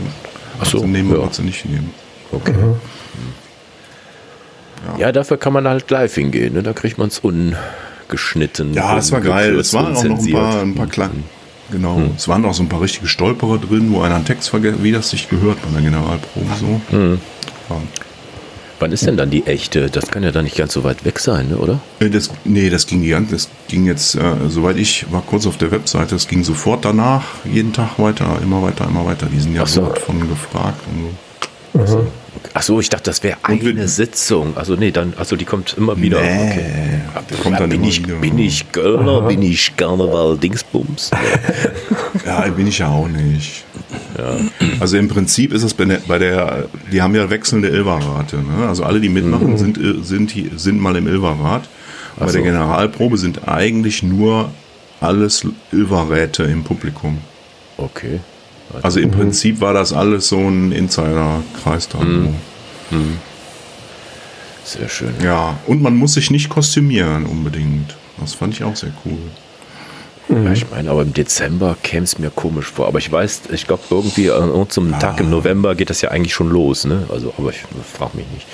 Ach 0.60 0.66
so, 0.66 0.78
was 0.78 0.84
sie 0.84 0.88
nehmen 0.90 1.12
ja. 1.12 1.18
und 1.18 1.30
was 1.30 1.38
sie 1.38 1.44
nicht 1.44 1.66
nehmen. 1.66 1.92
Okay. 2.32 2.54
Ja. 4.98 5.12
dafür 5.12 5.38
kann 5.38 5.54
man 5.54 5.68
halt 5.68 5.90
live 5.92 6.14
hingehen. 6.14 6.54
Ne? 6.54 6.64
Da 6.64 6.74
kriegt 6.74 6.98
man 6.98 7.10
es 7.10 7.20
ungeschnitten. 7.20 8.74
Ja, 8.74 8.98
es 8.98 9.12
war 9.12 9.22
geil. 9.22 9.60
Es 9.60 9.74
waren 9.74 9.96
auch 9.96 10.04
noch 10.04 10.20
ein 10.20 10.32
paar, 10.32 10.62
ein 10.62 10.76
paar 10.76 10.88
kleine. 10.88 11.24
Genau. 11.72 12.02
Es 12.16 12.28
waren 12.28 12.44
auch 12.46 12.54
so 12.54 12.64
ein 12.64 12.70
paar 12.70 12.82
richtige 12.82 13.08
Stolperer 13.08 13.58
drin, 13.58 13.92
wo 13.94 14.02
einer 14.02 14.16
einen 14.16 14.26
Text 14.26 14.50
vergessen, 14.50 14.84
wie 14.84 14.92
das 14.92 15.10
sich 15.10 15.30
gehört 15.30 15.62
bei 15.62 15.70
der 15.72 15.82
Generalprobe 15.82 16.48
so. 16.60 16.82
Ja. 16.92 17.18
Wann 18.82 18.92
ist 18.92 19.06
denn 19.06 19.16
dann 19.16 19.30
die 19.30 19.46
echte? 19.46 19.92
Das 19.92 20.08
kann 20.08 20.24
ja 20.24 20.32
dann 20.32 20.44
nicht 20.44 20.58
ganz 20.58 20.74
so 20.74 20.84
weit 20.84 21.06
weg 21.06 21.20
sein, 21.20 21.50
ne? 21.50 21.58
oder? 21.58 21.80
Äh, 22.00 22.10
Das, 22.10 22.32
nee, 22.46 22.72
das 22.72 22.88
ging 22.88 23.04
die 23.04 23.16
das 23.30 23.48
ging 23.68 23.86
jetzt, 23.86 24.16
äh, 24.16 24.22
soweit 24.50 24.78
ich 24.78 25.12
war 25.12 25.22
kurz 25.22 25.46
auf 25.46 25.58
der 25.58 25.70
Webseite, 25.70 26.16
das 26.16 26.28
ging 26.28 26.44
sofort 26.44 26.84
danach, 26.84 27.24
jeden 27.46 27.74
Tag 27.74 28.00
weiter, 28.00 28.40
immer 28.42 28.64
weiter, 28.64 28.88
immer 28.88 29.06
weiter. 29.06 29.28
Die 29.32 29.40
sind 29.40 29.54
ja 29.56 29.68
so. 29.68 29.86
von 29.86 30.28
gefragt 30.28 30.82
und 31.74 31.88
so. 31.88 32.08
Ach 32.54 32.62
so, 32.62 32.80
ich 32.80 32.90
dachte, 32.90 33.10
das 33.10 33.24
wäre 33.24 33.38
eine 33.44 33.88
Sitzung. 33.88 34.56
Also 34.58 34.76
nee, 34.76 34.92
dann, 34.92 35.14
also 35.18 35.36
die 35.36 35.46
kommt 35.46 35.76
immer 35.78 35.98
wieder. 35.98 36.22
Nee, 36.22 36.52
Okay. 36.52 37.36
kommt 37.44 37.60
dann 37.60 37.70
bin, 37.70 37.80
immer 37.82 37.90
ich, 37.90 38.04
wieder. 38.06 38.16
bin 38.16 38.38
ich 38.40 38.72
Kölner, 38.72 39.22
bin 39.22 39.42
ich 39.42 39.76
Karneval 39.76 40.38
Dingsbums? 40.38 41.12
Ja, 42.26 42.42
bin 42.50 42.68
ich 42.68 42.80
ja 42.80 42.90
auch 42.90 43.08
nicht. 43.08 43.64
Also 44.80 44.98
im 44.98 45.08
Prinzip 45.08 45.54
ist 45.54 45.64
es 45.64 45.74
bei 45.74 45.86
der, 45.86 46.02
bei 46.08 46.20
der 46.20 46.66
die 46.92 47.02
haben 47.02 47.16
ja 47.16 47.30
wechselnde 47.30 47.70
Ilva-Rate. 47.70 48.38
Ne? 48.38 48.68
Also 48.68 48.84
alle, 48.84 49.00
die 49.00 49.10
mitmachen, 49.10 49.58
sind, 49.58 49.78
äh, 49.78 50.04
sind, 50.04 50.34
sind 50.56 50.80
mal 50.80 50.96
im 50.96 51.08
Ilva-Rat. 51.08 51.68
Bei 52.18 52.28
so. 52.28 52.34
der 52.34 52.44
Generalprobe 52.44 53.18
sind 53.18 53.48
eigentlich 53.48 54.04
nur 54.04 54.52
alles 55.00 55.46
Ilva-Räte 55.72 56.44
im 56.44 56.64
Publikum. 56.64 57.18
Okay. 57.78 58.20
Also 58.82 59.00
im 59.00 59.12
Prinzip 59.12 59.62
war 59.62 59.74
das 59.74 59.94
alles 59.94 60.28
so 60.28 60.38
ein 60.38 60.72
Insider-Kreis 60.72 61.90
da. 61.90 62.00
Sehr 64.64 64.90
schön. 64.90 65.14
Ja, 65.24 65.58
und 65.68 65.82
man 65.82 65.96
muss 65.96 66.14
sich 66.14 66.32
nicht 66.32 66.50
kostümieren 66.50 67.26
unbedingt. 67.26 67.96
Das 68.20 68.34
fand 68.36 68.54
ich 68.54 68.64
auch 68.64 68.76
sehr 68.76 68.92
cool. 69.06 69.18
Ja, 70.30 70.52
ich 70.54 70.70
meine, 70.70 70.92
aber 70.92 71.02
im 71.02 71.14
Dezember 71.14 71.76
käme 71.84 72.04
es 72.04 72.18
mir 72.18 72.30
komisch 72.30 72.68
vor. 72.68 72.88
Aber 72.88 73.00
ich 73.00 73.12
weiß, 73.12 73.42
ich 73.52 73.68
glaube, 73.68 73.84
irgendwie 73.90 74.32
an 74.32 74.50
irgendeinem 74.50 74.98
Tag 75.00 75.20
im 75.20 75.30
November 75.30 75.76
geht 75.76 75.90
das 75.90 76.02
ja 76.02 76.10
eigentlich 76.12 76.34
schon 76.34 76.50
los. 76.50 76.86
Ne? 76.86 77.04
Also, 77.10 77.34
aber 77.38 77.50
ich 77.50 77.64
frage 77.94 78.18
mich 78.18 78.28
nicht. 78.34 78.48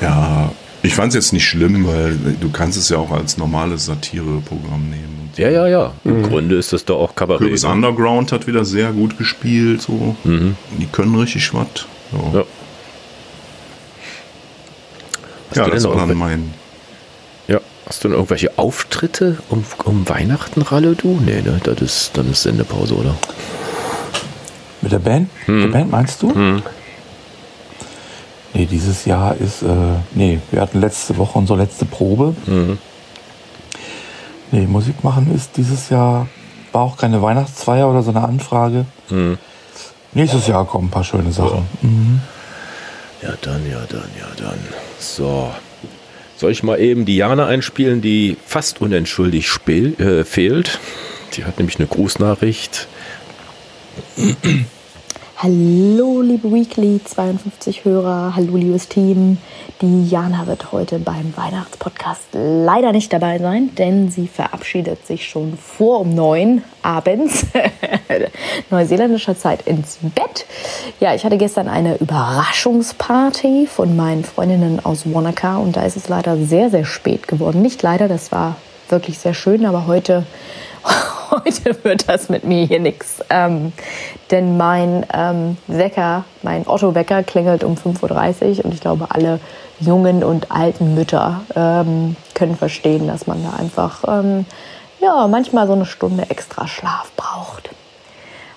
Ja, 0.00 0.52
ich 0.82 0.94
fand 0.94 1.08
es 1.08 1.14
jetzt 1.14 1.32
nicht 1.32 1.46
schlimm, 1.46 1.86
weil 1.86 2.16
du 2.40 2.50
kannst 2.50 2.78
es 2.78 2.90
ja 2.90 2.98
auch 2.98 3.10
als 3.10 3.36
normales 3.38 3.86
Satireprogramm 3.86 4.90
nehmen. 4.90 5.15
Ja, 5.36 5.50
ja, 5.50 5.66
ja. 5.68 5.92
Im 6.04 6.22
Grunde 6.22 6.56
ist 6.56 6.72
das 6.72 6.84
doch 6.84 6.98
auch 6.98 7.14
Kabarett. 7.14 7.42
Kürbis 7.42 7.62
ne? 7.64 7.68
Underground 7.70 8.32
hat 8.32 8.46
wieder 8.46 8.64
sehr 8.64 8.90
gut 8.92 9.18
gespielt. 9.18 9.82
So. 9.82 10.16
Die 10.24 10.86
können 10.90 11.14
richtig 11.14 11.52
was. 11.52 11.66
So. 12.12 12.38
Ja. 12.38 12.44
Hast 15.50 15.56
Ja, 15.56 15.64
du 15.66 15.70
das 15.72 15.84
war 15.84 15.94
noch 15.96 16.08
dann 16.08 16.16
mein. 16.16 16.54
ja. 17.48 17.60
Hast 17.86 18.02
du 18.02 18.08
denn 18.08 18.14
irgendwelche 18.16 18.58
Auftritte 18.58 19.38
um, 19.48 19.64
um 19.84 20.08
Weihnachten, 20.08 20.62
Ralle, 20.62 20.94
du? 20.96 21.20
Nee, 21.24 21.42
ne? 21.42 21.60
Das 21.62 21.80
ist, 21.80 22.10
dann 22.14 22.30
ist 22.30 22.42
Sendepause, 22.42 22.94
oder? 22.94 23.14
Mit 24.82 24.90
der 24.92 24.98
Band? 24.98 25.30
Mit 25.46 25.64
der 25.64 25.68
Band 25.68 25.90
meinst 25.90 26.22
du? 26.22 26.32
Nee, 28.54 28.66
dieses 28.66 29.04
Jahr 29.04 29.36
ist, 29.36 29.62
äh, 29.62 29.66
nee, 30.14 30.40
wir 30.50 30.60
hatten 30.62 30.80
letzte 30.80 31.16
Woche 31.18 31.38
unsere 31.38 31.58
letzte 31.58 31.84
Probe. 31.84 32.34
Nee, 34.52 34.66
Musik 34.66 35.02
machen 35.02 35.34
ist 35.34 35.56
dieses 35.56 35.90
Jahr, 35.90 36.28
war 36.72 36.82
auch 36.82 36.96
keine 36.96 37.20
Weihnachtsfeier 37.22 37.88
oder 37.88 38.02
so 38.02 38.10
eine 38.10 38.22
Anfrage. 38.22 38.86
Nächstes 40.12 40.46
Jahr 40.46 40.64
kommen 40.66 40.88
ein 40.88 40.90
paar 40.90 41.04
schöne 41.04 41.32
Sachen. 41.32 41.66
Mhm. 41.82 42.20
Ja, 43.22 43.34
dann, 43.40 43.68
ja, 43.70 43.80
dann, 43.88 44.08
ja, 44.18 44.26
dann. 44.36 44.58
So. 44.98 45.50
Soll 46.36 46.52
ich 46.52 46.62
mal 46.62 46.78
eben 46.78 47.06
die 47.06 47.16
Jana 47.16 47.46
einspielen, 47.46 48.02
die 48.02 48.36
fast 48.46 48.80
unentschuldigt 48.80 49.48
spiel, 49.48 49.98
äh, 50.00 50.24
fehlt? 50.24 50.78
Die 51.34 51.44
hat 51.44 51.58
nämlich 51.58 51.78
eine 51.78 51.88
Grußnachricht. 51.88 52.88
Hallo, 55.38 56.22
liebe 56.22 56.50
Weekly 56.50 56.98
52 57.04 57.84
Hörer, 57.84 58.32
hallo, 58.34 58.56
liebes 58.56 58.88
Team. 58.88 59.36
Die 59.82 60.08
Jana 60.08 60.46
wird 60.46 60.72
heute 60.72 60.98
beim 60.98 61.36
Weihnachtspodcast 61.36 62.28
leider 62.32 62.92
nicht 62.92 63.12
dabei 63.12 63.38
sein, 63.38 63.74
denn 63.74 64.10
sie 64.10 64.28
verabschiedet 64.28 65.06
sich 65.06 65.28
schon 65.28 65.58
vor 65.58 66.00
um 66.00 66.14
neun 66.14 66.62
abends 66.80 67.44
neuseeländischer 68.70 69.36
Zeit 69.36 69.66
ins 69.66 69.98
Bett. 70.00 70.46
Ja, 71.00 71.14
ich 71.14 71.22
hatte 71.22 71.36
gestern 71.36 71.68
eine 71.68 71.96
Überraschungsparty 71.98 73.66
von 73.66 73.94
meinen 73.94 74.24
Freundinnen 74.24 74.82
aus 74.82 75.02
Wanaka 75.04 75.58
und 75.58 75.76
da 75.76 75.84
ist 75.84 75.98
es 75.98 76.08
leider 76.08 76.38
sehr, 76.38 76.70
sehr 76.70 76.86
spät 76.86 77.28
geworden. 77.28 77.60
Nicht 77.60 77.82
leider, 77.82 78.08
das 78.08 78.32
war 78.32 78.56
wirklich 78.88 79.18
sehr 79.18 79.34
schön, 79.34 79.66
aber 79.66 79.86
heute 79.86 80.24
heute 81.30 81.84
wird 81.84 82.08
das 82.08 82.28
mit 82.28 82.44
mir 82.44 82.66
hier 82.66 82.80
nichts. 82.80 83.22
Ähm, 83.30 83.72
denn 84.30 84.56
mein 84.56 85.06
ähm, 85.12 85.56
Wecker, 85.66 86.24
mein 86.42 86.66
Otto-Wecker 86.66 87.22
klingelt 87.22 87.64
um 87.64 87.74
5.30 87.74 88.58
Uhr 88.58 88.64
und 88.64 88.74
ich 88.74 88.80
glaube, 88.80 89.06
alle 89.10 89.40
jungen 89.80 90.24
und 90.24 90.50
alten 90.50 90.94
Mütter 90.94 91.42
ähm, 91.54 92.16
können 92.34 92.56
verstehen, 92.56 93.06
dass 93.06 93.26
man 93.26 93.42
da 93.42 93.56
einfach 93.58 94.04
ähm, 94.06 94.46
ja, 95.00 95.26
manchmal 95.28 95.66
so 95.66 95.74
eine 95.74 95.86
Stunde 95.86 96.30
extra 96.30 96.66
Schlaf 96.66 97.10
braucht. 97.16 97.70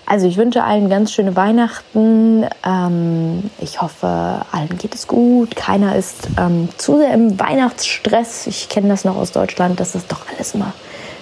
Also 0.06 0.26
ich 0.28 0.38
wünsche 0.38 0.64
allen 0.64 0.90
ganz 0.90 1.12
schöne 1.12 1.36
Weihnachten. 1.36 2.44
Ähm, 2.66 3.52
ich 3.60 3.80
hoffe, 3.80 4.42
allen 4.52 4.78
geht 4.80 4.96
es 4.96 5.06
gut. 5.06 5.56
Keiner 5.56 5.96
ist 5.96 6.30
ähm, 6.40 6.70
zu 6.78 6.98
sehr 6.98 7.14
im 7.14 7.40
Weihnachtsstress. 7.40 8.48
Ich 8.48 8.70
kenne 8.70 8.88
das 8.88 9.06
noch 9.06 9.18
aus 9.18 9.32
Deutschland, 9.32 9.80
dass 9.80 9.92
das 9.92 10.08
doch 10.08 10.22
alles 10.34 10.56
immer 10.56 10.74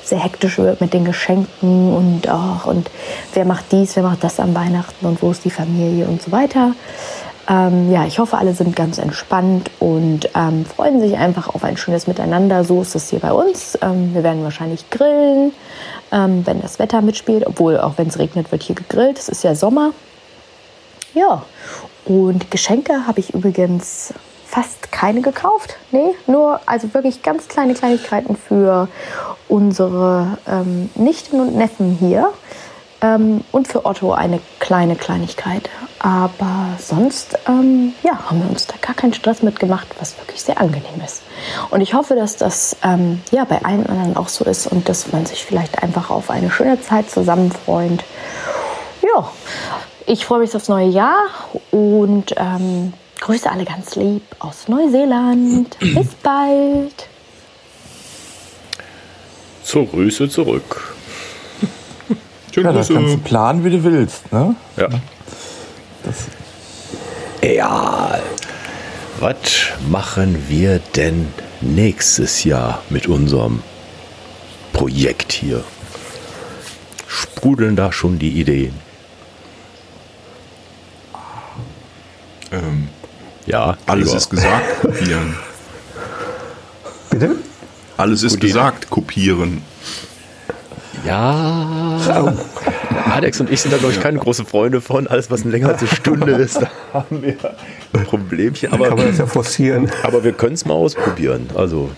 sehr 0.10 0.20
hektisch 0.20 0.58
wird 0.58 0.82
mit 0.82 0.94
den 0.94 1.06
Geschenken 1.06 1.94
und 1.94 2.30
auch 2.30 2.66
und 2.66 2.90
wer 3.34 3.46
macht 3.46 3.72
dies, 3.72 3.96
wer 3.96 4.04
macht 4.04 4.24
das 4.24 4.40
am 4.40 4.56
Weihnachten 4.56 5.06
und 5.06 5.22
wo 5.22 5.32
ist 5.32 5.46
die 5.46 5.50
Familie 5.50 6.08
und 6.08 6.22
so 6.22 6.32
weiter. 6.32 6.74
Ähm, 7.50 7.92
ja, 7.92 8.06
ich 8.06 8.20
hoffe, 8.20 8.38
alle 8.38 8.54
sind 8.54 8.76
ganz 8.76 8.98
entspannt 8.98 9.72
und 9.80 10.30
ähm, 10.36 10.66
freuen 10.66 11.00
sich 11.00 11.16
einfach 11.18 11.54
auf 11.54 11.64
ein 11.64 11.78
schönes 11.78 12.06
Miteinander. 12.06 12.66
So 12.66 12.82
ist 12.82 12.96
es 12.96 13.10
hier 13.10 13.20
bei 13.20 13.32
uns. 13.32 13.78
Ähm, 13.82 14.14
wir 14.14 14.24
werden 14.24 14.44
wahrscheinlich 14.44 14.90
grillen, 14.90 15.54
ähm, 16.12 16.46
wenn 16.46 16.62
das 16.62 16.78
Wetter 16.78 17.02
mitspielt. 17.02 17.48
Obwohl, 17.48 17.80
auch 17.80 17.94
wenn 17.98 18.08
es 18.08 18.20
regnet, 18.20 18.52
wird 18.52 18.64
hier 18.64 18.76
gegrillt. 18.76 19.18
Es 19.18 19.30
ist 19.30 19.44
ja 19.44 19.56
Sommer. 19.56 19.92
Ja, 21.14 21.44
und 22.06 22.52
Geschenke 22.52 23.08
habe 23.08 23.22
ich 23.22 23.34
übrigens 23.34 24.14
fast 24.48 24.92
keine 24.92 25.22
gekauft. 25.22 25.76
Nee, 25.92 26.16
nur 26.26 26.62
also 26.66 26.94
wirklich 26.94 27.22
ganz 27.22 27.48
kleine 27.48 27.74
Kleinigkeiten 27.74 28.36
für 28.36 28.88
unsere 29.48 30.38
ähm, 30.48 30.90
Nichten 30.96 31.40
und 31.40 31.56
Neffen 31.56 31.98
hier. 32.00 32.32
Ähm, 33.00 33.44
und 33.52 33.68
für 33.68 33.86
Otto 33.86 34.14
eine 34.14 34.40
kleine 34.60 34.96
Kleinigkeit. 34.96 35.70
Aber 36.00 36.70
sonst 36.80 37.38
ähm, 37.48 37.94
ja, 38.02 38.28
haben 38.28 38.42
wir 38.42 38.50
uns 38.50 38.66
da 38.66 38.74
gar 38.82 38.96
keinen 38.96 39.14
Stress 39.14 39.44
mitgemacht, 39.44 39.88
was 40.00 40.18
wirklich 40.18 40.42
sehr 40.42 40.60
angenehm 40.60 41.02
ist. 41.06 41.22
Und 41.70 41.82
ich 41.82 41.94
hoffe, 41.94 42.16
dass 42.16 42.38
das 42.38 42.76
ähm, 42.84 43.22
ja, 43.30 43.44
bei 43.44 43.64
allen 43.64 43.86
anderen 43.86 44.18
auch 44.18 44.30
so 44.30 44.46
ist 44.46 44.66
und 44.66 44.90
dass 44.90 45.12
man 45.12 45.28
sich 45.28 45.46
vielleicht 45.46 45.84
einfach 45.84 46.10
auf 46.10 46.32
eine 46.32 46.50
schöne 46.50 46.82
Zeit 46.82 47.10
zusammen 47.12 47.52
freut. 47.52 48.04
Ja, 49.04 49.30
ich 50.08 50.26
freue 50.26 50.40
mich 50.40 50.56
aufs 50.56 50.70
neue 50.70 50.88
Jahr 50.88 51.20
und 51.70 52.34
ähm, 52.38 52.94
grüße 53.20 53.50
alle 53.50 53.66
ganz 53.66 53.96
lieb 53.96 54.24
aus 54.40 54.68
Neuseeland. 54.68 55.78
Bis 55.80 56.14
bald. 56.24 57.08
Zur 59.64 59.86
Grüße 59.88 60.30
zurück. 60.30 60.96
Ja, 62.56 62.72
das 62.72 62.88
kannst 62.88 63.14
du 63.14 63.18
planen, 63.20 63.64
wie 63.64 63.70
du 63.70 63.84
willst. 63.84 64.32
Ne? 64.32 64.56
Ja. 64.78 64.88
Das, 66.04 66.26
Ja, 67.44 68.20
was 69.20 69.38
machen 69.90 70.46
wir 70.48 70.80
denn 70.96 71.28
nächstes 71.62 72.44
Jahr 72.44 72.82
mit 72.90 73.08
unserem 73.08 73.62
Projekt 74.74 75.34
hier? 75.34 75.64
Sprudeln 77.08 77.76
da 77.76 77.92
schon 77.92 78.18
die 78.18 78.40
Ideen? 78.40 78.74
Ja, 83.48 83.78
alles 83.86 84.06
Gregor. 84.06 84.18
ist 84.18 84.30
gesagt, 84.30 84.82
kopieren. 84.82 85.36
Bitte? 87.10 87.36
Alles 87.98 88.22
ist 88.24 88.34
Gute 88.34 88.46
Idee. 88.48 88.54
gesagt, 88.54 88.90
kopieren. 88.90 89.62
Ja. 91.06 91.98
Alex 93.12 93.40
und 93.40 93.50
ich 93.50 93.62
sind 93.62 93.74
da, 93.74 93.78
glaube 93.78 93.94
ich, 93.94 94.02
keine 94.02 94.20
großen 94.20 94.46
Freunde 94.46 94.82
von. 94.82 95.08
Alles, 95.08 95.32
was 95.32 95.44
länger 95.46 95.70
als 95.70 95.80
eine 95.80 95.90
Stunde 95.90 96.32
ist, 96.44 96.62
da 96.62 96.70
haben 96.94 97.22
wir 97.22 97.36
ein 97.94 98.04
Problemchen. 98.04 98.74
Aber, 98.74 98.90
Kann 98.90 98.98
man 98.98 99.08
das 99.08 99.18
ja 99.20 99.26
forcieren. 99.28 99.90
aber 100.04 100.24
wir 100.24 100.34
können 100.34 100.56
es 100.56 100.66
mal 100.66 100.74
ausprobieren. 100.74 101.50
Also 101.56 101.90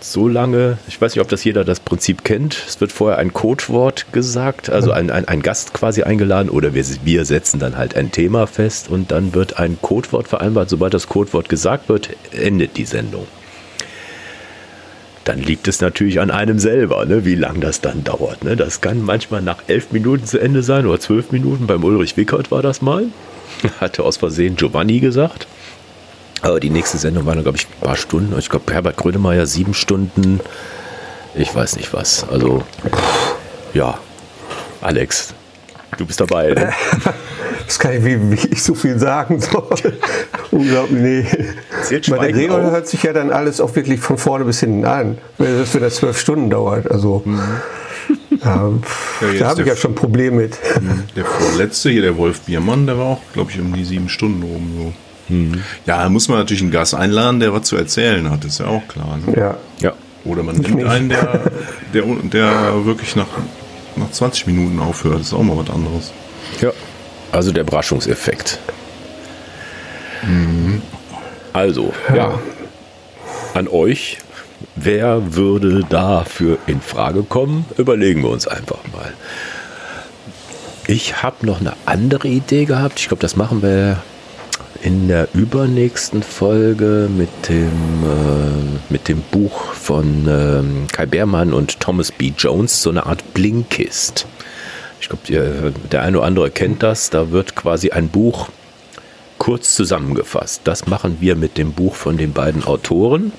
so 0.00 0.28
lange, 0.28 0.78
ich 0.86 1.00
weiß 1.00 1.14
nicht, 1.14 1.22
ob 1.22 1.28
das 1.28 1.44
jeder 1.44 1.64
das 1.64 1.80
Prinzip 1.80 2.24
kennt. 2.24 2.64
Es 2.66 2.80
wird 2.80 2.92
vorher 2.92 3.18
ein 3.18 3.32
Codewort 3.32 4.06
gesagt, 4.12 4.70
also 4.70 4.92
ein, 4.92 5.10
ein, 5.10 5.26
ein 5.26 5.42
Gast 5.42 5.74
quasi 5.74 6.02
eingeladen 6.02 6.48
oder 6.48 6.74
wir, 6.74 6.84
wir 7.04 7.24
setzen 7.24 7.58
dann 7.58 7.76
halt 7.76 7.96
ein 7.96 8.12
Thema 8.12 8.46
fest 8.46 8.88
und 8.88 9.10
dann 9.10 9.34
wird 9.34 9.58
ein 9.58 9.78
Codewort 9.80 10.28
vereinbart. 10.28 10.68
Sobald 10.68 10.94
das 10.94 11.08
Codewort 11.08 11.48
gesagt 11.48 11.88
wird, 11.88 12.10
endet 12.32 12.76
die 12.76 12.84
Sendung. 12.84 13.26
Dann 15.24 15.40
liegt 15.40 15.68
es 15.68 15.80
natürlich 15.80 16.20
an 16.20 16.30
einem 16.30 16.58
selber, 16.58 17.04
ne, 17.04 17.24
wie 17.24 17.34
lang 17.34 17.60
das 17.60 17.80
dann 17.80 18.02
dauert. 18.02 18.44
Ne. 18.44 18.56
Das 18.56 18.80
kann 18.80 19.02
manchmal 19.02 19.42
nach 19.42 19.58
elf 19.66 19.92
Minuten 19.92 20.24
zu 20.24 20.38
Ende 20.38 20.62
sein 20.62 20.86
oder 20.86 21.00
zwölf 21.00 21.32
Minuten. 21.32 21.66
Beim 21.66 21.84
Ulrich 21.84 22.16
Wickert 22.16 22.50
war 22.50 22.62
das 22.62 22.80
mal. 22.80 23.06
Hatte 23.80 24.04
aus 24.04 24.16
Versehen 24.16 24.56
Giovanni 24.56 25.00
gesagt. 25.00 25.46
Aber 26.42 26.60
die 26.60 26.70
nächste 26.70 26.98
Sendung 26.98 27.26
war 27.26 27.34
dann, 27.34 27.42
glaube 27.42 27.58
ich, 27.58 27.66
ein 27.66 27.86
paar 27.86 27.96
Stunden. 27.96 28.38
Ich 28.38 28.48
glaube, 28.48 28.72
Herbert 28.72 28.96
Grönemeyer 28.96 29.46
sieben 29.46 29.74
Stunden. 29.74 30.40
Ich 31.34 31.54
weiß 31.54 31.76
nicht 31.76 31.92
was. 31.92 32.28
Also, 32.28 32.62
ja. 33.74 33.98
Alex, 34.80 35.34
du 35.96 36.06
bist 36.06 36.20
dabei. 36.20 36.50
Ne? 36.50 36.72
Das 37.66 37.78
kann 37.78 37.92
ich, 37.92 38.02
wie, 38.02 38.30
wie 38.30 38.48
ich 38.48 38.62
so 38.62 38.74
viel 38.74 38.98
sagen 38.98 39.42
soll. 39.42 39.68
Unglaublich, 40.50 41.02
nee. 41.02 41.26
Zählt 41.82 42.08
Bei 42.08 42.16
der 42.16 42.32
Gregor 42.32 42.62
hört 42.62 42.88
sich 42.88 43.02
ja 43.02 43.12
dann 43.12 43.30
alles 43.30 43.60
auch 43.60 43.76
wirklich 43.76 44.00
von 44.00 44.16
vorne 44.16 44.46
bis 44.46 44.60
hinten 44.60 44.86
an. 44.86 45.18
Wenn 45.36 45.58
das, 45.58 45.74
wenn 45.74 45.82
das 45.82 45.96
zwölf 45.96 46.18
Stunden 46.18 46.48
dauert. 46.48 46.90
Also, 46.90 47.22
ja, 48.42 48.70
pff, 48.80 49.20
Ja, 49.20 49.28
jetzt 49.28 49.40
da 49.42 49.48
habe 49.48 49.60
ich 49.60 49.68
ja 49.68 49.76
schon 49.76 49.90
ein 49.90 49.96
Problem 49.96 50.36
mit. 50.36 50.56
Der 51.14 51.26
vorletzte 51.26 51.90
hier, 51.90 52.00
der 52.00 52.16
Wolf 52.16 52.40
Biermann, 52.40 52.86
der 52.86 52.96
war 52.96 53.04
auch, 53.04 53.20
glaube 53.34 53.50
ich, 53.50 53.60
um 53.60 53.74
die 53.74 53.84
sieben 53.84 54.08
Stunden 54.08 54.44
rum. 54.44 54.72
So. 54.78 54.92
Ja, 55.28 56.02
da 56.02 56.08
muss 56.08 56.28
man 56.28 56.38
natürlich 56.38 56.62
einen 56.62 56.70
Gast 56.70 56.94
einladen, 56.94 57.40
der 57.40 57.52
was 57.52 57.62
zu 57.62 57.76
erzählen 57.76 58.30
hat, 58.30 58.44
ist 58.44 58.60
ja 58.60 58.66
auch 58.66 58.86
klar. 58.88 59.18
Ne? 59.26 59.38
Ja. 59.38 59.56
Ja. 59.80 59.92
Oder 60.24 60.42
man 60.42 60.56
nimmt 60.56 60.84
einen, 60.84 61.08
der, 61.08 61.50
der, 61.94 62.02
der 62.02 62.84
wirklich 62.84 63.14
nach, 63.16 63.28
nach 63.96 64.10
20 64.10 64.46
Minuten 64.46 64.80
aufhört. 64.80 65.20
Das 65.20 65.28
ist 65.28 65.32
auch 65.34 65.42
mal 65.42 65.56
was 65.56 65.70
anderes. 65.70 66.12
Ja, 66.60 66.72
also 67.32 67.52
der 67.52 67.62
Überraschungseffekt. 67.62 68.58
Also, 71.52 71.92
ja, 72.14 72.38
an 73.54 73.68
euch, 73.68 74.18
wer 74.76 75.34
würde 75.34 75.84
dafür 75.88 76.58
in 76.66 76.80
Frage 76.80 77.22
kommen? 77.22 77.64
Überlegen 77.76 78.22
wir 78.22 78.30
uns 78.30 78.46
einfach 78.46 78.78
mal. 78.92 79.12
Ich 80.86 81.22
habe 81.22 81.46
noch 81.46 81.60
eine 81.60 81.74
andere 81.86 82.28
Idee 82.28 82.64
gehabt. 82.64 82.98
Ich 82.98 83.08
glaube, 83.08 83.20
das 83.20 83.36
machen 83.36 83.62
wir 83.62 84.02
in 84.82 85.08
der 85.08 85.28
übernächsten 85.34 86.22
Folge 86.22 87.08
mit 87.14 87.28
dem, 87.48 87.66
äh, 87.66 88.92
mit 88.92 89.08
dem 89.08 89.22
Buch 89.22 89.72
von 89.72 90.26
ähm, 90.28 90.86
Kai 90.92 91.06
Beermann 91.06 91.52
und 91.52 91.80
Thomas 91.80 92.12
B. 92.12 92.32
Jones, 92.36 92.82
so 92.82 92.90
eine 92.90 93.06
Art 93.06 93.34
Blinkist. 93.34 94.26
Ich 95.00 95.08
glaube, 95.08 95.72
der 95.90 96.02
eine 96.02 96.18
oder 96.18 96.26
andere 96.26 96.50
kennt 96.50 96.82
das. 96.82 97.10
Da 97.10 97.30
wird 97.30 97.54
quasi 97.54 97.90
ein 97.90 98.08
Buch 98.08 98.48
kurz 99.38 99.74
zusammengefasst. 99.74 100.62
Das 100.64 100.86
machen 100.86 101.18
wir 101.20 101.36
mit 101.36 101.56
dem 101.56 101.72
Buch 101.72 101.94
von 101.94 102.16
den 102.16 102.32
beiden 102.32 102.64
Autoren. 102.64 103.32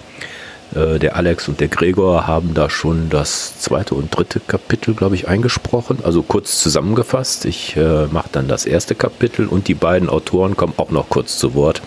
Äh, 0.75 0.99
Der 0.99 1.15
Alex 1.15 1.47
und 1.47 1.59
der 1.59 1.67
Gregor 1.67 2.27
haben 2.27 2.53
da 2.53 2.69
schon 2.69 3.09
das 3.09 3.59
zweite 3.59 3.95
und 3.95 4.15
dritte 4.15 4.39
Kapitel, 4.39 4.93
glaube 4.93 5.15
ich, 5.15 5.27
eingesprochen. 5.27 5.99
Also 6.03 6.21
kurz 6.21 6.61
zusammengefasst. 6.61 7.45
Ich 7.45 7.75
äh, 7.75 8.07
mache 8.07 8.29
dann 8.31 8.47
das 8.47 8.65
erste 8.65 8.95
Kapitel 8.95 9.47
und 9.47 9.67
die 9.67 9.73
beiden 9.73 10.09
Autoren 10.09 10.55
kommen 10.55 10.73
auch 10.77 10.91
noch 10.91 11.09
kurz 11.09 11.37
zu 11.37 11.53
Wort. 11.55 11.81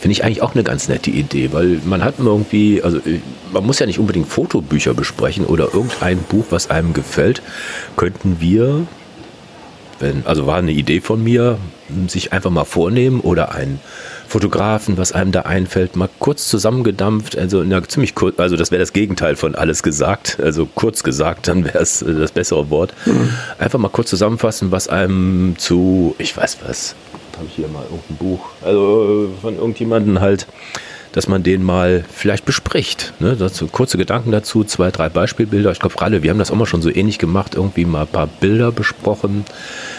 Finde 0.00 0.12
ich 0.12 0.24
eigentlich 0.24 0.42
auch 0.42 0.54
eine 0.54 0.62
ganz 0.62 0.88
nette 0.88 1.10
Idee, 1.10 1.52
weil 1.52 1.80
man 1.84 2.04
hat 2.04 2.14
irgendwie, 2.18 2.82
also 2.82 2.98
äh, 2.98 3.20
man 3.52 3.66
muss 3.66 3.78
ja 3.78 3.86
nicht 3.86 3.98
unbedingt 3.98 4.28
Fotobücher 4.28 4.94
besprechen 4.94 5.44
oder 5.44 5.74
irgendein 5.74 6.18
Buch, 6.18 6.46
was 6.50 6.70
einem 6.70 6.92
gefällt, 6.92 7.42
könnten 7.96 8.36
wir, 8.40 8.86
wenn, 10.00 10.26
also 10.26 10.46
war 10.46 10.56
eine 10.56 10.72
Idee 10.72 11.00
von 11.00 11.22
mir, 11.22 11.58
sich 12.08 12.32
einfach 12.32 12.50
mal 12.50 12.64
vornehmen 12.64 13.20
oder 13.20 13.54
einen 13.54 13.80
Fotografen, 14.28 14.96
was 14.96 15.12
einem 15.12 15.32
da 15.32 15.42
einfällt, 15.42 15.96
mal 15.96 16.08
kurz 16.20 16.48
zusammengedampft, 16.48 17.36
also 17.36 17.60
in 17.60 17.72
einer 17.72 17.86
ziemlich 17.88 18.14
kurz, 18.14 18.38
also 18.38 18.56
das 18.56 18.70
wäre 18.70 18.80
das 18.80 18.92
Gegenteil 18.92 19.34
von 19.36 19.54
alles 19.54 19.82
gesagt, 19.82 20.38
also 20.40 20.66
kurz 20.66 21.02
gesagt, 21.02 21.48
dann 21.48 21.64
wäre 21.64 21.78
es 21.78 22.02
äh, 22.02 22.14
das 22.14 22.32
bessere 22.32 22.70
Wort. 22.70 22.94
Einfach 23.58 23.78
mal 23.78 23.88
kurz 23.88 24.10
zusammenfassen, 24.10 24.70
was 24.70 24.88
einem 24.88 25.56
zu, 25.58 26.14
ich 26.18 26.36
weiß 26.36 26.58
was, 26.66 26.94
habe 27.36 27.46
ich 27.48 27.54
hier 27.54 27.68
mal 27.68 27.82
irgendein 27.84 28.16
Buch, 28.16 28.50
also 28.62 29.28
äh, 29.34 29.40
von 29.40 29.56
irgendjemandem 29.56 30.20
halt 30.20 30.46
dass 31.12 31.26
man 31.26 31.42
den 31.42 31.64
mal 31.64 32.04
vielleicht 32.12 32.44
bespricht. 32.44 33.12
Ne? 33.18 33.36
Dazu, 33.36 33.66
kurze 33.66 33.98
Gedanken 33.98 34.30
dazu, 34.30 34.62
zwei, 34.62 34.90
drei 34.90 35.08
Beispielbilder. 35.08 35.72
Ich 35.72 35.80
glaube, 35.80 36.00
Ralle, 36.00 36.22
wir 36.22 36.30
haben 36.30 36.38
das 36.38 36.50
auch 36.50 36.56
mal 36.56 36.66
schon 36.66 36.82
so 36.82 36.90
ähnlich 36.90 37.18
gemacht, 37.18 37.54
irgendwie 37.56 37.84
mal 37.84 38.02
ein 38.02 38.06
paar 38.06 38.28
Bilder 38.28 38.70
besprochen. 38.70 39.44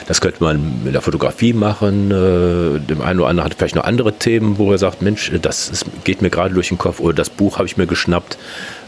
Das 0.07 0.21
könnte 0.21 0.43
man 0.43 0.83
mit 0.83 0.93
der 0.93 1.01
Fotografie 1.01 1.53
machen. 1.53 2.11
Äh, 2.11 2.79
dem 2.79 3.01
einen 3.01 3.19
oder 3.19 3.29
anderen 3.29 3.49
hat 3.49 3.57
vielleicht 3.57 3.75
noch 3.75 3.83
andere 3.83 4.13
Themen, 4.13 4.57
wo 4.57 4.71
er 4.71 4.77
sagt, 4.77 5.01
Mensch, 5.01 5.31
das 5.41 5.69
ist, 5.69 5.85
geht 6.05 6.21
mir 6.21 6.29
gerade 6.29 6.53
durch 6.53 6.69
den 6.69 6.77
Kopf 6.77 6.99
oder 6.99 7.13
das 7.13 7.29
Buch 7.29 7.57
habe 7.57 7.67
ich 7.67 7.75
mir 7.75 7.87
geschnappt. 7.87 8.37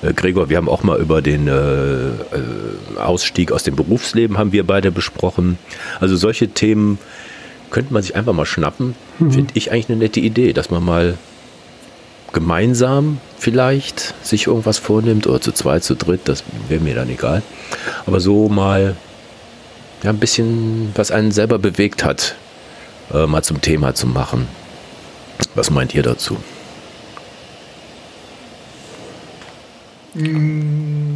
Äh, 0.02 0.14
Gregor, 0.14 0.50
wir 0.50 0.58
haben 0.58 0.70
auch 0.70 0.84
mal 0.84 1.00
über 1.00 1.22
den 1.22 1.48
äh, 1.48 3.00
Ausstieg 3.00 3.52
aus 3.52 3.64
dem 3.64 3.76
Berufsleben 3.76 4.38
haben 4.38 4.54
wir 4.54 4.66
beide 4.66 4.92
besprochen. 4.92 5.58
Also 6.00 6.16
solche 6.16 6.48
Themen 6.48 7.00
könnte 7.70 7.92
man 7.92 8.02
sich 8.02 8.16
einfach 8.16 8.34
mal 8.34 8.46
schnappen. 8.46 8.96
Mhm. 9.20 9.32
Finde 9.32 9.54
ich 9.56 9.72
eigentlich 9.72 9.90
eine 9.90 9.98
nette 9.98 10.22
Idee, 10.22 10.54
dass 10.54 10.70
man 10.70 10.86
mal 10.86 11.18
gemeinsam 12.34 13.20
vielleicht 13.38 14.14
sich 14.26 14.48
irgendwas 14.48 14.80
vornimmt 14.80 15.28
oder 15.28 15.40
zu 15.40 15.52
zweit, 15.52 15.84
zu 15.84 15.96
dritt, 15.96 16.22
das 16.26 16.44
wäre 16.68 16.82
mir 16.82 16.96
dann 16.96 17.10
egal. 17.10 17.42
Aber 18.06 18.20
so 18.20 18.50
mal 18.50 18.96
ja, 20.04 20.10
ein 20.10 20.20
bisschen, 20.20 20.92
was 20.96 21.12
einen 21.12 21.32
selber 21.32 21.60
bewegt 21.60 22.04
hat, 22.04 22.36
äh, 23.14 23.26
mal 23.26 23.44
zum 23.44 23.62
Thema 23.62 23.94
zu 23.96 24.08
machen. 24.08 24.48
Was 25.56 25.70
meint 25.70 25.96
ihr 25.96 26.04
dazu? 26.04 26.38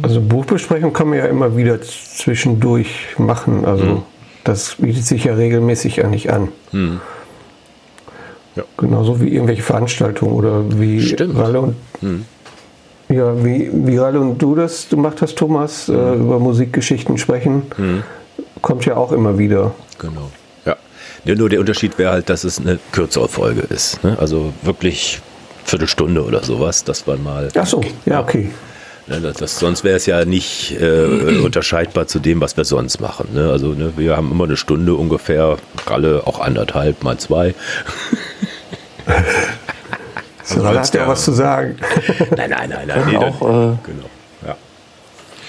Also 0.02 0.20
Buchbesprechung 0.20 0.92
kann 0.92 1.08
man 1.08 1.18
ja 1.18 1.26
immer 1.26 1.56
wieder 1.56 1.80
zwischendurch 1.82 3.16
machen. 3.16 3.64
Also 3.64 3.84
mhm. 3.84 4.02
das 4.44 4.76
bietet 4.76 5.04
sich 5.04 5.24
ja 5.24 5.34
regelmäßig 5.34 6.04
eigentlich 6.04 6.32
an. 6.32 6.48
Mhm. 6.72 7.00
Ja. 8.58 8.64
Genauso 8.76 9.20
wie 9.20 9.28
irgendwelche 9.28 9.62
Veranstaltungen 9.62 10.32
oder 10.32 10.64
wie 10.80 11.00
Stimmt. 11.00 11.38
Ralle 11.38 11.60
und 11.60 11.76
mhm. 12.00 12.24
ja, 13.08 13.44
wie, 13.44 13.70
wie 13.72 13.96
Ralle 13.96 14.18
und 14.18 14.42
du 14.42 14.56
das 14.56 14.88
gemacht 14.88 15.22
hast, 15.22 15.36
Thomas, 15.36 15.88
äh, 15.88 15.92
mhm. 15.92 16.22
über 16.22 16.40
Musikgeschichten 16.40 17.18
sprechen, 17.18 17.62
mhm. 17.76 18.02
kommt 18.60 18.84
ja 18.84 18.96
auch 18.96 19.12
immer 19.12 19.38
wieder. 19.38 19.76
Genau. 20.00 20.32
Ja. 20.66 20.74
ja 21.24 21.36
nur 21.36 21.48
der 21.48 21.60
Unterschied 21.60 21.98
wäre 21.98 22.10
halt, 22.10 22.28
dass 22.30 22.42
es 22.42 22.58
eine 22.58 22.80
kürzere 22.90 23.28
Folge 23.28 23.60
ist. 23.60 24.02
Ne? 24.02 24.16
Also 24.18 24.52
wirklich 24.62 25.20
Viertelstunde 25.64 26.24
oder 26.24 26.42
sowas, 26.42 26.82
dass 26.82 27.06
man 27.06 27.22
mal. 27.22 27.48
Ach 27.54 27.66
so, 27.66 27.80
ja, 28.06 28.20
okay. 28.20 28.50
Ne, 29.08 29.20
das, 29.22 29.38
das, 29.38 29.58
sonst 29.58 29.84
wäre 29.84 29.96
es 29.96 30.04
ja 30.04 30.24
nicht 30.24 30.78
äh, 30.78 31.38
unterscheidbar 31.42 32.06
zu 32.08 32.18
dem, 32.18 32.40
was 32.42 32.56
wir 32.58 32.64
sonst 32.64 33.00
machen. 33.00 33.28
Ne? 33.32 33.50
Also 33.50 33.68
ne, 33.68 33.92
wir 33.96 34.16
haben 34.16 34.30
immer 34.30 34.44
eine 34.44 34.56
Stunde 34.56 34.94
ungefähr, 34.94 35.56
alle 35.86 36.26
auch 36.26 36.40
anderthalb 36.40 37.02
mal 37.04 37.16
zwei. 37.16 37.54
So, 40.42 40.62
also 40.64 40.78
hat 40.78 40.94
ja 40.94 41.08
was 41.08 41.24
zu 41.24 41.32
sagen. 41.32 41.76
nein, 42.36 42.50
nein, 42.50 42.68
nein, 42.70 42.86
nein. 42.86 43.06
Nee, 43.06 43.16
auch, 43.16 43.42
äh, 43.42 43.76
genau. 43.84 44.08
Ja. 44.46 44.56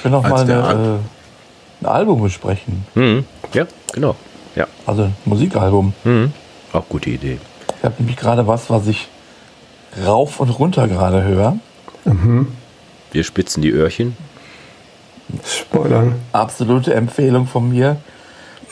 können 0.01 0.15
auch 0.15 0.23
mal 0.23 0.41
eine, 0.41 0.99
äh, 1.81 1.85
ein 1.85 1.85
Album 1.85 2.21
besprechen. 2.21 2.85
Mhm. 2.95 3.25
Ja, 3.53 3.65
genau. 3.93 4.15
Ja. 4.55 4.67
Also 4.85 5.03
ein 5.03 5.15
Musikalbum. 5.25 5.93
Mhm. 6.03 6.33
Auch 6.73 6.87
gute 6.89 7.09
Idee. 7.09 7.39
Ich 7.77 7.83
habe 7.83 7.95
nämlich 7.99 8.17
gerade 8.17 8.47
was, 8.47 8.69
was 8.69 8.87
ich 8.87 9.07
rauf 10.05 10.39
und 10.39 10.49
runter 10.49 10.87
gerade 10.87 11.23
höre. 11.23 11.57
Mhm. 12.05 12.47
Wir 13.11 13.23
spitzen 13.23 13.61
die 13.61 13.71
Öhrchen. 13.71 14.15
Spoilern. 15.45 16.15
Absolute 16.31 16.93
Empfehlung 16.93 17.47
von 17.47 17.69
mir. 17.69 17.97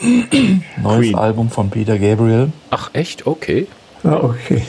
Neues 0.00 0.98
Queen. 0.98 1.14
Album 1.16 1.50
von 1.50 1.70
Peter 1.70 1.98
Gabriel. 1.98 2.52
Ach 2.70 2.90
echt? 2.92 3.26
Okay. 3.26 3.66
Ah, 4.04 4.20
okay. 4.22 4.62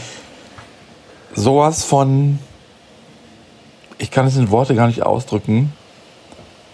Sowas 1.36 1.84
von. 1.84 2.40
Ich 3.98 4.12
kann 4.12 4.26
es 4.28 4.38
in 4.38 4.50
Worte 4.50 4.76
gar 4.76 4.88
nicht 4.88 5.04
ausdrücken. 5.04 5.74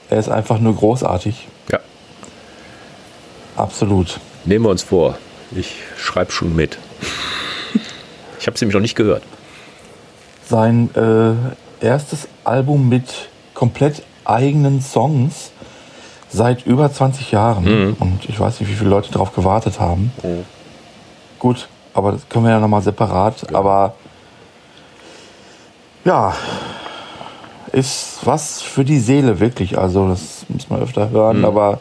Er 0.10 0.20
ist 0.20 0.30
einfach 0.30 0.60
nur 0.60 0.76
großartig. 0.76 1.48
Ja. 1.72 1.80
Absolut. 3.56 4.20
Nehmen 4.46 4.66
wir 4.66 4.70
uns 4.70 4.84
vor. 4.84 5.18
Ich 5.52 5.76
schreibe 5.98 6.32
schon 6.32 6.56
mit. 6.56 6.78
ich 8.40 8.48
habe 8.48 8.56
es 8.56 8.62
nämlich 8.62 8.76
noch 8.76 8.82
nicht 8.82 8.96
gehört. 8.96 9.24
Sein 10.48 10.90
äh, 10.96 11.86
erstes 11.86 12.28
Album 12.44 12.88
mit 12.90 13.30
komplett 13.56 14.04
eigenen 14.24 14.82
Songs 14.82 15.52
seit 16.30 16.66
über 16.66 16.92
20 16.92 17.32
Jahren. 17.32 17.64
Mhm. 17.64 17.96
Und 18.00 18.30
ich 18.30 18.40
weiß 18.40 18.60
nicht, 18.60 18.70
wie 18.70 18.76
viele 18.76 18.90
Leute 18.90 19.12
darauf 19.12 19.34
gewartet 19.34 19.80
haben. 19.80 20.12
Mhm. 20.22 20.46
Gut, 21.40 21.68
aber 21.96 22.12
das 22.12 22.28
können 22.30 22.46
wir 22.46 22.52
ja 22.52 22.60
nochmal 22.60 22.82
separat. 22.82 23.50
Ja. 23.50 23.58
Aber 23.58 23.96
ja, 26.04 26.36
ist 27.72 28.20
was 28.24 28.62
für 28.62 28.84
die 28.84 29.00
Seele 29.00 29.40
wirklich. 29.40 29.78
Also, 29.78 30.10
das 30.10 30.46
muss 30.50 30.70
man 30.70 30.82
öfter 30.82 31.10
hören. 31.10 31.40
Mhm. 31.40 31.46
Aber 31.46 31.80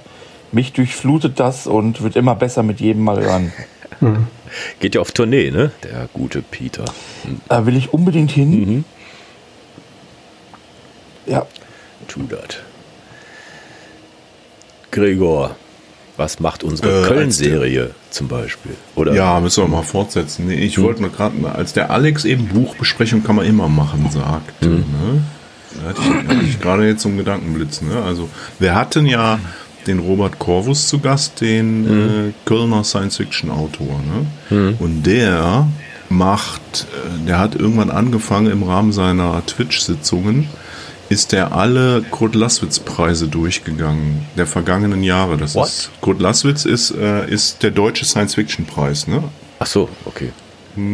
mich 0.52 0.72
durchflutet 0.72 1.40
das 1.40 1.66
und 1.66 2.02
wird 2.02 2.16
immer 2.16 2.36
besser 2.36 2.62
mit 2.62 2.80
jedem 2.80 3.04
Mal 3.04 3.20
hören. 3.22 3.52
Mhm. 4.00 4.26
Geht 4.80 4.96
ja 4.96 5.00
auf 5.00 5.12
Tournee, 5.12 5.52
ne? 5.52 5.70
Der 5.84 6.08
gute 6.12 6.42
Peter. 6.42 6.84
Da 7.48 7.64
will 7.64 7.76
ich 7.76 7.94
unbedingt 7.94 8.32
hin. 8.32 8.50
Mhm. 8.50 8.84
Ja. 11.26 11.46
Tu 12.08 12.24
das. 12.24 12.58
Gregor, 14.90 15.54
was 16.16 16.40
macht 16.40 16.62
unsere 16.62 17.04
äh, 17.04 17.08
Köln-Serie 17.08 17.90
zum 18.10 18.28
Beispiel? 18.28 18.74
Oder? 18.94 19.14
Ja, 19.14 19.40
müssen 19.40 19.64
wir 19.64 19.68
mal 19.68 19.82
fortsetzen. 19.82 20.46
Nee, 20.46 20.64
ich 20.64 20.76
hm. 20.76 20.84
wollte 20.84 21.02
nur 21.02 21.10
gerade, 21.10 21.34
als 21.52 21.72
der 21.72 21.90
Alex 21.90 22.24
eben 22.24 22.46
Buchbesprechung 22.46 23.24
kann 23.24 23.36
man 23.36 23.46
immer 23.46 23.68
machen, 23.68 24.08
sagt. 24.10 24.64
Hm. 24.64 24.76
Ne? 24.76 25.22
Da 25.74 25.88
hatte 25.88 26.00
ich, 26.42 26.48
ich 26.50 26.60
gerade 26.60 26.86
jetzt 26.86 27.02
so 27.02 27.08
einen 27.08 27.18
Gedankenblitz. 27.18 27.82
Ne? 27.82 28.02
Also, 28.02 28.28
wir 28.58 28.74
hatten 28.74 29.06
ja 29.06 29.40
den 29.86 29.98
Robert 29.98 30.38
Corvus 30.38 30.88
zu 30.88 31.00
Gast, 31.00 31.40
den 31.40 31.88
hm. 31.88 32.28
äh, 32.28 32.32
Kölner 32.44 32.84
Science-Fiction-Autor. 32.84 34.00
Ne? 34.00 34.26
Hm. 34.48 34.76
Und 34.78 35.02
der 35.02 35.66
macht, 36.08 36.86
äh, 36.92 37.26
der 37.26 37.38
hat 37.38 37.54
irgendwann 37.56 37.90
angefangen 37.90 38.50
im 38.50 38.62
Rahmen 38.62 38.92
seiner 38.92 39.44
Twitch-Sitzungen 39.46 40.48
ist 41.14 41.32
er 41.32 41.52
alle 41.52 42.02
Kurt 42.10 42.34
Laswitz-Preise 42.34 43.28
durchgegangen 43.28 44.26
der 44.36 44.46
vergangenen 44.46 45.04
Jahre. 45.04 45.36
Das 45.36 45.54
What? 45.54 45.68
ist 45.68 45.90
Kurt 46.00 46.20
Laswitz 46.20 46.64
ist, 46.64 46.90
äh, 46.90 47.30
ist 47.30 47.62
der 47.62 47.70
deutsche 47.70 48.04
Science-Fiction-Preis, 48.04 49.06
ne? 49.06 49.22
Ach 49.60 49.66
so, 49.66 49.88
okay. 50.06 50.32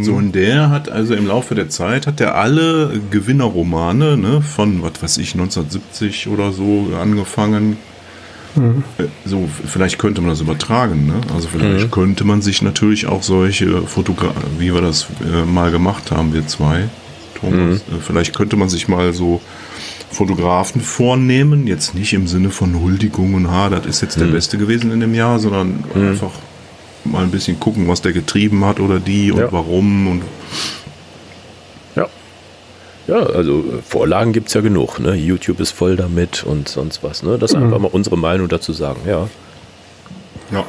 So, 0.02 0.12
und 0.12 0.32
der 0.32 0.68
hat 0.68 0.90
also 0.90 1.14
im 1.14 1.26
Laufe 1.26 1.54
der 1.54 1.70
Zeit 1.70 2.06
hat 2.06 2.20
er 2.20 2.34
alle 2.34 3.00
Gewinnerromane, 3.10 4.18
ne, 4.18 4.42
von, 4.42 4.82
was 4.82 5.02
weiß 5.02 5.16
ich, 5.16 5.32
1970 5.32 6.28
oder 6.28 6.52
so 6.52 6.92
angefangen. 7.00 7.78
Mhm. 8.56 8.84
So, 9.24 9.48
vielleicht 9.66 9.98
könnte 9.98 10.20
man 10.20 10.28
das 10.28 10.42
übertragen, 10.42 11.06
ne? 11.06 11.14
Also 11.34 11.48
vielleicht 11.48 11.86
mhm. 11.86 11.90
könnte 11.92 12.24
man 12.24 12.42
sich 12.42 12.60
natürlich 12.60 13.06
auch 13.06 13.22
solche 13.22 13.80
Fotografien, 13.86 14.42
wie 14.58 14.74
wir 14.74 14.82
das 14.82 15.06
äh, 15.24 15.46
mal 15.46 15.70
gemacht 15.70 16.10
haben, 16.10 16.34
wir 16.34 16.46
zwei, 16.46 16.90
Thomas, 17.40 17.56
mhm. 17.88 17.96
äh, 17.96 18.00
vielleicht 18.06 18.36
könnte 18.36 18.56
man 18.56 18.68
sich 18.68 18.86
mal 18.86 19.14
so 19.14 19.40
Fotografen 20.10 20.80
vornehmen. 20.80 21.66
Jetzt 21.66 21.94
nicht 21.94 22.12
im 22.12 22.26
Sinne 22.26 22.50
von 22.50 22.80
Huldigung 22.80 23.34
und 23.34 23.50
ha, 23.50 23.70
das 23.70 23.86
ist 23.86 24.02
jetzt 24.02 24.18
der 24.18 24.26
mhm. 24.26 24.32
Beste 24.32 24.58
gewesen 24.58 24.90
in 24.90 25.00
dem 25.00 25.14
Jahr, 25.14 25.38
sondern 25.38 25.84
mhm. 25.94 26.08
einfach 26.08 26.32
mal 27.04 27.22
ein 27.22 27.30
bisschen 27.30 27.58
gucken, 27.60 27.88
was 27.88 28.02
der 28.02 28.12
getrieben 28.12 28.64
hat 28.64 28.80
oder 28.80 28.98
die 28.98 29.32
und 29.32 29.38
ja. 29.38 29.52
warum 29.52 30.08
und 30.08 30.22
ja. 31.96 32.08
Ja, 33.06 33.16
also 33.16 33.60
äh, 33.60 33.82
Vorlagen 33.86 34.32
gibt 34.32 34.48
es 34.48 34.54
ja 34.54 34.60
genug. 34.60 34.98
Ne? 34.98 35.14
YouTube 35.14 35.60
ist 35.60 35.70
voll 35.70 35.96
damit 35.96 36.44
und 36.44 36.68
sonst 36.68 37.02
was. 37.02 37.22
Ne? 37.22 37.38
Das 37.38 37.52
ist 37.52 37.56
mhm. 37.56 37.64
einfach 37.64 37.78
mal 37.78 37.90
unsere 37.92 38.18
Meinung 38.18 38.48
dazu 38.48 38.72
sagen, 38.72 39.00
ja. 39.06 39.28
Ja. 40.52 40.64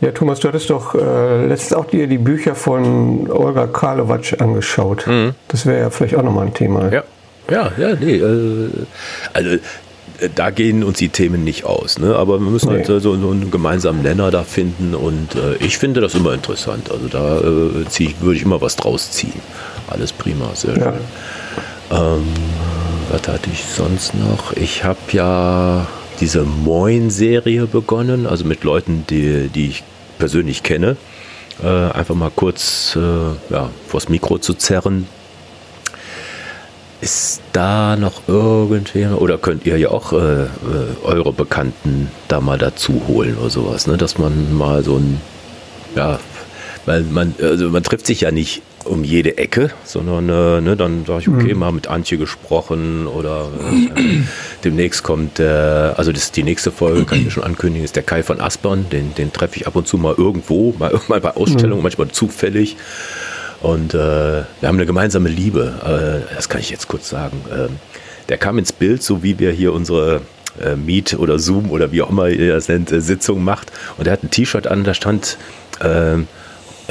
Ja, 0.00 0.10
Thomas, 0.10 0.40
du 0.40 0.48
hattest 0.48 0.68
doch 0.68 0.94
äh, 0.94 1.46
letztens 1.46 1.72
auch 1.72 1.86
dir 1.86 2.06
die 2.06 2.18
Bücher 2.18 2.54
von 2.54 3.30
Olga 3.30 3.66
Karlovac 3.66 4.38
angeschaut. 4.38 5.06
Mhm. 5.06 5.34
Das 5.48 5.64
wäre 5.64 5.80
ja 5.80 5.90
vielleicht 5.90 6.14
auch 6.16 6.22
nochmal 6.22 6.46
ein 6.46 6.52
Thema. 6.52 6.92
Ja. 6.92 7.04
Ja, 7.50 7.72
ja, 7.76 7.94
nee. 7.94 8.16
Äh, 8.16 8.70
also 9.32 9.50
äh, 9.50 10.28
da 10.34 10.50
gehen 10.50 10.84
uns 10.84 10.98
die 10.98 11.08
Themen 11.08 11.44
nicht 11.44 11.64
aus, 11.64 11.98
ne? 11.98 12.16
aber 12.16 12.38
wir 12.40 12.50
müssen 12.50 12.70
nee. 12.70 12.76
halt 12.76 12.86
so, 12.86 13.00
so, 13.00 13.12
einen 13.12 13.50
gemeinsamen 13.50 14.02
Nenner 14.02 14.30
da 14.30 14.44
finden 14.44 14.94
und 14.94 15.34
äh, 15.34 15.56
ich 15.56 15.78
finde 15.78 16.00
das 16.00 16.14
immer 16.14 16.32
interessant. 16.32 16.90
Also 16.90 17.08
da 17.08 17.38
äh, 17.38 17.42
würde 17.42 18.36
ich 18.36 18.42
immer 18.42 18.60
was 18.60 18.76
draus 18.76 19.10
ziehen. 19.10 19.40
Alles 19.88 20.12
prima, 20.12 20.54
sehr 20.54 20.76
ja. 20.76 20.92
schön. 20.92 21.00
Ähm, 21.90 22.26
was 23.10 23.28
hatte 23.28 23.50
ich 23.52 23.64
sonst 23.64 24.14
noch? 24.14 24.52
Ich 24.54 24.84
habe 24.84 24.98
ja 25.12 25.86
diese 26.20 26.44
Moin-Serie 26.44 27.66
begonnen, 27.66 28.26
also 28.26 28.44
mit 28.44 28.64
Leuten, 28.64 29.04
die, 29.10 29.48
die 29.48 29.68
ich 29.68 29.84
persönlich 30.18 30.62
kenne. 30.62 30.96
Äh, 31.62 31.68
einfach 31.68 32.14
mal 32.14 32.30
kurz 32.34 32.96
äh, 32.96 33.00
ja, 33.52 33.70
vors 33.86 34.08
Mikro 34.08 34.38
zu 34.38 34.54
zerren, 34.54 35.06
ist 37.04 37.42
da 37.52 37.96
noch 37.96 38.28
irgendwer 38.28 39.20
oder 39.20 39.36
könnt 39.36 39.66
ihr 39.66 39.76
ja 39.76 39.90
auch 39.90 40.14
äh, 40.14 40.44
äh, 40.44 40.48
eure 41.02 41.32
Bekannten 41.32 42.10
da 42.28 42.40
mal 42.40 42.56
dazu 42.56 43.02
holen 43.06 43.36
oder 43.36 43.50
sowas, 43.50 43.86
ne? 43.86 43.98
Dass 43.98 44.16
man 44.16 44.56
mal 44.56 44.82
so 44.82 44.96
ein, 44.96 45.20
ja, 45.94 46.18
weil 46.86 47.02
man, 47.02 47.34
also 47.42 47.68
man 47.68 47.82
trifft 47.82 48.06
sich 48.06 48.22
ja 48.22 48.30
nicht 48.30 48.62
um 48.84 49.04
jede 49.04 49.36
Ecke, 49.36 49.70
sondern 49.84 50.28
äh, 50.30 50.60
ne, 50.62 50.76
dann 50.76 51.04
sage 51.04 51.20
ich, 51.20 51.28
okay, 51.28 51.52
mhm. 51.52 51.60
mal 51.60 51.72
mit 51.72 51.88
Antje 51.88 52.16
gesprochen 52.16 53.06
oder 53.06 53.48
äh, 53.96 54.20
demnächst 54.64 55.02
kommt, 55.02 55.40
äh, 55.40 55.44
also 55.44 56.10
das 56.10 56.24
ist 56.24 56.36
die 56.36 56.42
nächste 56.42 56.70
Folge, 56.70 57.04
kann 57.04 57.18
ich 57.18 57.24
mir 57.24 57.30
schon 57.30 57.44
ankündigen, 57.44 57.84
ist 57.84 57.96
der 57.96 58.02
Kai 58.02 58.22
von 58.22 58.40
Aspern, 58.40 58.86
den, 58.90 59.14
den 59.14 59.32
treffe 59.32 59.56
ich 59.56 59.66
ab 59.66 59.76
und 59.76 59.86
zu 59.86 59.98
mal 59.98 60.14
irgendwo, 60.16 60.74
mal, 60.78 60.98
mal 61.08 61.20
bei 61.20 61.36
Ausstellungen, 61.36 61.78
mhm. 61.78 61.82
manchmal 61.82 62.08
zufällig. 62.08 62.76
Und 63.64 63.94
äh, 63.94 63.96
wir 63.96 64.68
haben 64.68 64.76
eine 64.76 64.84
gemeinsame 64.84 65.30
Liebe, 65.30 66.26
äh, 66.28 66.34
das 66.34 66.50
kann 66.50 66.60
ich 66.60 66.68
jetzt 66.68 66.86
kurz 66.86 67.08
sagen. 67.08 67.40
Ähm, 67.50 67.78
der 68.28 68.36
kam 68.36 68.58
ins 68.58 68.74
Bild, 68.74 69.02
so 69.02 69.22
wie 69.22 69.38
wir 69.38 69.52
hier 69.52 69.72
unsere 69.72 70.20
äh, 70.62 70.76
Meet 70.76 71.14
oder 71.14 71.38
Zoom 71.38 71.70
oder 71.70 71.90
wie 71.90 72.02
auch 72.02 72.10
immer 72.10 72.28
ihr 72.28 72.52
das 72.52 72.68
nennt, 72.68 72.90
Sitzung 72.90 73.42
macht. 73.42 73.72
Und 73.96 74.06
er 74.06 74.12
hat 74.12 74.22
ein 74.22 74.30
T-Shirt 74.30 74.66
an, 74.66 74.84
da 74.84 74.92
stand 74.92 75.38
ähm, 75.80 76.28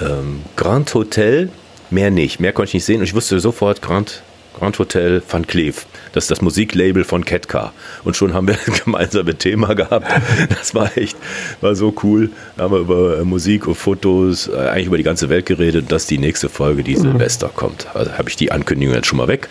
ähm, 0.02 0.42
Grand 0.56 0.92
Hotel 0.96 1.50
Mehr 1.92 2.10
nicht. 2.10 2.40
Mehr 2.40 2.54
konnte 2.54 2.70
ich 2.70 2.74
nicht 2.74 2.86
sehen. 2.86 3.02
Und 3.02 3.04
ich 3.04 3.14
wusste 3.14 3.40
sofort, 3.40 3.84
Grand, 3.84 4.24
Grand 4.54 4.78
Hotel 4.80 5.22
Van 5.28 5.46
Cleef. 5.46 5.86
Das 6.14 6.26
ist 6.26 6.32
das 6.32 6.42
Musiklabel 6.42 7.04
von 7.04 7.26
Ketka. 7.26 7.74
Und 8.04 8.16
schon 8.16 8.34
haben 8.34 8.48
wir 8.48 8.56
ein 8.68 8.74
gemeinsames 8.86 9.38
Thema 9.38 9.74
gehabt. 9.74 10.08
Das 10.50 10.76
war 10.76 10.96
echt, 10.98 11.18
war 11.62 11.76
so 11.76 11.94
cool. 12.04 12.30
Da 12.58 12.64
haben 12.64 12.74
wir 12.74 12.80
über 12.80 13.20
äh, 13.20 13.24
Musik 13.24 13.68
und 13.68 13.76
Fotos, 13.76 14.48
äh, 14.48 14.56
eigentlich 14.56 14.88
über 14.88 14.98
die 14.98 15.04
ganze 15.04 15.30
Welt 15.30 15.46
geredet, 15.46 15.92
dass 15.92 16.08
die 16.08 16.18
nächste 16.18 16.50
Folge, 16.50 16.84
die 16.84 16.96
mhm. 16.96 17.02
Silvester 17.02 17.50
kommt. 17.54 17.88
Also 17.94 18.12
habe 18.14 18.30
ich 18.30 18.36
die 18.36 18.52
Ankündigung 18.52 18.96
jetzt 18.96 19.08
schon 19.08 19.18
mal 19.18 19.28
weg. 19.28 19.50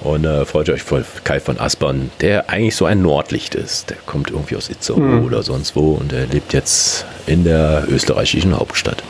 Und 0.00 0.24
äh, 0.24 0.46
freut 0.46 0.70
euch 0.70 0.82
voll 0.82 1.04
Kai 1.24 1.40
von 1.40 1.60
Aspern, 1.60 2.10
der 2.22 2.48
eigentlich 2.48 2.74
so 2.74 2.86
ein 2.86 3.02
Nordlicht 3.02 3.54
ist. 3.54 3.90
Der 3.90 3.98
kommt 4.06 4.30
irgendwie 4.30 4.56
aus 4.56 4.70
Itzehoe 4.70 5.00
mhm. 5.00 5.24
oder 5.24 5.42
sonst 5.42 5.76
wo 5.76 5.92
und 5.92 6.12
er 6.14 6.26
lebt 6.26 6.54
jetzt 6.54 7.04
in 7.26 7.44
der 7.44 7.84
österreichischen 7.90 8.58
Hauptstadt. 8.58 9.02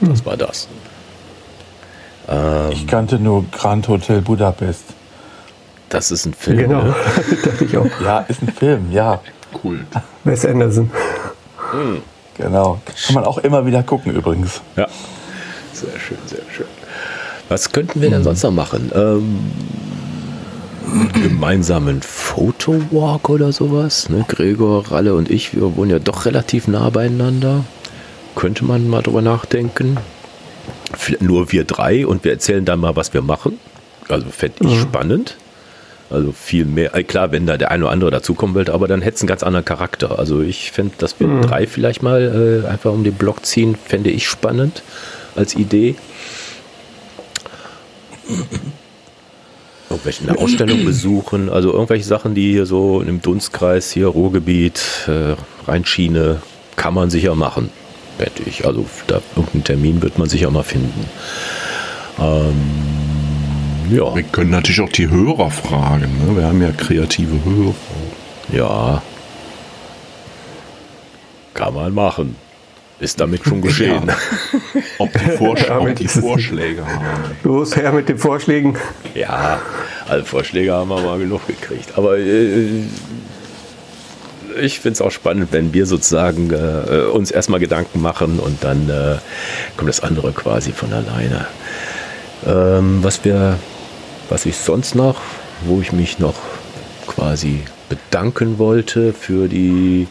Das 0.00 0.24
war 0.26 0.36
das. 0.36 0.68
Ähm, 2.28 2.70
ich 2.72 2.86
kannte 2.86 3.18
nur 3.18 3.44
Grand 3.50 3.88
Hotel 3.88 4.20
Budapest. 4.20 4.84
Das 5.88 6.10
ist 6.10 6.26
ein 6.26 6.34
Film. 6.34 6.58
Genau, 6.58 6.82
ne? 6.82 6.94
dachte 7.44 7.64
ich 7.64 7.76
auch. 7.76 7.86
Ja, 8.02 8.20
ist 8.20 8.42
ein 8.42 8.48
Film, 8.48 8.90
ja. 8.90 9.20
Cool. 9.62 9.80
Wes 10.24 10.44
Anderson. 10.44 10.90
Mhm. 11.72 12.02
Genau. 12.36 12.80
Kann 13.06 13.14
man 13.14 13.24
auch 13.24 13.38
immer 13.38 13.64
wieder 13.66 13.82
gucken 13.82 14.12
übrigens. 14.12 14.60
Ja. 14.76 14.88
Sehr 15.72 15.98
schön, 16.00 16.18
sehr 16.26 16.42
schön. 16.54 16.66
Was 17.48 17.70
könnten 17.70 18.00
wir 18.00 18.10
denn 18.10 18.20
mhm. 18.20 18.24
sonst 18.24 18.42
noch 18.42 18.50
machen? 18.50 18.90
Ähm, 18.94 19.40
gemeinsamen 21.22 22.02
Fotowalk 22.02 23.28
oder 23.28 23.52
sowas. 23.52 24.08
Ne? 24.08 24.24
Gregor, 24.26 24.90
Ralle 24.90 25.14
und 25.14 25.30
ich, 25.30 25.54
wir 25.54 25.76
wohnen 25.76 25.90
ja 25.90 25.98
doch 25.98 26.26
relativ 26.26 26.66
nah 26.66 26.90
beieinander 26.90 27.64
könnte 28.34 28.64
man 28.64 28.88
mal 28.88 29.02
drüber 29.02 29.22
nachdenken. 29.22 29.96
Nur 31.20 31.52
wir 31.52 31.64
drei 31.64 32.06
und 32.06 32.24
wir 32.24 32.32
erzählen 32.32 32.64
dann 32.64 32.80
mal, 32.80 32.96
was 32.96 33.14
wir 33.14 33.22
machen. 33.22 33.58
Also 34.08 34.26
fände 34.30 34.56
ich 34.60 34.76
mhm. 34.76 34.80
spannend. 34.80 35.36
Also 36.10 36.32
viel 36.32 36.64
mehr, 36.64 36.94
äh, 36.94 37.02
klar, 37.02 37.32
wenn 37.32 37.46
da 37.46 37.56
der 37.56 37.70
eine 37.70 37.84
oder 37.84 37.92
andere 37.92 38.10
dazukommen 38.10 38.54
will, 38.54 38.70
aber 38.70 38.86
dann 38.86 39.02
hätte 39.02 39.16
es 39.16 39.22
einen 39.22 39.28
ganz 39.28 39.42
anderen 39.42 39.64
Charakter. 39.64 40.18
Also 40.18 40.42
ich 40.42 40.70
fände, 40.70 40.94
dass 40.98 41.18
wir 41.18 41.26
mhm. 41.26 41.42
drei 41.42 41.66
vielleicht 41.66 42.02
mal 42.02 42.62
äh, 42.64 42.68
einfach 42.68 42.92
um 42.92 43.04
den 43.04 43.14
Block 43.14 43.44
ziehen, 43.44 43.74
fände 43.74 44.10
ich 44.10 44.28
spannend 44.28 44.82
als 45.34 45.54
Idee. 45.56 45.96
Irgendwelche 49.88 50.28
eine 50.28 50.38
Ausstellung 50.38 50.84
besuchen, 50.84 51.48
also 51.48 51.72
irgendwelche 51.72 52.04
Sachen, 52.04 52.34
die 52.34 52.52
hier 52.52 52.66
so 52.66 53.00
im 53.00 53.22
Dunstkreis, 53.22 53.90
hier 53.90 54.08
Ruhrgebiet, 54.08 55.08
äh, 55.08 55.34
Rheinschiene, 55.66 56.42
kann 56.76 56.94
man 56.94 57.10
sicher 57.10 57.34
machen 57.34 57.70
wette 58.18 58.42
ich. 58.44 58.66
Also 58.66 58.86
da 59.06 59.20
irgendeinen 59.36 59.64
Termin 59.64 60.02
wird 60.02 60.18
man 60.18 60.28
sicher 60.28 60.50
mal 60.50 60.62
finden. 60.62 61.06
Ähm, 62.18 62.54
ja. 63.90 64.14
Wir 64.14 64.22
können 64.22 64.50
natürlich 64.50 64.80
auch 64.80 64.88
die 64.88 65.10
Hörer 65.10 65.50
fragen. 65.50 66.10
Ne? 66.26 66.36
Wir 66.36 66.46
haben 66.46 66.62
ja 66.62 66.70
kreative 66.72 67.44
Hörer. 67.44 67.74
Ja. 68.52 69.02
Kann 71.54 71.74
man 71.74 71.94
machen. 71.94 72.36
Ist 73.00 73.20
damit 73.20 73.44
schon 73.44 73.60
geschehen. 73.62 74.06
Ja. 74.06 74.16
Ob 74.98 75.12
die, 75.12 75.30
Vorsch 75.36 75.66
ja, 75.66 75.78
ob 75.78 75.94
die 75.96 76.08
Vorschläge 76.08 76.86
haben. 76.86 77.04
Los, 77.42 77.76
her 77.76 77.92
mit 77.92 78.08
den 78.08 78.18
Vorschlägen. 78.18 78.76
Ja, 79.14 79.60
also 80.08 80.24
Vorschläge 80.24 80.72
haben 80.72 80.88
wir 80.88 81.00
mal 81.00 81.18
genug 81.18 81.46
gekriegt. 81.46 81.92
Aber 81.96 82.18
äh, 82.18 82.84
ich 84.60 84.80
finde 84.80 84.94
es 84.94 85.00
auch 85.00 85.10
spannend, 85.10 85.48
wenn 85.52 85.72
wir 85.72 85.86
sozusagen 85.86 86.50
äh, 86.50 87.06
uns 87.06 87.30
erstmal 87.30 87.60
Gedanken 87.60 88.00
machen 88.00 88.38
und 88.38 88.62
dann 88.62 88.88
äh, 88.88 89.16
kommt 89.76 89.88
das 89.88 90.00
andere 90.00 90.32
quasi 90.32 90.72
von 90.72 90.92
alleine. 90.92 91.46
Ähm, 92.46 92.98
was 93.02 93.24
wir, 93.24 93.58
was 94.28 94.46
ich 94.46 94.56
sonst 94.56 94.94
noch, 94.94 95.20
wo 95.64 95.80
ich 95.80 95.92
mich 95.92 96.18
noch 96.18 96.34
quasi 97.06 97.60
bedanken 97.88 98.58
wollte 98.58 99.12
für 99.12 99.48
die 99.48 100.06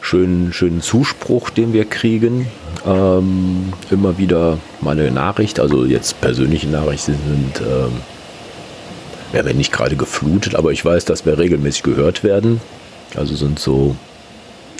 schönen, 0.00 0.52
schönen 0.52 0.80
Zuspruch, 0.80 1.50
den 1.50 1.72
wir 1.72 1.84
kriegen. 1.84 2.46
Ähm, 2.86 3.72
immer 3.90 4.18
wieder 4.18 4.58
meine 4.80 5.10
Nachricht, 5.10 5.60
also 5.60 5.84
jetzt 5.84 6.20
persönliche 6.20 6.68
Nachrichten 6.68 7.16
sind, 7.26 7.66
ähm, 7.66 7.92
ja, 9.32 9.44
wenn 9.44 9.56
nicht 9.56 9.72
gerade 9.72 9.96
geflutet, 9.96 10.54
aber 10.54 10.72
ich 10.72 10.84
weiß, 10.84 11.04
dass 11.04 11.26
wir 11.26 11.38
regelmäßig 11.38 11.82
gehört 11.82 12.24
werden. 12.24 12.60
Also 13.14 13.34
sind 13.34 13.58
so 13.58 13.96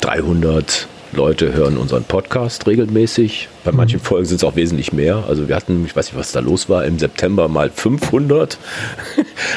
300 0.00 0.86
Leute 1.12 1.54
hören 1.54 1.78
unseren 1.78 2.04
Podcast 2.04 2.66
regelmäßig. 2.66 3.48
Bei 3.64 3.70
mhm. 3.70 3.78
manchen 3.78 4.00
Folgen 4.00 4.26
sind 4.26 4.36
es 4.36 4.44
auch 4.44 4.56
wesentlich 4.56 4.92
mehr. 4.92 5.24
Also 5.26 5.48
wir 5.48 5.56
hatten, 5.56 5.84
ich 5.86 5.96
weiß 5.96 6.06
nicht, 6.06 6.18
was 6.18 6.32
da 6.32 6.40
los 6.40 6.68
war, 6.68 6.84
im 6.84 6.98
September 6.98 7.48
mal 7.48 7.70
500. 7.70 8.58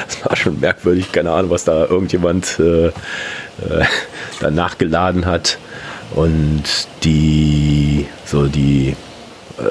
Das 0.07 0.25
war 0.25 0.35
schon 0.35 0.59
merkwürdig. 0.59 1.11
Keine 1.11 1.31
Ahnung, 1.31 1.51
was 1.51 1.63
da 1.63 1.85
irgendjemand 1.85 2.59
äh, 2.59 2.87
äh, 2.87 2.91
da 4.39 4.51
nachgeladen 4.51 5.25
hat. 5.25 5.57
Und 6.13 6.63
die, 7.03 8.07
so 8.25 8.47
die, 8.47 8.95
äh, 9.57 9.63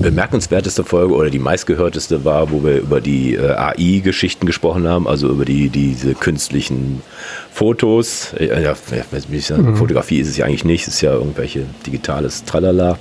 bemerkenswerteste 0.00 0.84
Folge 0.84 1.14
oder 1.14 1.30
die 1.30 1.38
meistgehörteste 1.38 2.24
war, 2.24 2.50
wo 2.50 2.64
wir 2.64 2.78
über 2.78 3.00
die 3.00 3.34
äh, 3.34 3.50
AI-Geschichten 3.50 4.46
gesprochen 4.46 4.88
haben, 4.88 5.06
also 5.06 5.28
über 5.28 5.44
die 5.44 5.68
diese 5.68 6.14
künstlichen 6.14 7.02
Fotos. 7.52 8.32
Äh, 8.38 8.62
ja, 8.62 8.74
mhm. 9.56 9.76
Fotografie 9.76 10.20
ist 10.20 10.28
es 10.28 10.36
ja 10.36 10.46
eigentlich 10.46 10.64
nicht, 10.64 10.88
es 10.88 10.94
ist 10.94 11.00
ja 11.00 11.12
irgendwelche 11.12 11.64
digitales 11.86 12.44
Tralala. 12.44 12.98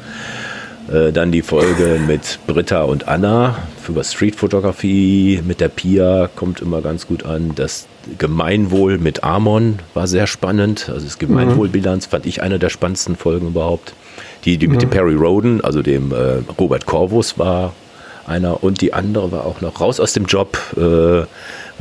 Äh, 0.92 1.12
dann 1.12 1.32
die 1.32 1.42
Folge 1.42 2.00
mit 2.08 2.40
Britta 2.48 2.84
und 2.84 3.08
Anna 3.08 3.58
über 3.88 4.04
Streetfotografie 4.04 5.42
mit 5.46 5.60
der 5.60 5.70
Pia 5.70 6.30
kommt 6.36 6.62
immer 6.62 6.82
ganz 6.82 7.08
gut 7.08 7.26
an. 7.26 7.54
Das 7.56 7.88
Gemeinwohl 8.18 9.00
mit 9.00 9.24
Amon 9.24 9.80
war 9.96 10.08
sehr 10.08 10.28
spannend. 10.28 10.90
Also 10.90 11.06
das 11.06 11.18
Gemeinwohlbilanz 11.18 12.06
fand 12.06 12.28
ich 12.28 12.42
eine 12.44 12.60
der 12.60 12.70
spannendsten 12.70 13.16
Folgen 13.16 13.48
überhaupt. 13.48 13.94
Die, 14.46 14.58
die 14.58 14.68
mit 14.68 14.82
dem 14.82 14.90
Perry 14.90 15.16
Roden, 15.16 15.62
also 15.62 15.82
dem 15.82 16.12
äh, 16.12 16.42
Robert 16.58 16.86
Corvus 16.86 17.38
war 17.38 17.74
einer 18.26 18.64
und 18.64 18.82
die 18.82 18.94
andere 18.94 19.32
war 19.32 19.46
auch 19.46 19.62
noch 19.62 19.82
raus 19.82 20.00
aus 20.00 20.14
dem 20.14 20.26
Job, 20.26 20.58
äh, 20.78 21.26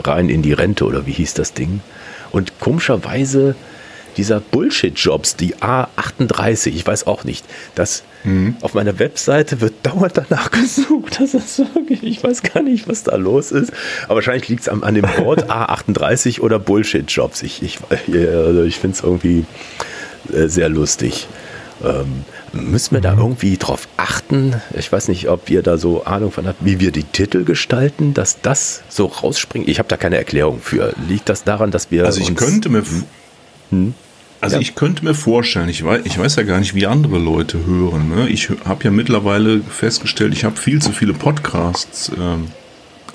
rein 0.02 0.28
in 0.28 0.42
die 0.42 0.52
Rente 0.52 0.84
oder 0.84 1.06
wie 1.06 1.12
hieß 1.12 1.34
das 1.34 1.52
Ding. 1.52 1.80
Und 2.30 2.58
komischerweise 2.58 3.54
dieser 4.16 4.40
Bullshit-Jobs, 4.40 5.36
die 5.36 5.54
A38, 5.56 6.68
ich 6.68 6.84
weiß 6.84 7.06
auch 7.06 7.22
nicht, 7.22 7.44
dass 7.76 8.02
mhm. 8.24 8.56
auf 8.60 8.74
meiner 8.74 8.98
Webseite 8.98 9.60
wird 9.60 9.74
dauernd 9.84 10.16
danach 10.16 10.50
gesucht. 10.50 11.20
Das 11.20 11.34
ist 11.34 11.58
wirklich, 11.74 12.02
ich 12.02 12.22
weiß 12.22 12.42
gar 12.42 12.62
nicht, 12.62 12.88
was 12.88 13.04
da 13.04 13.14
los 13.14 13.52
ist. 13.52 13.72
Aber 14.04 14.16
wahrscheinlich 14.16 14.48
liegt 14.48 14.62
es 14.62 14.68
an, 14.68 14.82
an, 14.82 14.94
dem 14.96 15.04
Wort 15.18 15.44
A38 15.50 16.40
oder 16.40 16.58
Bullshit-Jobs. 16.58 17.42
Ich, 17.42 17.62
ich, 17.62 17.78
also 17.90 18.64
ich 18.64 18.78
finde 18.78 18.96
es 18.96 19.04
irgendwie 19.04 19.44
äh, 20.32 20.48
sehr 20.48 20.68
lustig. 20.68 21.28
Ähm, 21.84 22.24
müssen 22.52 22.94
wir 22.94 23.00
da 23.00 23.14
mhm. 23.14 23.20
irgendwie 23.20 23.56
drauf 23.56 23.88
achten? 23.96 24.54
Ich 24.76 24.90
weiß 24.90 25.08
nicht, 25.08 25.28
ob 25.28 25.50
ihr 25.50 25.62
da 25.62 25.78
so 25.78 26.04
Ahnung 26.04 26.30
von 26.32 26.46
habt, 26.46 26.64
wie 26.64 26.80
wir 26.80 26.90
die 26.90 27.04
Titel 27.04 27.44
gestalten, 27.44 28.14
dass 28.14 28.40
das 28.40 28.82
so 28.88 29.06
rausspringt. 29.06 29.68
Ich 29.68 29.78
habe 29.78 29.88
da 29.88 29.96
keine 29.96 30.16
Erklärung 30.16 30.60
für. 30.60 30.94
Liegt 31.08 31.28
das 31.28 31.44
daran, 31.44 31.70
dass 31.70 31.90
wir. 31.90 32.04
Also 32.04 32.20
ich 32.20 32.34
könnte 32.34 32.68
mir. 32.68 32.82
Hm? 33.70 33.94
Also 34.40 34.56
ja. 34.56 34.62
ich 34.62 34.76
könnte 34.76 35.04
mir 35.04 35.14
vorstellen, 35.14 35.68
ich 35.68 35.84
weiß, 35.84 36.02
ich 36.04 36.16
weiß 36.16 36.36
ja 36.36 36.44
gar 36.44 36.60
nicht, 36.60 36.74
wie 36.74 36.86
andere 36.86 37.18
Leute 37.18 37.66
hören. 37.66 38.08
Ne? 38.08 38.28
Ich 38.28 38.50
habe 38.64 38.84
ja 38.84 38.92
mittlerweile 38.92 39.60
festgestellt, 39.60 40.32
ich 40.32 40.44
habe 40.44 40.56
viel 40.56 40.80
zu 40.80 40.92
viele 40.92 41.12
Podcasts 41.12 42.12
ähm, 42.16 42.46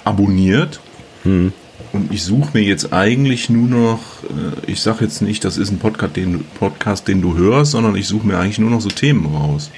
abonniert. 0.04 0.82
Hm. 1.24 1.54
Und 1.94 2.12
ich 2.12 2.24
suche 2.24 2.50
mir 2.54 2.64
jetzt 2.64 2.92
eigentlich 2.92 3.50
nur 3.50 3.68
noch, 3.68 4.00
äh, 4.24 4.72
ich 4.72 4.82
sage 4.82 5.06
jetzt 5.06 5.22
nicht, 5.22 5.46
das 5.46 5.58
ist 5.58 5.72
ein 5.72 5.78
Podcast 5.78 6.16
den, 6.16 6.44
Podcast, 6.60 7.08
den 7.08 7.22
du 7.22 7.38
hörst, 7.38 7.72
sondern 7.72 7.96
ich 7.96 8.08
suche 8.08 8.26
mir 8.26 8.40
eigentlich 8.40 8.60
nur 8.60 8.72
noch 8.72 8.82
so 8.82 8.90
Themen 8.90 9.28
raus. 9.28 9.70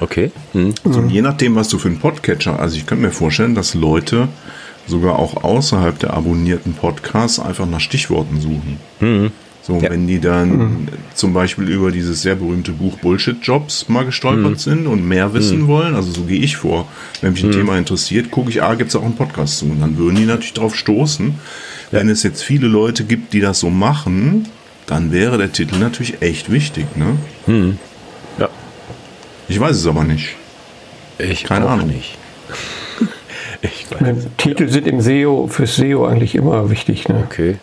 Okay. 0.00 0.30
Hm. 0.52 0.74
Also 0.84 1.02
je 1.02 1.22
nachdem, 1.22 1.56
was 1.56 1.68
du 1.68 1.78
für 1.78 1.88
einen 1.88 1.98
Podcatcher, 1.98 2.58
also 2.58 2.76
ich 2.76 2.86
könnte 2.86 3.04
mir 3.04 3.12
vorstellen, 3.12 3.54
dass 3.54 3.74
Leute 3.74 4.28
sogar 4.86 5.18
auch 5.18 5.44
außerhalb 5.44 5.98
der 5.98 6.14
abonnierten 6.14 6.72
Podcasts 6.72 7.38
einfach 7.38 7.66
nach 7.66 7.80
Stichworten 7.80 8.40
suchen. 8.40 8.78
Hm. 9.00 9.30
So, 9.68 9.78
Ja. 9.82 9.90
wenn 9.90 10.06
die 10.06 10.18
dann 10.18 10.88
zum 11.14 11.34
Beispiel 11.34 11.68
über 11.68 11.90
dieses 11.90 12.22
sehr 12.22 12.34
berühmte 12.36 12.72
Buch 12.72 12.96
Bullshit-Jobs 13.00 13.90
mal 13.90 14.06
gestolpert 14.06 14.58
sind 14.60 14.86
und 14.86 15.06
mehr 15.06 15.34
wissen 15.34 15.66
wollen, 15.66 15.94
also 15.94 16.10
so 16.10 16.22
gehe 16.22 16.40
ich 16.40 16.56
vor. 16.56 16.88
Wenn 17.20 17.34
mich 17.34 17.44
ein 17.44 17.52
Thema 17.52 17.76
interessiert, 17.76 18.30
gucke 18.30 18.48
ich, 18.48 18.62
ah, 18.62 18.74
gibt 18.76 18.88
es 18.88 18.96
auch 18.96 19.04
einen 19.04 19.14
Podcast 19.16 19.58
zu. 19.58 19.66
Und 19.66 19.80
dann 19.82 19.98
würden 19.98 20.16
die 20.16 20.24
natürlich 20.24 20.54
drauf 20.54 20.74
stoßen. 20.74 21.34
Wenn 21.90 22.08
es 22.08 22.22
jetzt 22.22 22.42
viele 22.42 22.66
Leute 22.66 23.04
gibt, 23.04 23.34
die 23.34 23.40
das 23.40 23.60
so 23.60 23.68
machen, 23.68 24.48
dann 24.86 25.12
wäre 25.12 25.36
der 25.36 25.52
Titel 25.52 25.76
natürlich 25.76 26.22
echt 26.22 26.50
wichtig, 26.50 26.86
ne? 26.96 27.18
Ja. 28.38 28.48
Ich 29.48 29.60
weiß 29.60 29.76
es 29.76 29.86
aber 29.86 30.04
nicht. 30.04 30.34
Ich 31.18 31.44
Keine 31.44 31.66
auch 31.66 31.70
Ahnung. 31.72 31.88
nicht. 31.88 32.16
ich 33.60 33.84
weiß. 33.90 34.28
Titel 34.38 34.68
sind 34.70 34.86
im 34.86 35.02
SEO, 35.02 35.46
fürs 35.48 35.76
SEO 35.76 36.06
eigentlich 36.06 36.34
immer 36.36 36.70
wichtig. 36.70 37.06
Ne? 37.08 37.22
Okay. 37.26 37.58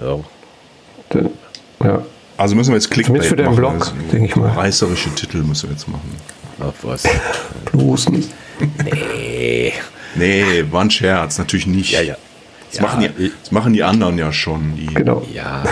Ja. 0.00 0.16
Ja. 1.84 2.02
Also 2.36 2.56
müssen 2.56 2.70
wir 2.70 2.76
jetzt 2.76 2.90
Clickbait 2.90 3.22
Zumindest 3.22 3.30
für 3.30 3.36
deinen 3.36 3.46
machen. 3.46 3.56
Blog, 3.56 3.72
also 3.72 3.92
denke 4.12 4.26
ich 4.26 4.36
mal. 4.36 4.50
Reißerische 4.50 5.10
Titel 5.14 5.38
müssen 5.38 5.68
wir 5.68 5.74
jetzt 5.76 5.88
machen. 5.88 6.10
Ach 6.60 6.72
was. 6.82 7.04
Bloß 7.72 8.08
nicht. 8.10 8.30
Nee. 8.84 9.72
Nee, 10.16 10.64
war 10.70 10.82
ein 10.82 10.90
Scherz, 10.90 11.38
natürlich 11.38 11.66
nicht. 11.66 11.92
Ja, 11.92 12.00
ja. 12.00 12.16
Das, 12.70 12.78
Ja, 12.78 12.82
machen 12.82 13.00
die, 13.18 13.32
das 13.40 13.52
machen 13.52 13.72
die 13.72 13.82
anderen 13.82 14.18
ja 14.18 14.32
schon. 14.32 14.74
Die, 14.76 14.86
Genau. 14.86 15.24
Ja, 15.32 15.64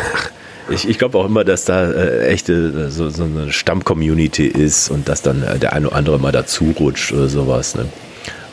ich, 0.70 0.88
ich 0.88 0.98
glaube 0.98 1.18
auch 1.18 1.26
immer, 1.26 1.44
dass 1.44 1.64
da 1.64 1.90
äh, 1.90 2.28
echte 2.28 2.52
äh, 2.86 2.90
so, 2.90 3.10
so 3.10 3.24
eine 3.24 3.52
Stamm-Community 3.52 4.46
ist 4.46 4.88
und 4.88 5.08
dass 5.08 5.22
dann 5.22 5.42
äh, 5.42 5.58
der 5.58 5.72
eine 5.72 5.88
oder 5.88 5.96
andere 5.96 6.18
mal 6.18 6.32
dazu 6.32 6.74
rutscht 6.78 7.12
oder 7.12 7.28
sowas. 7.28 7.74
Ne? 7.74 7.86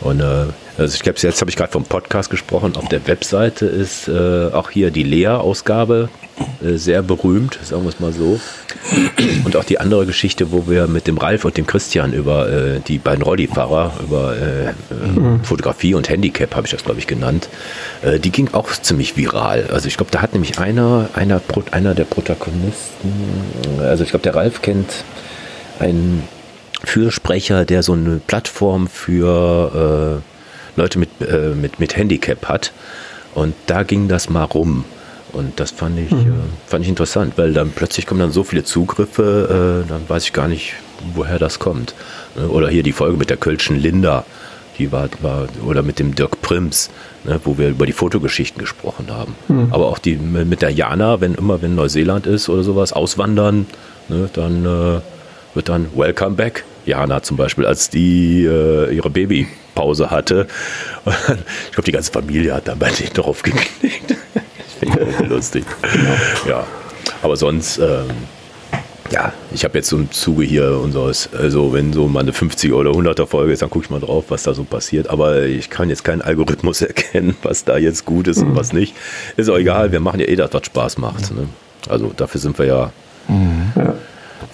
Und 0.01 0.21
äh, 0.21 0.45
also 0.77 0.95
ich 0.95 1.01
glaube, 1.01 1.19
jetzt 1.21 1.41
habe 1.41 1.49
ich 1.51 1.57
gerade 1.57 1.71
vom 1.71 1.83
Podcast 1.83 2.29
gesprochen. 2.29 2.75
Auf 2.75 2.87
der 2.87 3.05
Webseite 3.07 3.65
ist 3.65 4.07
äh, 4.07 4.49
auch 4.53 4.69
hier 4.69 4.91
die 4.91 5.03
Lea-Ausgabe 5.03 6.09
äh, 6.63 6.77
sehr 6.77 7.01
berühmt, 7.01 7.59
sagen 7.63 7.83
wir 7.83 7.89
es 7.89 7.99
mal 7.99 8.13
so. 8.13 8.39
Und 9.43 9.57
auch 9.57 9.65
die 9.65 9.79
andere 9.79 10.05
Geschichte, 10.05 10.51
wo 10.51 10.67
wir 10.67 10.87
mit 10.87 11.07
dem 11.07 11.17
Ralf 11.17 11.43
und 11.43 11.57
dem 11.57 11.67
Christian 11.67 12.13
über 12.13 12.49
äh, 12.49 12.79
die 12.79 12.97
beiden 12.97 13.23
Rollifahrer, 13.23 13.93
über 14.01 14.35
äh, 14.37 14.69
äh, 14.69 14.73
Fotografie 15.43 15.93
und 15.95 16.07
Handicap, 16.07 16.55
habe 16.55 16.67
ich 16.67 16.71
das, 16.71 16.85
glaube 16.85 16.99
ich, 16.99 17.07
genannt, 17.07 17.49
äh, 18.01 18.19
die 18.19 18.31
ging 18.31 18.49
auch 18.53 18.71
ziemlich 18.71 19.17
viral. 19.17 19.67
Also 19.73 19.87
ich 19.87 19.97
glaube, 19.97 20.11
da 20.11 20.21
hat 20.21 20.31
nämlich 20.31 20.59
einer, 20.59 21.09
einer, 21.13 21.41
einer 21.71 21.93
der 21.93 22.05
Protagonisten, 22.05 23.11
also 23.81 24.03
ich 24.03 24.11
glaube, 24.11 24.23
der 24.23 24.35
Ralf 24.35 24.61
kennt 24.61 25.03
einen 25.79 26.23
Fürsprecher, 26.83 27.65
der 27.65 27.83
so 27.83 27.93
eine 27.93 28.21
Plattform 28.25 28.87
für 28.87 30.21
äh, 30.77 30.79
Leute 30.79 30.99
mit, 30.99 31.09
äh, 31.21 31.49
mit, 31.55 31.79
mit 31.79 31.95
Handicap 31.95 32.47
hat. 32.47 32.71
Und 33.35 33.53
da 33.67 33.83
ging 33.83 34.07
das 34.07 34.29
mal 34.29 34.43
rum. 34.43 34.85
Und 35.31 35.59
das 35.59 35.71
fand 35.71 35.99
ich, 35.99 36.11
äh, 36.11 36.31
fand 36.67 36.83
ich 36.83 36.89
interessant, 36.89 37.33
weil 37.37 37.53
dann 37.53 37.71
plötzlich 37.71 38.07
kommen 38.07 38.19
dann 38.19 38.31
so 38.31 38.43
viele 38.43 38.63
Zugriffe, 38.63 39.83
äh, 39.85 39.89
dann 39.89 40.07
weiß 40.07 40.23
ich 40.23 40.33
gar 40.33 40.47
nicht, 40.47 40.73
woher 41.13 41.37
das 41.37 41.59
kommt. 41.59 41.93
Ne, 42.35 42.47
Oder 42.47 42.69
hier 42.69 42.83
die 42.83 42.91
Folge 42.91 43.17
mit 43.17 43.29
der 43.29 43.37
Kölschen 43.37 43.79
Linda, 43.79 44.25
die 44.79 44.91
war, 44.91 45.09
war 45.21 45.47
oder 45.65 45.83
mit 45.83 45.99
dem 45.99 46.15
Dirk 46.15 46.41
Prims, 46.41 46.89
ne, 47.25 47.39
wo 47.43 47.57
wir 47.57 47.69
über 47.69 47.85
die 47.85 47.91
Fotogeschichten 47.91 48.59
gesprochen 48.59 49.07
haben. 49.11 49.35
Aber 49.71 49.87
auch 49.87 49.99
die 49.99 50.15
mit 50.15 50.61
der 50.61 50.71
Jana, 50.71 51.21
wenn 51.21 51.35
immer 51.35 51.61
wenn 51.61 51.75
Neuseeland 51.75 52.25
ist 52.25 52.49
oder 52.49 52.63
sowas, 52.63 52.93
auswandern, 52.93 53.67
ne, 54.07 54.29
dann 54.33 54.65
äh, 54.65 55.01
wird 55.53 55.69
dann 55.69 55.87
Welcome 55.95 56.35
Back. 56.35 56.63
Jana 56.85 57.21
zum 57.21 57.37
Beispiel, 57.37 57.65
als 57.65 57.89
die 57.89 58.45
äh, 58.45 58.93
ihre 58.93 59.09
Babypause 59.09 60.09
hatte. 60.09 60.47
Und 61.05 61.13
ich 61.65 61.71
glaube, 61.71 61.85
die 61.85 61.91
ganze 61.91 62.11
Familie 62.11 62.53
hat 62.55 62.67
dann 62.67 62.79
bei 62.79 62.89
denen 62.89 63.13
drauf 63.13 63.41
geklickt. 63.43 64.15
Das 64.81 64.91
finde 64.91 65.07
ich 65.09 65.27
lustig. 65.27 65.65
Ja, 66.47 66.65
aber 67.21 67.35
sonst, 67.35 67.79
ähm, 67.79 68.05
ja, 69.11 69.33
ich 69.51 69.65
habe 69.65 69.77
jetzt 69.77 69.89
so 69.89 69.97
im 69.97 70.09
Zuge 70.11 70.45
hier 70.45 70.79
unseres, 70.79 71.29
also 71.33 71.73
wenn 71.73 71.91
so 71.91 72.07
mal 72.07 72.21
eine 72.21 72.31
50er 72.31 72.73
oder 72.73 72.91
100er 72.91 73.25
Folge 73.25 73.51
ist, 73.51 73.61
dann 73.61 73.69
gucke 73.69 73.85
ich 73.85 73.89
mal 73.89 73.99
drauf, 73.99 74.25
was 74.29 74.43
da 74.43 74.53
so 74.53 74.63
passiert. 74.63 75.09
Aber 75.09 75.43
ich 75.43 75.69
kann 75.69 75.89
jetzt 75.89 76.03
keinen 76.03 76.21
Algorithmus 76.21 76.81
erkennen, 76.81 77.35
was 77.41 77.65
da 77.65 77.77
jetzt 77.77 78.05
gut 78.05 78.27
ist 78.27 78.41
und 78.41 78.55
was 78.55 78.71
nicht. 78.71 78.95
Ist 79.35 79.49
auch 79.49 79.57
egal, 79.57 79.91
wir 79.91 79.99
machen 79.99 80.19
ja 80.21 80.27
eh 80.27 80.35
das, 80.37 80.53
was 80.53 80.65
Spaß 80.65 80.97
macht. 80.97 81.33
Ne? 81.35 81.49
Also 81.89 82.13
dafür 82.15 82.39
sind 82.39 82.57
wir 82.57 82.65
ja 82.65 82.91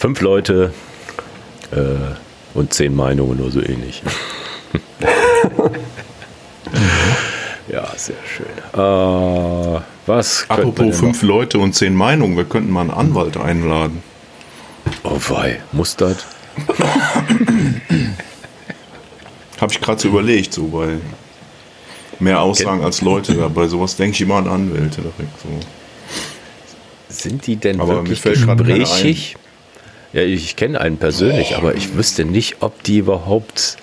fünf 0.06 0.22
Leute 0.22 0.72
äh, 1.72 1.78
und 2.53 2.72
zehn 2.76 2.95
Meinungen 2.95 3.39
oder 3.39 3.49
so 3.49 3.60
ähnlich. 3.60 4.03
ja, 7.68 7.88
sehr 7.95 8.16
schön. 8.28 8.45
Äh, 8.74 9.82
was 10.06 10.45
Apropos 10.47 10.99
fünf 10.99 11.24
Leute 11.24 11.58
und 11.58 11.74
zehn 11.74 11.95
Meinungen, 11.95 12.38
wir 12.38 12.43
könnten 12.43 12.72
mal 12.72 12.82
einen 12.82 12.91
Anwalt 12.91 13.36
einladen. 13.36 14.03
Oh 15.03 15.20
wei, 15.30 15.60
muss 15.72 15.95
das? 15.95 16.18
Habe 19.60 19.74
ich 19.74 19.82
gerade 19.82 19.99
so 19.99 20.10
überlegt, 20.10 20.53
so 20.53 20.68
bei 20.68 20.99
mehr 22.20 22.41
Aussagen 22.41 22.84
als 22.84 23.01
Leute. 23.01 23.34
Bei 23.49 23.68
sowas 23.68 23.95
denke 23.95 24.14
ich 24.14 24.22
immer 24.22 24.36
an 24.36 24.47
Anwälte 24.47 25.01
direkt 25.01 25.41
so. 25.41 25.49
Sind 27.10 27.47
die 27.47 27.56
denn 27.56 27.82
Aber 27.82 27.95
wirklich 27.95 28.22
gesprächig? 28.22 29.36
Ja, 30.16 30.22
ich, 30.22 30.55
kenne 30.55 30.80
einen 30.80 30.95
persönlich, 30.95 31.57
aber 31.57 31.76
ich 31.76 31.97
wüsste 31.97 32.24
nicht, 32.24 32.61
ob 32.61 32.82
die 32.84 32.99
überhaupt 32.99 33.76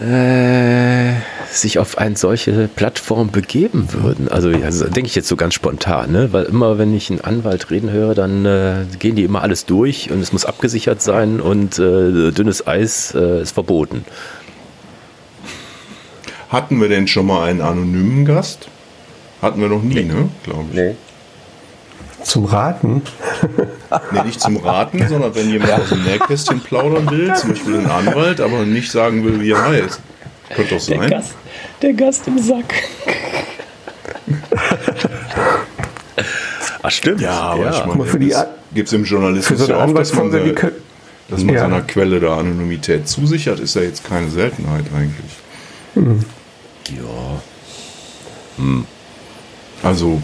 äh, 0.00 1.12
sich 1.50 1.78
auf 1.78 1.98
eine 1.98 2.16
solche 2.16 2.70
Plattform 2.74 3.30
begeben 3.30 3.92
würden. 3.92 4.28
Also, 4.28 4.48
also 4.48 4.86
denke 4.86 5.08
ich 5.08 5.14
jetzt 5.14 5.28
so 5.28 5.36
ganz 5.36 5.52
spontan, 5.52 6.10
ne? 6.10 6.32
weil 6.32 6.44
immer, 6.44 6.78
wenn 6.78 6.96
ich 6.96 7.10
einen 7.10 7.20
Anwalt 7.20 7.70
reden 7.70 7.90
höre, 7.90 8.14
dann 8.14 8.46
äh, 8.46 8.86
gehen 8.98 9.14
die 9.14 9.24
immer 9.24 9.42
alles 9.42 9.66
durch 9.66 10.10
und 10.10 10.22
es 10.22 10.32
muss 10.32 10.46
abgesichert 10.46 11.02
sein 11.02 11.38
und 11.38 11.78
äh, 11.78 12.30
dünnes 12.30 12.66
Eis 12.66 13.14
äh, 13.14 13.42
ist 13.42 13.52
verboten. 13.52 14.06
Hatten 16.48 16.80
wir 16.80 16.88
denn 16.88 17.06
schon 17.08 17.26
mal 17.26 17.44
einen 17.46 17.60
anonymen 17.60 18.24
Gast? 18.24 18.68
Hatten 19.42 19.60
wir 19.60 19.68
noch 19.68 19.82
nie, 19.82 20.02
ne? 20.02 20.30
Glaube 20.44 20.64
ich. 20.72 21.07
Zum 22.22 22.44
Raten. 22.44 23.02
Nee, 24.12 24.22
nicht 24.24 24.38
zum 24.38 24.58
Raten, 24.58 25.08
sondern 25.08 25.34
wenn 25.34 25.48
jemand 25.48 25.72
aus 25.72 25.88
dem 25.88 26.04
Nähkästchen 26.04 26.60
plaudern 26.60 27.10
will, 27.10 27.32
zum 27.36 27.50
Beispiel 27.50 27.78
ein 27.78 27.90
Anwalt, 27.90 28.38
aber 28.38 28.66
nicht 28.66 28.90
sagen 28.90 29.24
will, 29.24 29.40
wie 29.40 29.52
er 29.52 29.64
heißt. 29.64 30.00
Könnte 30.54 30.74
doch 30.74 30.80
sein. 30.80 31.22
der 31.80 31.92
Gast 31.94 32.26
im 32.26 32.38
Sack. 32.38 32.74
Ach 36.82 36.90
stimmt. 36.90 37.20
Ja, 37.22 37.40
aber 37.40 37.70
ich 37.70 37.84
mal, 37.86 37.96
meine, 37.96 38.46
gibt 38.74 38.88
es 38.88 38.92
im 38.92 39.04
Journalismus 39.04 39.58
so 39.58 39.64
eine 39.64 39.72
ja 39.74 39.84
oft, 39.84 39.96
dass 39.96 40.12
man, 40.14 40.30
können, 40.30 40.72
dass 41.28 41.42
man 41.44 41.54
Ja. 41.54 41.60
seiner 41.62 41.80
Quelle 41.82 42.20
der 42.20 42.30
Anonymität 42.32 43.08
zusichert, 43.08 43.60
ist 43.60 43.74
ja 43.74 43.82
jetzt 43.82 44.04
keine 44.04 44.28
Seltenheit 44.30 44.84
eigentlich. 44.94 45.32
Ja. 46.90 47.42
Also, 49.82 50.22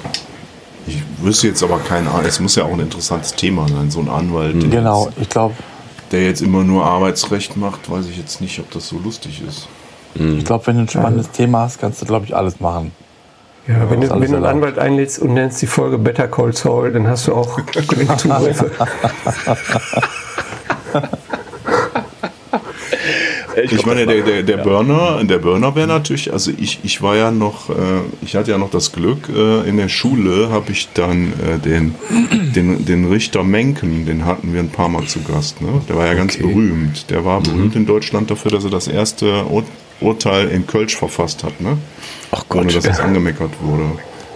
ich 0.87 1.03
wüsste 1.23 1.49
jetzt 1.49 1.63
aber 1.63 1.79
keinen, 1.79 2.09
es 2.25 2.41
muss 2.41 2.57
ja 2.57 2.65
auch 2.65 2.73
ein 2.73 2.81
interessantes 2.81 3.35
Thema 3.35 3.69
sein, 3.69 3.91
so 3.91 4.01
ein 4.01 4.09
Anwalt, 4.09 4.63
der, 4.63 4.69
Genau, 4.69 5.07
jetzt, 5.07 5.19
ich 5.21 5.29
glaube, 5.29 5.55
der 6.13 6.25
jetzt 6.27 6.43
immer 6.43 6.63
nur 6.65 6.85
Arbeitsrecht 6.85 7.57
macht, 7.57 7.91
weiß 7.91 8.07
ich 8.07 8.19
jetzt 8.19 8.41
nicht, 8.41 8.59
ob 8.61 8.71
das 8.71 8.89
so 8.89 8.99
lustig 8.99 9.43
ist. 9.47 9.69
ich 10.15 10.45
glaube, 10.45 10.67
wenn 10.67 10.77
du 10.77 10.83
ein 10.83 10.89
spannendes 10.89 11.31
Thema 11.31 11.61
hast, 11.63 11.81
kannst 11.81 12.03
du, 12.03 12.07
glaube 12.07 12.27
ich, 12.27 12.37
alles 12.37 12.61
machen. 12.61 12.93
ja, 13.67 13.91
wenn, 13.91 14.01
du, 14.01 14.11
wenn 14.11 14.21
du 14.21 14.37
einen. 14.37 14.45
Anwalt 14.45 14.79
einlädst 14.79 15.19
und 15.21 15.35
nennst 15.35 15.61
die 15.63 15.67
Folge 15.67 15.99
Better 15.99 16.29
Call 16.29 16.55
Saul, 16.55 16.93
dann 16.93 17.09
hast 17.09 17.27
du 17.27 17.35
auch 17.35 17.59
genug 17.89 18.19
Zugriffe. 18.19 18.71
Ich 23.63 23.87
meine, 23.87 24.07
der, 24.07 24.23
der, 24.23 24.43
der 24.43 24.57
Burner, 24.59 25.23
der 25.25 25.39
Burner 25.39 25.75
wäre 25.75 25.87
natürlich, 25.87 26.33
also 26.33 26.51
ich, 26.57 26.81
ich 26.83 27.03
war 27.03 27.17
ja 27.17 27.31
noch, 27.31 27.71
äh, 27.71 27.75
ich 28.23 28.37
hatte 28.37 28.51
ja 28.51 28.59
noch 28.59 28.71
das 28.71 28.93
Glück, 28.93 29.29
äh, 29.29 29.69
in 29.69 29.77
der 29.77 29.89
Schule 29.89 30.51
habe 30.51 30.73
ich 30.73 30.89
dann 30.95 31.33
äh, 31.33 31.59
den, 31.59 31.95
den, 32.55 32.85
den 32.85 33.05
Richter 33.07 33.45
Menken, 33.45 34.07
den 34.07 34.25
hatten 34.25 34.53
wir 34.53 34.61
ein 34.61 34.71
paar 34.71 34.89
Mal 34.89 35.05
zu 35.07 35.21
Gast. 35.23 35.61
Ne? 35.61 35.81
Der 35.89 35.97
war 35.97 36.07
ja 36.07 36.15
ganz 36.15 36.37
berühmt. 36.37 37.11
Der 37.11 37.25
war 37.25 37.41
berühmt 37.41 37.77
in 37.77 37.87
Deutschland 37.87 38.31
dafür, 38.31 38.51
dass 38.51 38.65
er 38.65 38.71
das 38.71 38.89
erste 38.89 39.47
Ur 39.51 39.65
Urteil 40.01 40.49
in 40.49 40.67
Kölsch 40.67 40.97
verfasst 40.97 41.45
hat, 41.45 41.61
ne? 41.61 41.79
Ach 42.33 42.45
ohne 42.51 42.67
Gott. 42.67 42.77
dass 42.77 42.85
es 42.85 43.01
angemeckert 43.01 43.53
wurde. 43.61 43.85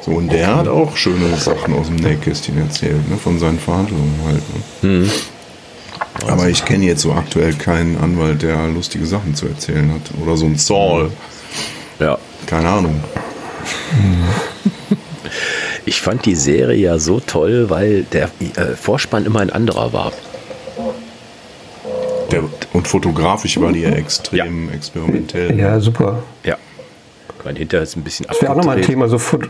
So, 0.03 0.13
und 0.13 0.33
der 0.33 0.57
hat 0.57 0.69
auch 0.69 0.97
schöne 0.97 1.37
Sachen 1.37 1.75
aus 1.75 1.89
dem 1.89 1.97
Nähkästchen 1.97 2.57
erzählt, 2.59 3.09
ne? 3.11 3.17
von 3.17 3.39
seinen 3.39 3.59
Verhandlungen 3.59 4.15
halt. 4.25 4.43
Ne? 4.83 5.11
Aber 6.27 6.49
ich 6.49 6.65
kenne 6.65 6.85
jetzt 6.85 7.03
so 7.03 7.13
aktuell 7.13 7.55
keinen 7.55 7.97
Anwalt, 7.97 8.43
der 8.43 8.67
lustige 8.69 9.07
Sachen 9.07 9.35
zu 9.35 9.47
erzählen 9.47 9.93
hat. 9.93 10.03
Oder 10.21 10.37
so 10.37 10.47
ein 10.47 10.57
Saul. 10.57 11.13
Ja. 12.01 12.19
Keine 12.47 12.69
Ahnung. 12.69 13.01
Ich 15.85 16.03
fand 16.03 16.27
die 16.27 16.35
Serie 16.35 16.77
ja 16.77 16.99
so 16.99 17.19
toll, 17.19 17.71
weil 17.71 18.03
der 18.03 18.31
äh, 18.57 18.77
Vorspann 18.77 19.25
immer 19.25 19.41
ein 19.41 19.49
anderer 19.49 19.95
war. 19.95 20.13
Der, 22.31 22.45
und 22.75 22.87
fotografisch 22.87 23.59
war 23.59 23.73
die 23.73 23.81
ja 23.81 23.91
extrem 23.91 24.71
experimentell. 24.71 25.59
Ja, 25.59 25.81
super. 25.81 26.23
Ja. 26.45 26.59
Ich 27.39 27.45
meine, 27.45 27.59
hinterher 27.59 27.85
ist 27.85 27.97
ein 27.97 28.05
bisschen 28.05 28.27
Das 28.29 28.43
wäre 28.43 28.53
auch 28.53 28.57
nochmal 28.57 28.77
ein. 28.77 28.83
Thema, 28.83 29.09
so 29.09 29.17
Fot 29.17 29.49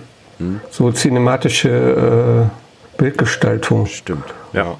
So 0.70 0.92
cinematische 0.92 2.48
äh, 2.48 2.67
Bildgestaltung. 2.98 3.86
Stimmt. 3.86 4.24
Ja. 4.52 4.76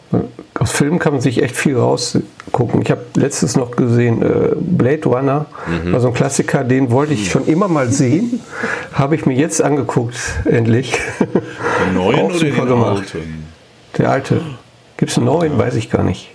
Aus 0.59 0.73
Filmen 0.73 0.99
kann 0.99 1.13
man 1.13 1.23
sich 1.23 1.43
echt 1.43 1.57
viel 1.57 1.77
rausgucken. 1.79 2.83
Ich 2.83 2.91
habe 2.91 3.03
letztens 3.15 3.57
noch 3.57 3.71
gesehen, 3.71 4.23
äh, 4.23 4.55
Blade 4.57 5.05
Runner, 5.09 5.47
war 5.85 6.01
so 6.01 6.09
ein 6.09 6.15
Klassiker, 6.15 6.65
den 6.65 6.91
wollte 6.91 7.15
ich 7.15 7.31
schon 7.31 7.47
immer 7.47 7.69
mal 7.69 7.89
sehen. 7.89 8.41
Habe 8.93 9.15
ich 9.15 9.25
mir 9.25 9.35
jetzt 9.35 9.63
angeguckt, 9.63 10.17
endlich. 10.45 10.99
Den 11.21 11.95
neuen 11.95 12.19
Auch 12.21 12.25
oder 12.25 12.35
super 12.35 12.51
den 12.51 12.67
gemacht. 12.67 13.15
alten? 13.15 13.47
Der 13.97 14.11
alte. 14.11 14.41
Gibt 14.97 15.13
es 15.13 15.17
einen 15.17 15.27
neuen? 15.27 15.57
Weiß 15.57 15.77
ich 15.77 15.89
gar 15.91 16.03
nicht. 16.03 16.31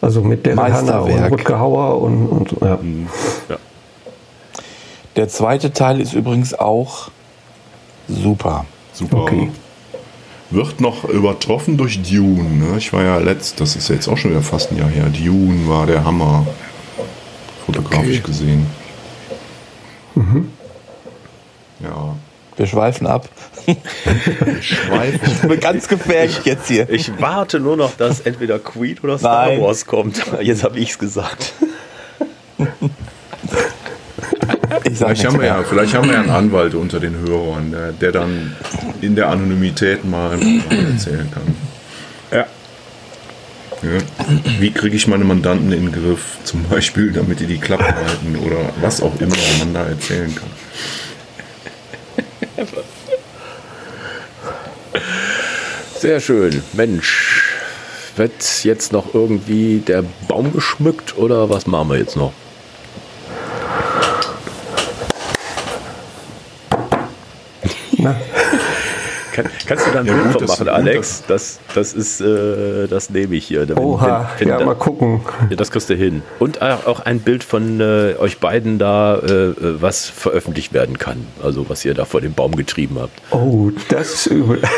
Also 0.00 0.22
mit 0.22 0.46
Daryl 0.46 0.72
Hannah 0.72 0.98
und. 0.98 1.30
Rutger 1.30 1.58
Hauer 1.60 2.02
und, 2.02 2.26
und 2.26 2.56
ja. 2.60 2.78
Der 5.16 5.28
zweite 5.28 5.72
Teil 5.72 6.00
ist 6.00 6.12
übrigens 6.14 6.54
auch 6.54 7.10
super. 8.08 8.64
Super. 8.92 9.18
Okay. 9.18 9.50
Wird 10.50 10.80
noch 10.80 11.04
übertroffen 11.04 11.76
durch 11.76 12.00
Dune. 12.02 12.50
Ne? 12.56 12.78
Ich 12.78 12.92
war 12.92 13.02
ja 13.02 13.18
letzt, 13.18 13.60
das 13.60 13.76
ist 13.76 13.88
jetzt 13.88 14.08
auch 14.08 14.16
schon 14.16 14.30
wieder 14.30 14.42
fast 14.42 14.72
ein 14.72 14.78
Jahr 14.78 14.88
her. 14.88 15.06
Dune 15.10 15.68
war 15.68 15.86
der 15.86 16.04
Hammer. 16.04 16.46
Fotografisch 17.66 18.22
gesehen. 18.22 18.66
Ja. 21.80 22.16
Wir 22.56 22.66
schweifen 22.66 23.06
ab. 23.06 23.28
Schweif. 24.60 25.60
Ganz 25.60 25.86
gefährlich 25.86 26.40
jetzt 26.44 26.66
hier. 26.68 26.88
Ich 26.90 27.20
warte 27.20 27.60
nur 27.60 27.76
noch, 27.76 27.94
dass 27.96 28.20
entweder 28.20 28.58
Queen 28.58 28.98
oder 29.02 29.18
Star 29.18 29.46
Nein. 29.46 29.60
Wars 29.60 29.86
kommt. 29.86 30.24
Jetzt 30.40 30.64
habe 30.64 30.78
ich 30.78 30.90
es 30.90 30.98
gesagt. 30.98 31.52
Vielleicht 34.92 35.24
haben, 35.26 35.38
wir 35.38 35.46
ja, 35.46 35.62
vielleicht 35.62 35.94
haben 35.94 36.08
wir 36.08 36.14
ja 36.14 36.20
einen 36.20 36.30
Anwalt 36.30 36.74
unter 36.74 36.98
den 37.00 37.18
Hörern, 37.18 37.70
der, 37.70 37.92
der 37.92 38.12
dann 38.12 38.56
in 39.00 39.14
der 39.14 39.28
Anonymität 39.28 40.04
mal 40.04 40.32
erzählen 40.32 41.30
kann. 41.32 41.54
Ja. 42.30 42.46
Ja. 43.82 43.98
Wie 44.58 44.72
kriege 44.72 44.96
ich 44.96 45.06
meine 45.06 45.24
Mandanten 45.24 45.72
in 45.72 45.86
den 45.86 45.92
Griff? 45.92 46.38
Zum 46.44 46.64
Beispiel, 46.64 47.12
damit 47.12 47.38
die 47.40 47.46
die 47.46 47.58
Klappe 47.58 47.94
halten 47.94 48.36
oder 48.44 48.58
was 48.80 49.00
auch 49.00 49.20
immer 49.20 49.36
man 49.60 49.74
da 49.74 49.84
erzählen 49.86 50.34
kann. 50.34 50.48
Sehr 56.00 56.20
schön. 56.20 56.62
Mensch, 56.72 57.54
wird 58.16 58.64
jetzt 58.64 58.92
noch 58.92 59.14
irgendwie 59.14 59.78
der 59.78 60.04
Baum 60.26 60.52
geschmückt 60.52 61.16
oder 61.16 61.48
was 61.50 61.66
machen 61.66 61.90
wir 61.90 61.98
jetzt 61.98 62.16
noch? 62.16 62.32
Kann, 69.32 69.44
kannst 69.66 69.86
du 69.86 69.90
da 69.92 70.00
ein 70.00 70.06
Ja, 70.06 70.14
Bild 70.14 70.24
gut, 70.32 70.32
von 70.38 70.46
machen, 70.48 70.66
du- 70.66 70.72
Alex? 70.72 71.22
Das, 71.28 71.60
das 71.74 71.92
ist, 71.92 72.20
äh, 72.20 72.88
das 72.88 73.08
nehme 73.10 73.36
ich 73.36 73.46
hier. 73.46 73.68
Wenn- 73.68 73.78
Oha, 73.78 74.30
wenn- 74.38 74.40
wenn 74.40 74.48
ja, 74.48 74.58
da- 74.58 74.64
mal 74.64 74.74
gucken. 74.74 75.20
Ja, 75.48 75.54
das 75.56 75.70
kriegst 75.70 75.88
du 75.90 75.94
hin. 75.94 76.22
Und 76.40 76.60
auch 76.60 76.86
auch 76.86 77.00
ein 77.00 77.20
Bild 77.20 77.44
von 77.44 77.80
äh, 77.80 78.14
euch 78.18 78.38
beiden 78.40 78.78
da, 78.78 79.16
äh, 79.16 79.28
äh, 79.50 79.54
was 79.80 80.06
veröffentlicht 80.06 80.72
werden 80.72 80.98
kann. 80.98 81.24
Also 81.42 81.68
was 81.68 81.84
ihr 81.84 81.94
da 81.94 82.04
vor 82.04 82.20
den 82.20 82.34
Baum 82.34 82.56
getrieben 82.56 82.98
habt. 83.00 83.12
Oh, 83.30 83.70
das 83.90 84.12
ist 84.14 84.26
übel. 84.26 84.60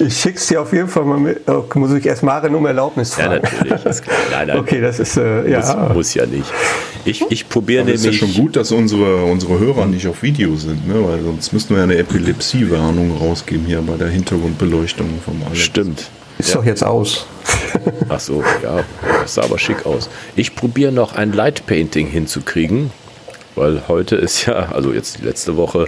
Ich 0.00 0.16
schick's 0.20 0.46
dir 0.46 0.62
auf 0.62 0.72
jeden 0.72 0.88
Fall 0.88 1.04
mal 1.04 1.18
mit. 1.18 1.48
Oh, 1.48 1.64
muss 1.74 1.92
ich 1.92 2.06
erst 2.06 2.22
Maren 2.22 2.54
um 2.54 2.64
Erlaubnis 2.66 3.16
Ja, 3.16 3.24
fragen? 3.24 3.42
natürlich. 3.42 3.84
Ist 3.84 4.02
klar. 4.02 4.16
Nein, 4.30 4.46
nein, 4.48 4.58
Okay, 4.58 4.80
das 4.80 5.00
ist, 5.00 5.16
äh, 5.16 5.50
ja. 5.50 5.58
muss, 5.88 5.94
muss 5.94 6.14
ja 6.14 6.24
nicht. 6.26 6.44
Ich, 7.04 7.24
ich 7.30 7.48
probiere 7.48 7.82
Aber 7.82 7.90
es 7.92 8.00
ist 8.00 8.04
ja 8.06 8.10
nämlich. 8.12 8.34
schon 8.36 8.44
gut, 8.44 8.56
dass 8.56 8.70
unsere, 8.70 9.24
unsere 9.24 9.58
Hörer 9.58 9.86
nicht 9.86 10.06
auf 10.06 10.22
Video 10.22 10.54
sind, 10.56 10.86
ne? 10.86 10.94
weil 11.04 11.20
sonst 11.22 11.52
müssten 11.52 11.70
wir 11.74 11.78
ja 11.78 11.84
eine 11.84 11.96
Epilepsie-Warnung 11.96 13.16
rausgeben 13.16 13.66
hier 13.66 13.80
bei 13.82 13.96
der 13.96 14.08
Hintergrundbeleuchtung 14.08 15.08
vom 15.24 15.42
Alex. 15.44 15.58
Stimmt. 15.60 16.10
Ist 16.38 16.54
doch 16.54 16.64
jetzt 16.64 16.84
aus. 16.84 17.26
Ach 18.08 18.20
so, 18.20 18.44
ja, 18.62 18.84
das 19.22 19.34
sah 19.34 19.42
aber 19.42 19.58
schick 19.58 19.84
aus. 19.84 20.08
Ich 20.36 20.54
probiere 20.54 20.92
noch 20.92 21.14
ein 21.16 21.32
Light 21.32 21.66
Painting 21.66 22.06
hinzukriegen, 22.06 22.90
weil 23.56 23.82
heute 23.88 24.14
ist 24.14 24.46
ja, 24.46 24.68
also 24.72 24.92
jetzt 24.92 25.18
die 25.18 25.24
letzte 25.24 25.56
Woche, 25.56 25.86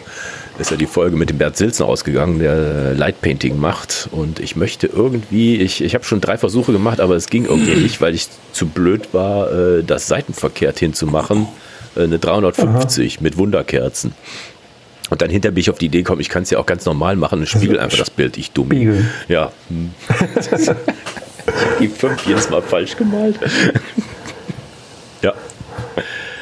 ist 0.60 0.70
ja 0.70 0.76
die 0.76 0.86
Folge 0.86 1.16
mit 1.16 1.30
dem 1.30 1.38
Bert 1.38 1.56
Silzen 1.56 1.86
ausgegangen, 1.86 2.38
der 2.38 2.94
Light 2.94 3.20
Painting 3.20 3.58
macht. 3.58 4.08
Und 4.12 4.40
ich 4.40 4.56
möchte 4.56 4.86
irgendwie, 4.86 5.56
ich, 5.56 5.82
ich 5.82 5.94
habe 5.94 6.04
schon 6.04 6.20
drei 6.20 6.38
Versuche 6.38 6.72
gemacht, 6.72 7.00
aber 7.00 7.16
es 7.16 7.28
ging 7.28 7.46
irgendwie 7.46 7.74
nicht, 7.74 8.00
weil 8.00 8.14
ich 8.14 8.28
zu 8.52 8.66
blöd 8.66 9.12
war, 9.12 9.50
äh, 9.52 9.84
das 9.84 10.06
seitenverkehrt 10.08 10.78
hinzumachen. 10.78 11.46
Äh, 11.96 12.04
Eine 12.04 12.18
350 12.18 13.20
mit 13.20 13.36
Wunderkerzen. 13.36 14.12
Und 15.10 15.22
dann 15.22 15.30
hinter 15.30 15.50
bin 15.50 15.60
ich 15.60 15.70
auf 15.70 15.78
die 15.78 15.86
Idee 15.86 15.98
gekommen, 15.98 16.20
ich 16.20 16.28
kann 16.28 16.44
es 16.44 16.50
ja 16.50 16.58
auch 16.58 16.66
ganz 16.66 16.84
normal 16.84 17.16
machen 17.16 17.40
und 17.40 17.48
spiegel 17.48 17.80
einfach 17.80 17.98
das 17.98 18.10
Bild, 18.10 18.36
ich 18.36 18.52
dumm. 18.52 18.66
Spiegeln. 18.66 19.10
Ja. 19.28 19.50
hm. 19.68 19.90
ich 20.38 20.68
habe 20.68 20.78
die 21.80 21.88
fünf 21.88 22.24
jedes 22.26 22.48
Mal 22.48 22.62
falsch 22.62 22.96
gemalt. 22.96 23.38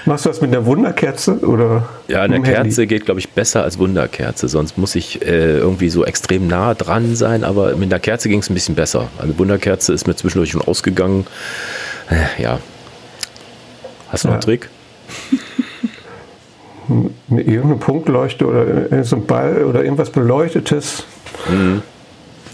Ja. 0.08 0.12
Machst 0.14 0.24
du 0.24 0.28
das 0.30 0.40
mit 0.40 0.52
einer 0.54 0.64
Wunderkerze 0.66 1.38
oder? 1.40 1.88
Ja, 2.08 2.22
eine 2.22 2.34
Handy? 2.36 2.50
Kerze 2.50 2.86
geht, 2.86 3.04
glaube 3.04 3.20
ich, 3.20 3.28
besser 3.30 3.62
als 3.64 3.78
Wunderkerze. 3.78 4.48
Sonst 4.48 4.78
muss 4.78 4.94
ich 4.94 5.22
äh, 5.22 5.58
irgendwie 5.58 5.90
so 5.90 6.04
extrem 6.04 6.46
nah 6.46 6.74
dran 6.74 7.14
sein. 7.16 7.44
Aber 7.44 7.76
mit 7.76 7.92
einer 7.92 8.00
Kerze 8.00 8.28
ging 8.28 8.40
es 8.40 8.50
ein 8.50 8.54
bisschen 8.54 8.74
besser. 8.74 9.08
Eine 9.20 9.38
Wunderkerze 9.38 9.92
ist 9.92 10.06
mir 10.06 10.16
zwischendurch 10.16 10.50
schon 10.50 10.62
ausgegangen. 10.62 11.26
Äh, 12.10 12.42
ja. 12.42 12.58
Hast 14.10 14.24
du 14.24 14.28
noch 14.28 14.34
einen 14.34 14.40
Ja. 14.42 14.46
Trick? 14.46 14.68
Eine- 17.30 17.42
Irgendeine 17.42 17.76
Punktleuchte 17.76 18.46
oder 18.46 19.04
so 19.04 19.16
ein 19.16 19.26
Ball 19.26 19.64
oder 19.64 19.82
irgendwas 19.84 20.08
Beleuchtetes. 20.10 21.04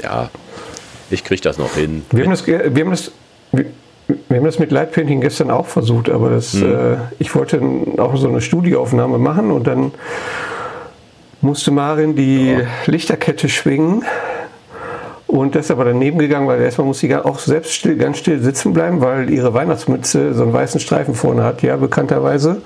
Ja. 0.02 0.28
Ich 1.11 1.22
kriege 1.22 1.40
das 1.40 1.57
noch 1.59 1.74
hin. 1.74 2.05
Wir 2.11 2.24
haben 2.24 2.30
das, 2.32 2.44
wir 2.46 2.59
haben 2.64 2.90
das, 2.90 3.12
wir, 3.52 3.66
wir 4.07 4.36
haben 4.36 4.44
das 4.44 4.59
mit 4.59 4.70
Lightpainting 4.70 5.20
gestern 5.20 5.50
auch 5.50 5.66
versucht, 5.66 6.11
aber 6.11 6.30
das, 6.30 6.55
äh, 6.55 6.96
ich 7.18 7.34
wollte 7.34 7.61
auch 7.98 8.16
so 8.16 8.28
eine 8.28 8.40
Studioaufnahme 8.40 9.18
machen 9.18 9.50
und 9.50 9.66
dann 9.66 9.92
musste 11.40 11.70
Marin 11.70 12.16
die 12.16 12.57
Lichterkette 12.86 13.48
schwingen. 13.48 14.05
Und 15.26 15.55
das 15.55 15.66
ist 15.66 15.70
aber 15.70 15.84
daneben 15.84 16.18
gegangen, 16.18 16.46
weil 16.46 16.61
erstmal 16.61 16.86
muss 16.86 17.00
sie 17.00 17.14
auch 17.14 17.38
selbst 17.38 17.72
still, 17.72 17.96
ganz 17.96 18.18
still 18.18 18.40
sitzen 18.40 18.72
bleiben, 18.72 19.00
weil 19.00 19.30
ihre 19.30 19.52
Weihnachtsmütze 19.52 20.32
so 20.34 20.42
einen 20.44 20.52
weißen 20.52 20.80
Streifen 20.80 21.14
vorne 21.14 21.42
hat, 21.42 21.62
ja, 21.62 21.76
bekannterweise. 21.76 22.62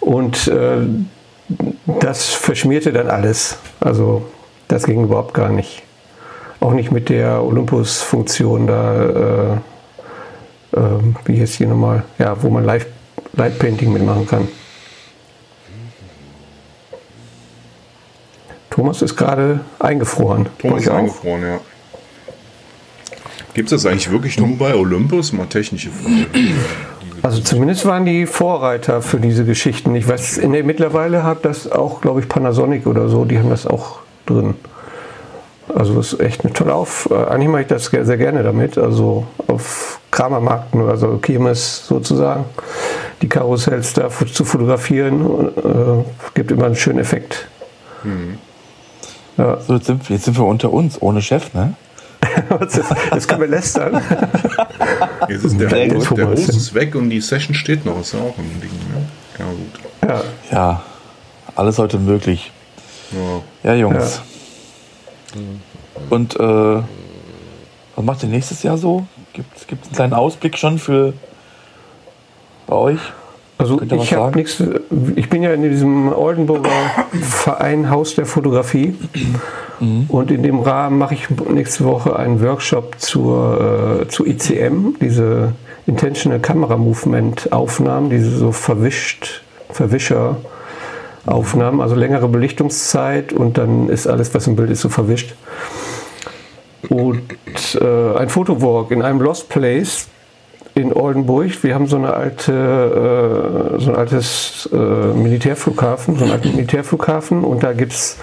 Und 0.00 0.48
äh, 0.48 0.80
das 2.00 2.26
verschmierte 2.26 2.92
dann 2.92 3.08
alles. 3.08 3.58
Also 3.80 4.22
das 4.68 4.84
ging 4.84 5.04
überhaupt 5.04 5.34
gar 5.34 5.48
nicht. 5.48 5.82
Auch 6.60 6.72
nicht 6.72 6.90
mit 6.92 7.08
der 7.08 7.42
Olympus-Funktion 7.42 8.66
da, 8.66 9.04
äh, 9.04 9.56
äh, 10.72 10.80
wie 11.24 11.40
heißt 11.40 11.58
die 11.58 11.66
nochmal, 11.66 12.04
ja, 12.18 12.40
wo 12.42 12.50
man 12.50 12.64
Live 12.64 12.86
Light 13.34 13.58
Painting 13.58 13.92
mitmachen 13.92 14.26
kann. 14.26 14.48
Thomas 18.70 19.02
ist 19.02 19.16
gerade 19.16 19.60
eingefroren. 19.78 20.46
Thomas 20.58 20.82
ist 20.82 20.88
eingefroren, 20.88 21.42
ja. 21.42 21.60
Gibt 23.54 23.72
es 23.72 23.82
das 23.82 23.90
eigentlich 23.90 24.10
wirklich 24.10 24.38
nur 24.38 24.56
bei 24.56 24.74
Olympus? 24.74 25.32
Mal 25.32 25.46
technische 25.46 25.90
Frage. 25.90 26.26
Also 27.22 27.40
zumindest 27.40 27.84
waren 27.86 28.04
die 28.04 28.26
Vorreiter 28.26 29.02
für 29.02 29.18
diese 29.18 29.44
Geschichten. 29.44 29.94
Ich 29.96 30.06
weiß, 30.06 30.38
in 30.38 30.52
der, 30.52 30.62
mittlerweile 30.62 31.24
hat 31.24 31.44
das 31.44 31.70
auch, 31.70 32.00
glaube 32.00 32.20
ich, 32.20 32.28
Panasonic 32.28 32.86
oder 32.86 33.08
so, 33.08 33.24
die 33.24 33.38
haben 33.38 33.50
das 33.50 33.66
auch 33.66 34.00
drin. 34.26 34.54
Also 35.74 35.94
das 35.94 36.12
ist 36.12 36.20
echt 36.20 36.44
eine 36.44 36.52
tolle 36.52 36.74
Auf. 36.74 37.08
Äh, 37.10 37.14
eigentlich 37.14 37.48
mache 37.48 37.62
ich 37.62 37.66
das 37.68 37.86
sehr, 37.86 38.04
sehr 38.04 38.16
gerne 38.16 38.42
damit. 38.42 38.78
Also 38.78 39.26
auf 39.46 40.00
Kramermarkten 40.10 40.80
oder 40.82 40.96
so, 40.96 41.18
Kirmes 41.18 41.86
sozusagen, 41.86 42.44
die 43.22 43.28
Karussells 43.28 43.92
da 43.92 44.08
zu 44.10 44.44
fotografieren, 44.44 45.48
äh, 45.56 46.04
gibt 46.34 46.50
immer 46.50 46.66
einen 46.66 46.76
schönen 46.76 46.98
Effekt. 46.98 47.48
Ja, 49.36 49.58
So, 49.60 49.74
jetzt, 49.74 49.86
sind, 49.86 50.08
jetzt 50.08 50.24
sind 50.24 50.38
wir 50.38 50.44
unter 50.44 50.72
uns, 50.72 51.00
ohne 51.02 51.20
Chef, 51.20 51.52
ne? 51.52 51.74
das, 52.60 52.80
das 53.10 53.28
können 53.28 53.40
wir 53.42 53.48
lästern. 53.48 54.00
Jetzt 55.28 55.44
ist 55.44 55.60
der, 55.60 55.88
gut. 55.88 56.16
der 56.18 56.28
Hose 56.30 56.50
ist 56.50 56.74
weg 56.74 56.94
und 56.94 57.10
die 57.10 57.20
Session 57.20 57.54
steht 57.54 57.84
noch. 57.84 58.00
Ist 58.00 58.14
ja 58.14 58.20
auch 58.20 58.36
ein 58.36 58.60
Ding. 58.60 58.70
Ne? 58.92 59.06
Ja, 59.38 59.44
gut. 59.46 60.24
Ja. 60.50 60.56
Ja, 60.56 60.82
alles 61.54 61.78
heute 61.78 61.98
möglich. 61.98 62.52
Ja. 63.12 63.70
Ja, 63.70 63.76
Jungs. 63.76 64.22
Und 66.10 66.38
äh, 66.38 66.82
was 67.96 68.04
macht 68.04 68.22
ihr 68.22 68.28
nächstes 68.28 68.62
Jahr 68.62 68.78
so? 68.78 69.06
Gibt 69.32 69.56
es 69.56 69.66
einen 69.68 69.92
kleinen 69.92 70.12
Ausblick 70.14 70.56
schon 70.56 70.78
für 70.78 71.12
bei 72.66 72.76
euch? 72.76 73.00
Also 73.58 73.80
ich 73.82 74.14
habe 74.14 74.36
nichts. 74.36 74.62
Ich 75.16 75.28
bin 75.28 75.42
ja 75.42 75.52
in 75.52 75.62
diesem 75.62 76.12
Oldenburger 76.12 76.70
Verein 77.20 77.90
Haus 77.90 78.14
der 78.14 78.24
Fotografie 78.24 78.94
und 80.08 80.30
in 80.30 80.44
dem 80.44 80.60
Rahmen 80.60 80.98
mache 80.98 81.14
ich 81.14 81.28
nächste 81.30 81.84
Woche 81.84 82.16
einen 82.16 82.40
Workshop 82.40 82.94
zur 82.98 84.02
äh, 84.02 84.08
zu 84.08 84.24
ICM, 84.24 84.94
diese 85.00 85.54
Intentional 85.86 86.38
Camera 86.38 86.76
Movement 86.76 87.52
Aufnahmen, 87.52 88.10
diese 88.10 88.30
so 88.30 88.52
verwischt 88.52 89.42
Verwischer 89.70 90.36
Aufnahmen, 91.28 91.80
also 91.80 91.94
längere 91.94 92.28
Belichtungszeit 92.28 93.32
und 93.32 93.58
dann 93.58 93.88
ist 93.88 94.06
alles, 94.06 94.34
was 94.34 94.46
im 94.46 94.56
Bild 94.56 94.70
ist, 94.70 94.80
so 94.80 94.88
verwischt. 94.88 95.34
Und 96.88 97.22
äh, 97.80 98.16
ein 98.16 98.28
Fotowalk 98.28 98.90
in 98.90 99.02
einem 99.02 99.20
Lost 99.20 99.48
Place 99.48 100.08
in 100.74 100.92
Oldenburg. 100.92 101.62
Wir 101.62 101.74
haben 101.74 101.86
so 101.86 101.96
eine 101.96 102.14
alte, 102.14 102.52
äh, 102.52 103.80
so 103.80 103.90
ein 103.90 103.96
altes 103.96 104.68
äh, 104.72 104.76
Militärflughafen, 104.76 106.16
so 106.16 106.24
einen 106.24 106.32
alten 106.32 106.52
Militärflughafen 106.54 107.44
und 107.44 107.62
da 107.62 107.72
gibt 107.72 107.92
es 107.92 108.16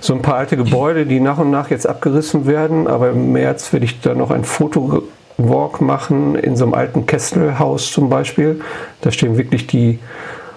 so 0.00 0.12
ein 0.12 0.22
paar 0.22 0.34
alte 0.34 0.56
Gebäude, 0.56 1.06
die 1.06 1.20
nach 1.20 1.38
und 1.38 1.50
nach 1.50 1.70
jetzt 1.70 1.86
abgerissen 1.86 2.46
werden. 2.46 2.88
Aber 2.88 3.10
im 3.10 3.32
März 3.32 3.72
werde 3.72 3.86
ich 3.86 4.00
da 4.00 4.14
noch 4.14 4.30
ein 4.30 4.44
Fotowalk 4.44 5.80
machen 5.80 6.34
in 6.34 6.56
so 6.56 6.64
einem 6.64 6.74
alten 6.74 7.06
Kesselhaus 7.06 7.90
zum 7.90 8.10
Beispiel. 8.10 8.60
Da 9.00 9.10
stehen 9.10 9.38
wirklich 9.38 9.66
die 9.66 9.98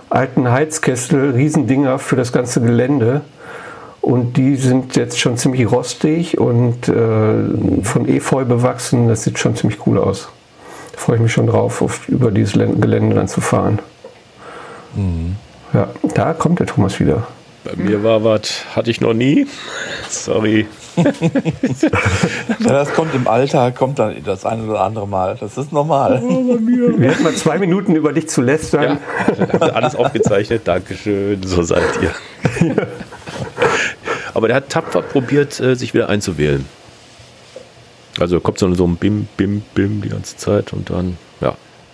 alten 0.09 0.49
Heizkessel, 0.49 1.31
Riesendinger 1.31 1.99
für 1.99 2.15
das 2.15 2.31
ganze 2.31 2.61
Gelände. 2.61 3.21
Und 4.01 4.37
die 4.37 4.55
sind 4.55 4.95
jetzt 4.95 5.19
schon 5.19 5.37
ziemlich 5.37 5.69
rostig 5.69 6.37
und 6.37 6.87
äh, 6.87 7.83
von 7.83 8.07
Efeu 8.07 8.45
bewachsen. 8.45 9.09
Das 9.09 9.23
sieht 9.23 9.37
schon 9.37 9.55
ziemlich 9.55 9.85
cool 9.85 9.97
aus. 9.97 10.29
Da 10.93 10.97
freue 10.99 11.17
ich 11.17 11.21
mich 11.21 11.33
schon 11.33 11.47
drauf, 11.47 11.81
auf, 11.81 12.07
über 12.07 12.31
dieses 12.31 12.53
Gelände 12.53 13.15
dann 13.15 13.27
zu 13.27 13.41
fahren. 13.41 13.79
Mhm. 14.95 15.35
Ja, 15.73 15.89
da 16.13 16.33
kommt 16.33 16.59
der 16.59 16.67
Thomas 16.67 16.99
wieder. 16.99 17.27
Bei 17.67 17.75
mir 17.83 18.01
war 18.01 18.23
was, 18.23 18.63
hatte 18.75 18.89
ich 18.89 19.01
noch 19.01 19.13
nie. 19.13 19.45
Sorry. 20.09 20.67
ja, 20.95 21.03
das 22.59 22.93
kommt 22.93 23.13
im 23.13 23.27
Alter, 23.27 23.71
kommt 23.71 23.99
dann 23.99 24.23
das 24.23 24.45
eine 24.45 24.63
oder 24.63 24.81
andere 24.81 25.05
Mal. 25.05 25.35
Das 25.37 25.57
ist 25.57 25.73
normal. 25.73 26.21
Oh, 26.23 26.57
Wir 26.57 27.11
hatten 27.11 27.23
mal 27.23 27.35
zwei 27.35 27.57
Minuten 27.57 27.93
über 27.95 28.13
dich 28.13 28.29
zu 28.29 28.41
lästern. 28.41 28.99
Ja, 29.37 29.59
alles 29.59 29.95
aufgezeichnet. 29.95 30.61
Dankeschön. 30.65 31.43
So 31.43 31.61
seid 31.61 31.83
ihr. 32.01 32.75
Aber 34.33 34.47
der 34.47 34.55
hat 34.55 34.69
tapfer 34.69 35.01
probiert, 35.01 35.59
äh, 35.59 35.75
sich 35.75 35.93
wieder 35.93 36.07
einzuwählen. 36.07 36.65
Also 38.17 38.39
kommt 38.39 38.59
so 38.59 38.65
ein 38.65 38.95
Bim, 38.95 39.27
Bim, 39.35 39.61
Bim 39.75 40.01
die 40.01 40.09
ganze 40.09 40.37
Zeit 40.37 40.71
und 40.71 40.89
dann, 40.89 41.17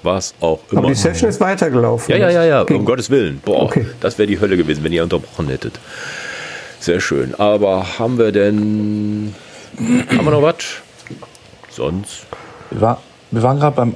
es 0.03 0.33
auch 0.39 0.59
immer. 0.69 0.81
Aber 0.81 0.89
die 0.89 0.95
Session 0.95 1.29
ist 1.29 1.39
weitergelaufen. 1.39 2.11
Ja, 2.11 2.17
ja, 2.17 2.29
ja, 2.29 2.43
ja, 2.43 2.61
um 2.61 2.85
Gottes 2.85 3.09
Willen. 3.09 3.41
Boah, 3.43 3.63
okay. 3.63 3.85
das 4.01 4.17
wäre 4.17 4.27
die 4.27 4.39
Hölle 4.39 4.57
gewesen, 4.57 4.83
wenn 4.83 4.91
ihr 4.91 5.03
unterbrochen 5.03 5.47
hättet. 5.47 5.79
Sehr 6.79 6.99
schön. 6.99 7.33
Aber 7.35 7.99
haben 7.99 8.17
wir 8.17 8.31
denn. 8.31 9.33
haben 9.77 10.25
wir 10.25 10.31
noch 10.31 10.41
was? 10.41 10.55
Sonst? 11.69 12.25
Wir, 12.69 12.81
war, 12.81 13.01
wir 13.31 13.41
waren 13.41 13.59
gerade 13.59 13.75
beim 13.75 13.95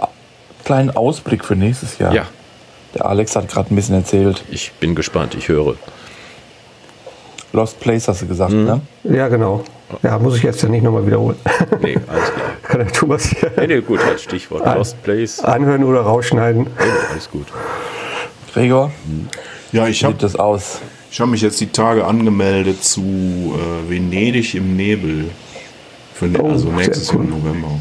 kleinen 0.63 0.91
Ausblick 0.91 1.43
für 1.45 1.55
nächstes 1.55 1.97
Jahr. 1.97 2.13
Ja. 2.13 2.25
Der 2.93 3.05
Alex 3.05 3.35
hat 3.35 3.47
gerade 3.49 3.73
ein 3.73 3.75
bisschen 3.75 3.95
erzählt. 3.95 4.43
Ich 4.49 4.71
bin 4.73 4.95
gespannt, 4.95 5.35
ich 5.35 5.49
höre. 5.49 5.75
Lost 7.53 7.79
Place 7.79 8.07
hast 8.07 8.21
du 8.21 8.27
gesagt, 8.27 8.53
mhm. 8.53 8.65
ne? 8.65 8.81
Ja, 9.03 9.27
genau. 9.27 9.63
Ja, 10.03 10.19
muss 10.19 10.37
ich 10.37 10.43
jetzt 10.43 10.61
ja 10.61 10.69
nicht 10.69 10.83
nochmal 10.83 11.05
wiederholen. 11.05 11.37
Nee, 11.81 11.97
alles 12.07 12.33
klar. 12.33 12.51
Kann 12.63 12.79
der 12.79 12.91
Thomas 12.91 13.27
hier. 13.27 13.51
Nee, 13.57 13.67
nee, 13.67 13.81
gut, 13.81 14.01
als 14.03 14.23
Stichwort 14.23 14.65
An, 14.65 14.77
Lost 14.77 15.01
Place. 15.03 15.39
Anhören 15.39 15.83
oder 15.83 16.01
rausschneiden. 16.01 16.63
Nee, 16.63 16.91
alles 17.11 17.29
gut. 17.29 17.47
Gregor? 18.53 18.91
Ja, 19.71 19.87
ich 19.87 20.03
habe 20.03 20.15
das 20.15 20.35
aus. 20.35 20.81
Ich 21.11 21.19
habe 21.21 21.31
mich 21.31 21.41
jetzt 21.41 21.59
die 21.61 21.67
Tage 21.67 22.05
angemeldet 22.05 22.83
zu 22.83 23.01
äh, 23.01 23.89
Venedig 23.89 24.55
im 24.55 24.75
Nebel. 24.75 25.25
Für, 26.13 26.25
ne, 26.25 26.41
oh, 26.41 26.49
also 26.49 26.69
nächstes 26.69 27.11
Jahr 27.11 27.21
im 27.21 27.29
November. 27.29 27.79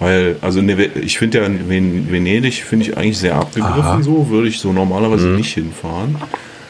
Weil, 0.00 0.36
also 0.40 0.60
ne, 0.60 0.74
ich 1.02 1.18
finde 1.18 1.38
ja 1.38 1.48
Venedig 1.48 2.64
finde 2.64 2.86
ich 2.86 2.96
eigentlich 2.96 3.18
sehr 3.18 3.36
abgegriffen 3.36 3.80
Aha. 3.80 4.02
so, 4.02 4.28
würde 4.28 4.48
ich 4.48 4.58
so 4.58 4.72
normalerweise 4.72 5.28
mhm. 5.28 5.36
nicht 5.36 5.54
hinfahren. 5.54 6.16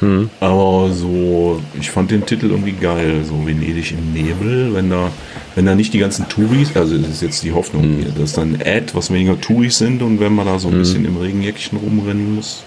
Mhm. 0.01 0.31
Aber 0.41 0.91
so, 0.93 1.61
ich 1.79 1.91
fand 1.91 2.11
den 2.11 2.25
Titel 2.27 2.51
irgendwie 2.51 2.73
geil, 2.73 3.23
so 3.25 3.47
Venedig 3.47 3.93
im 3.93 4.13
Nebel, 4.13 4.75
wenn 4.75 4.91
da, 4.91 5.11
wenn 5.55 5.67
da 5.67 5.75
nicht 5.75 5.93
die 5.93 5.99
ganzen 5.99 6.29
Touris, 6.29 6.75
also 6.75 6.97
das 6.97 7.09
ist 7.09 7.23
jetzt 7.23 7.43
die 7.45 7.53
Hoffnung 7.53 7.97
mhm. 7.97 8.03
hier, 8.03 8.13
dass 8.13 8.33
dann 8.33 8.57
Ad, 8.57 8.95
was 8.95 9.13
weniger 9.13 9.41
Touris 9.41 9.79
sind 9.79 10.03
und 10.03 10.21
wenn 10.21 10.35
man 10.35 10.47
da 10.47 10.59
so 10.59 10.69
ein 10.69 10.75
mhm. 10.75 10.79
bisschen 10.79 11.05
im 11.05 11.17
Regenjäckchen 11.17 11.79
rumrennen 11.79 12.35
muss. 12.35 12.65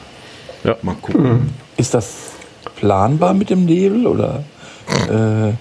Ja. 0.64 0.76
Mal 0.82 0.96
gucken. 1.02 1.50
Ist 1.78 1.94
das 1.94 2.32
planbar 2.76 3.34
mit 3.34 3.50
dem 3.50 3.66
Nebel 3.66 4.08
oder 4.08 4.44
äh, 5.10 5.54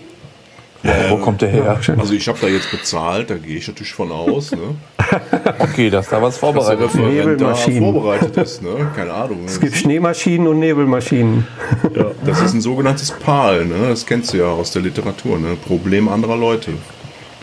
ja, 0.83 1.11
wo 1.11 1.17
kommt 1.17 1.43
der 1.43 1.49
her? 1.49 1.81
Also 1.97 2.13
ich 2.15 2.27
habe 2.29 2.39
da 2.41 2.49
jetzt 2.49 2.71
bezahlt, 2.71 3.31
da 3.31 3.37
gehe 3.37 3.57
ich 3.57 3.69
natürlich 3.69 3.93
von 3.93 4.11
aus. 4.11 4.51
Ne? 4.53 4.75
okay, 5.59 5.91
dass 5.91 6.09
da 6.09 6.21
was 6.21 6.39
vorbereitet 6.39 6.87
ist. 6.87 6.95
Nebelmaschinen. 6.97 7.93
vorbereitet 7.93 8.37
ist, 8.37 8.63
ne? 8.63 8.91
Keine 8.95 9.13
Ahnung. 9.13 9.45
Es 9.47 9.61
gibt 9.61 9.77
Schneemaschinen 9.77 10.49
und 10.49 10.59
Nebelmaschinen. 10.59 11.47
Ja, 11.95 12.07
das 12.25 12.41
ist 12.41 12.55
ein 12.55 12.61
sogenanntes 12.61 13.13
PAL, 13.13 13.67
ne? 13.67 13.89
Das 13.91 14.05
kennst 14.05 14.33
du 14.33 14.39
ja 14.39 14.47
aus 14.47 14.73
der 14.73 14.83
Literatur, 14.83 15.39
ne? 15.39 15.57
Problem 15.67 16.09
anderer 16.09 16.37
Leute. 16.37 16.73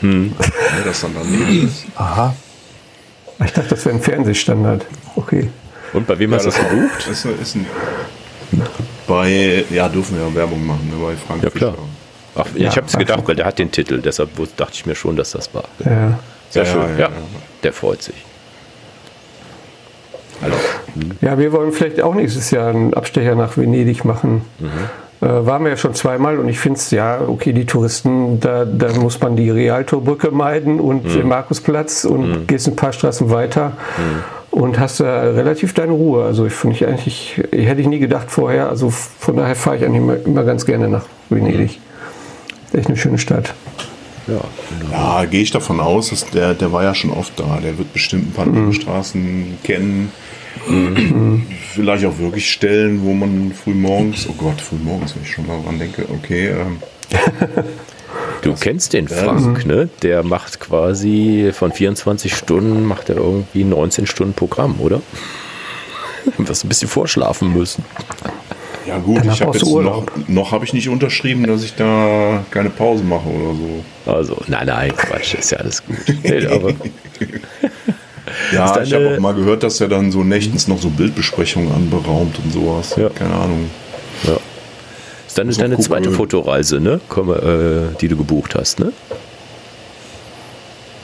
Hm. 0.01 0.33
Ja, 0.39 0.83
das 0.83 1.01
dann 1.01 1.11
daneben 1.13 1.67
ist. 1.67 1.85
Aha. 1.95 2.35
Ich 3.45 3.53
dachte, 3.53 3.69
das 3.69 3.85
wäre 3.85 3.95
ein 3.95 4.01
Fernsehstandard. 4.01 4.85
Okay. 5.15 5.49
Und 5.93 6.07
bei 6.07 6.19
wem 6.19 6.31
ja, 6.31 6.37
hast 6.37 6.45
du 6.45 6.49
das 6.49 6.59
gebucht? 6.59 7.07
Das 7.07 7.25
ist 7.25 7.55
ein, 7.55 7.65
bei, 9.07 9.65
ja, 9.69 9.87
dürfen 9.87 10.17
wir 10.17 10.27
ja 10.27 10.35
Werbung 10.35 10.65
machen, 10.65 10.89
ne? 10.89 10.95
bei 11.03 11.15
Frank 11.15 11.43
ja, 11.43 11.49
Klar. 11.49 11.75
Ach, 12.35 12.45
ja, 12.55 12.69
ich 12.69 12.77
habe 12.77 12.87
es 12.87 12.97
gedacht, 12.97 13.23
weil 13.25 13.35
der 13.35 13.45
hat 13.45 13.59
den 13.59 13.71
Titel, 13.71 14.01
deshalb 14.01 14.29
dachte 14.57 14.73
ich 14.73 14.85
mir 14.85 14.95
schon, 14.95 15.15
dass 15.15 15.31
das 15.31 15.53
war. 15.53 15.65
Ja. 15.83 16.19
Sehr 16.49 16.63
ja, 16.63 16.71
schön, 16.71 16.97
ja, 16.97 17.09
Der 17.63 17.73
freut 17.73 18.01
sich. 18.01 18.15
Also, 20.41 20.55
hm. 20.93 21.11
Ja, 21.21 21.37
wir 21.37 21.51
wollen 21.51 21.71
vielleicht 21.71 22.01
auch 22.01 22.15
nächstes 22.15 22.51
Jahr 22.51 22.69
einen 22.69 22.93
Abstecher 22.93 23.35
nach 23.35 23.57
Venedig 23.57 24.05
machen. 24.05 24.41
Mhm. 24.59 24.69
Äh, 25.21 25.45
waren 25.45 25.63
wir 25.63 25.71
ja 25.71 25.77
schon 25.77 25.93
zweimal 25.93 26.39
und 26.39 26.47
ich 26.47 26.59
finde 26.59 26.79
es, 26.79 26.91
ja, 26.91 27.19
okay, 27.27 27.51
die 27.51 27.65
Touristen, 27.65 28.39
da, 28.39 28.63
da 28.63 28.93
muss 28.93 29.19
man 29.19 29.35
die 29.35 29.49
Realtorbrücke 29.49 30.31
meiden 30.31 30.79
und 30.79 31.03
mhm. 31.03 31.09
den 31.09 31.27
Markusplatz 31.27 32.05
und 32.05 32.29
mhm. 32.29 32.47
gehst 32.47 32.69
ein 32.69 32.77
paar 32.77 32.93
Straßen 32.93 33.29
weiter 33.29 33.73
mhm. 33.97 34.61
und 34.61 34.79
hast 34.79 35.01
da 35.01 35.23
relativ 35.23 35.73
deine 35.73 35.91
Ruhe. 35.91 36.23
Also 36.23 36.45
ich 36.45 36.53
finde 36.53 36.77
ich 36.77 36.87
eigentlich, 36.87 37.41
hätte 37.51 37.81
ich 37.81 37.87
nie 37.87 37.99
gedacht 37.99 38.31
vorher, 38.31 38.69
also 38.69 38.89
von 38.89 39.35
daher 39.35 39.57
fahre 39.57 39.75
ich 39.75 39.83
eigentlich 39.83 40.01
immer, 40.01 40.15
immer 40.25 40.43
ganz 40.45 40.65
gerne 40.65 40.87
nach 40.87 41.03
Venedig. 41.29 41.81
Echt 42.73 42.87
eine 42.87 42.97
schöne 42.97 43.17
Stadt. 43.17 43.53
Ja, 44.27 44.41
ja 44.91 45.25
gehe 45.25 45.41
ich 45.41 45.51
davon 45.51 45.79
aus, 45.79 46.09
dass 46.09 46.25
der, 46.29 46.53
der 46.53 46.71
war 46.71 46.83
ja 46.83 46.93
schon 46.93 47.11
oft 47.11 47.39
da. 47.39 47.59
Der 47.63 47.77
wird 47.77 47.93
bestimmt 47.93 48.29
ein 48.29 48.33
paar 48.33 48.45
mhm. 48.45 48.73
Straßen 48.73 49.57
kennen. 49.63 50.11
Mhm. 50.67 51.45
Vielleicht 51.73 52.05
auch 52.05 52.17
wirklich 52.19 52.51
Stellen, 52.51 53.03
wo 53.03 53.13
man 53.13 53.53
früh 53.53 53.73
morgens, 53.73 54.27
oh 54.29 54.33
Gott, 54.33 54.61
früh 54.61 54.77
morgens, 54.77 55.15
wenn 55.15 55.23
ich 55.23 55.31
schon 55.31 55.47
mal 55.47 55.61
dran 55.63 55.79
denke, 55.79 56.05
okay. 56.09 56.49
Ähm, 56.49 56.79
du 58.41 58.53
kennst 58.53 58.93
den 58.93 59.07
Frank, 59.07 59.65
mhm. 59.65 59.71
ne? 59.71 59.89
Der 60.01 60.23
macht 60.23 60.59
quasi 60.59 61.51
von 61.53 61.71
24 61.71 62.35
Stunden, 62.35 62.85
macht 62.85 63.09
er 63.09 63.17
irgendwie 63.17 63.63
19 63.63 64.05
Stunden 64.05 64.33
Programm, 64.33 64.75
oder? 64.79 65.01
Du 66.37 66.47
wirst 66.47 66.63
ein 66.63 66.69
bisschen 66.69 66.89
vorschlafen 66.89 67.53
müssen. 67.53 67.83
Ja 68.89 68.97
gut, 68.97 69.23
ich 69.23 69.41
habe 69.41 69.55
jetzt 69.55 69.65
noch, 69.65 70.05
noch 70.27 70.51
habe 70.51 70.65
ich 70.65 70.73
nicht 70.73 70.89
unterschrieben, 70.89 71.45
dass 71.45 71.63
ich 71.63 71.75
da 71.75 72.43
keine 72.49 72.71
Pause 72.71 73.03
mache 73.03 73.29
oder 73.29 73.53
so. 73.53 74.11
Also, 74.11 74.37
nein, 74.47 74.65
nein, 74.65 74.97
Quatsch, 74.97 75.35
ist 75.35 75.51
ja 75.51 75.59
alles 75.59 75.85
gut. 75.85 75.97
Nee, 76.23 76.47
aber 76.51 76.73
ja, 78.51 78.81
ich 78.81 78.91
habe 78.91 79.15
auch 79.15 79.19
mal 79.19 79.35
gehört, 79.35 79.61
dass 79.61 79.79
er 79.79 79.89
dann 79.89 80.11
so 80.11 80.23
nächtens 80.23 80.67
noch 80.67 80.81
so 80.81 80.89
Bildbesprechungen 80.89 81.71
anberaumt 81.71 82.39
und 82.43 82.51
sowas. 82.51 82.95
Ja. 82.97 83.09
Keine 83.09 83.35
Ahnung. 83.35 83.69
Ja. 84.23 84.37
Ist 85.27 85.37
dann 85.37 85.47
deine 85.49 85.75
gucken, 85.75 85.85
zweite 85.85 86.11
Fotoreise, 86.11 86.79
ne? 86.79 86.99
Komm, 87.09 87.29
äh, 87.29 87.95
die 88.01 88.07
du 88.07 88.17
gebucht 88.17 88.55
hast, 88.55 88.79
ne? 88.79 88.91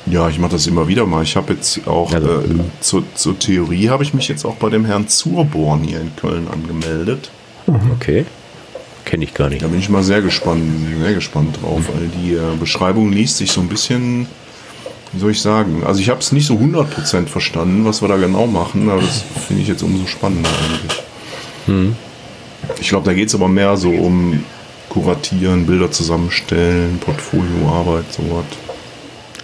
Ja, 0.07 0.27
ich 0.29 0.39
mache 0.39 0.53
das 0.53 0.65
immer 0.65 0.87
wieder 0.87 1.05
mal. 1.05 1.21
Ich 1.21 1.35
habe 1.35 1.53
jetzt 1.53 1.87
auch 1.87 2.11
also, 2.11 2.39
äh, 2.39 2.43
zur, 2.79 3.03
zur, 3.13 3.37
Theorie 3.37 3.89
habe 3.89 4.03
ich 4.03 4.15
mich 4.15 4.27
jetzt 4.27 4.43
auch 4.43 4.55
bei 4.55 4.69
dem 4.69 4.85
Herrn 4.85 5.07
Zurborn 5.07 5.83
hier 5.83 5.99
in 5.99 6.15
Köln 6.15 6.47
angemeldet. 6.51 7.29
Mhm. 7.67 7.91
Okay. 7.95 8.25
Kenne 9.05 9.23
ich 9.23 9.33
gar 9.33 9.49
nicht. 9.49 9.61
Da 9.61 9.67
bin 9.67 9.79
ich 9.79 9.89
mal 9.89 10.03
sehr 10.03 10.21
gespannt, 10.21 10.63
sehr 11.01 11.13
gespannt 11.13 11.59
drauf, 11.61 11.79
mhm. 11.79 11.93
weil 11.93 12.07
die 12.07 12.33
äh, 12.33 12.57
Beschreibung 12.59 13.11
liest 13.11 13.37
sich 13.37 13.51
so 13.51 13.61
ein 13.61 13.67
bisschen, 13.67 14.27
wie 15.13 15.19
soll 15.19 15.31
ich 15.31 15.41
sagen, 15.41 15.83
also 15.85 15.99
ich 15.99 16.09
habe 16.09 16.19
es 16.19 16.31
nicht 16.31 16.47
so 16.47 16.55
100% 16.55 17.27
verstanden, 17.27 17.85
was 17.85 18.01
wir 18.01 18.07
da 18.07 18.17
genau 18.17 18.47
machen, 18.47 18.89
aber 18.89 19.01
das 19.01 19.23
finde 19.47 19.61
ich 19.61 19.67
jetzt 19.67 19.83
umso 19.83 20.07
spannender 20.07 20.49
eigentlich. 20.49 21.03
Mhm. 21.67 21.95
Ich 22.79 22.89
glaube, 22.89 23.05
da 23.05 23.13
geht 23.13 23.27
es 23.27 23.35
aber 23.35 23.47
mehr 23.47 23.77
so 23.77 23.89
um 23.89 24.43
Kuratieren, 24.89 25.65
Bilder 25.65 25.91
zusammenstellen, 25.91 26.97
Portfolioarbeit, 26.99 28.11
sowas. 28.11 28.45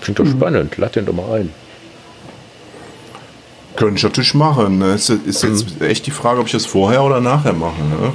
Klingt 0.02 0.18
doch 0.18 0.26
spannend, 0.26 0.78
lad 0.78 0.96
den 0.96 1.06
doch 1.06 1.14
mal 1.14 1.42
ein. 1.42 1.61
Könnte 3.76 3.96
ich 3.96 4.04
natürlich 4.04 4.34
machen. 4.34 4.80
Ne? 4.80 4.94
Ist, 4.94 5.10
ist 5.10 5.44
jetzt 5.44 5.80
mhm. 5.80 5.86
echt 5.86 6.06
die 6.06 6.12
Frage, 6.12 6.40
ob 6.40 6.48
ich 6.48 6.52
das 6.52 6.66
vorher 6.66 7.04
oder 7.04 7.22
nachher 7.22 7.54
mache. 7.54 7.82
Ne? 7.82 8.12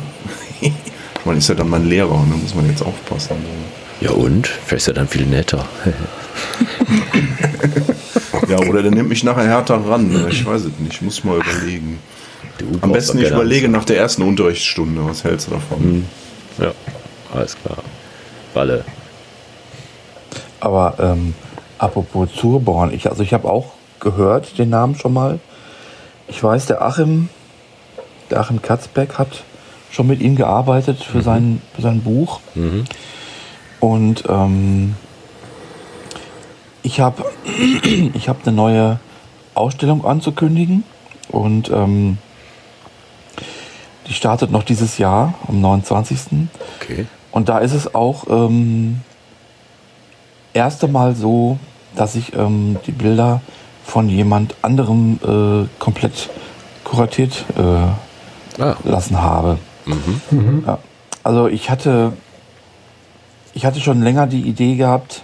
ich 0.60 1.24
meine, 1.24 1.38
ist 1.38 1.48
ja 1.48 1.54
dann 1.54 1.70
mein 1.70 1.88
Lehrer, 1.88 2.10
da 2.10 2.24
ne? 2.24 2.34
muss 2.40 2.54
man 2.54 2.68
jetzt 2.68 2.82
aufpassen. 2.82 3.36
Ne? 3.36 3.48
Ja 4.00 4.10
und? 4.10 4.46
Vielleicht 4.46 4.82
ist 4.82 4.88
er 4.88 4.94
dann 4.94 5.08
viel 5.08 5.26
netter. 5.26 5.64
ja, 8.48 8.58
oder 8.68 8.82
der 8.82 8.90
nimmt 8.90 9.08
mich 9.08 9.24
nachher 9.24 9.44
härter 9.44 9.76
ran. 9.76 10.10
Ne? 10.10 10.28
Ich 10.30 10.44
weiß 10.44 10.62
es 10.62 10.78
nicht, 10.78 11.00
muss 11.02 11.24
mal 11.24 11.38
überlegen. 11.38 11.98
Du 12.58 12.66
Am 12.80 12.92
besten 12.92 13.18
ich 13.18 13.30
überlege 13.30 13.68
nach 13.68 13.84
der 13.84 13.98
ersten 13.98 14.22
Unterrichtsstunde, 14.22 15.06
was 15.06 15.24
hältst 15.24 15.48
du 15.48 15.52
davon? 15.52 15.78
Angst. 15.78 16.06
Ja, 16.58 16.72
alles 17.34 17.56
klar. 17.62 17.78
Walle. 18.54 18.84
Aber 20.60 20.94
ähm, 20.98 21.34
apropos 21.78 22.30
Zurborn, 22.34 22.92
ich, 22.92 23.10
also 23.10 23.22
ich 23.22 23.34
habe 23.34 23.48
auch 23.48 23.72
gehört 24.00 24.58
den 24.58 24.70
Namen 24.70 24.94
schon 24.94 25.12
mal. 25.12 25.38
Ich 26.28 26.42
weiß, 26.42 26.66
der 26.66 26.82
Achim, 26.82 27.28
der 28.30 28.40
Achim 28.40 28.62
Katzbeck 28.62 29.18
hat 29.18 29.44
schon 29.90 30.06
mit 30.06 30.20
ihm 30.20 30.36
gearbeitet 30.36 31.02
für, 31.02 31.22
sein, 31.22 31.62
für 31.74 31.82
sein 31.82 32.02
Buch. 32.02 32.40
Und 33.80 34.24
ähm, 34.28 34.96
ich 36.82 37.00
habe 37.00 37.24
ich 38.14 38.28
hab 38.28 38.46
eine 38.46 38.54
neue 38.54 39.00
Ausstellung 39.54 40.04
anzukündigen. 40.04 40.84
Und 41.28 41.70
ähm, 41.70 42.18
die 44.06 44.12
startet 44.12 44.50
noch 44.50 44.62
dieses 44.62 44.98
Jahr 44.98 45.34
am 45.48 45.60
29. 45.60 46.48
Okay. 46.80 47.06
Und 47.32 47.48
da 47.48 47.58
ist 47.58 47.72
es 47.72 47.94
auch 47.94 48.24
ähm, 48.28 49.00
erste 50.52 50.88
Mal 50.88 51.14
so, 51.14 51.58
dass 51.96 52.14
ich 52.14 52.34
ähm, 52.34 52.78
die 52.86 52.92
Bilder 52.92 53.40
von 53.86 54.08
jemand 54.08 54.54
anderem 54.62 55.18
äh, 55.22 55.68
komplett 55.78 56.28
kuratiert 56.84 57.44
äh, 57.56 57.62
Ah, 58.58 58.74
lassen 58.84 59.20
habe. 59.20 59.58
Ja. 60.66 60.78
Also 61.22 61.46
ich 61.48 61.68
hatte, 61.68 62.14
ich 63.52 63.66
hatte 63.66 63.80
schon 63.80 64.00
länger 64.02 64.26
die 64.26 64.40
Idee 64.40 64.76
gehabt. 64.76 65.22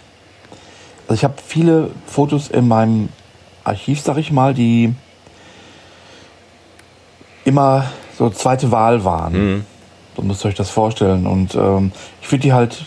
Also 1.08 1.14
ich 1.14 1.24
habe 1.24 1.34
viele 1.42 1.90
Fotos 2.06 2.48
in 2.48 2.68
meinem 2.68 3.08
Archiv, 3.64 4.02
sag 4.02 4.18
ich 4.18 4.32
mal, 4.32 4.52
die 4.52 4.94
immer 7.46 7.86
so 8.18 8.28
zweite 8.28 8.70
Wahl 8.70 9.02
waren. 9.04 9.64
So 10.14 10.22
müsst 10.22 10.44
ihr 10.44 10.48
euch 10.48 10.54
das 10.54 10.68
vorstellen. 10.68 11.26
Und 11.26 11.54
ähm, 11.54 11.90
ich 12.20 12.28
finde 12.28 12.42
die 12.48 12.52
halt 12.52 12.84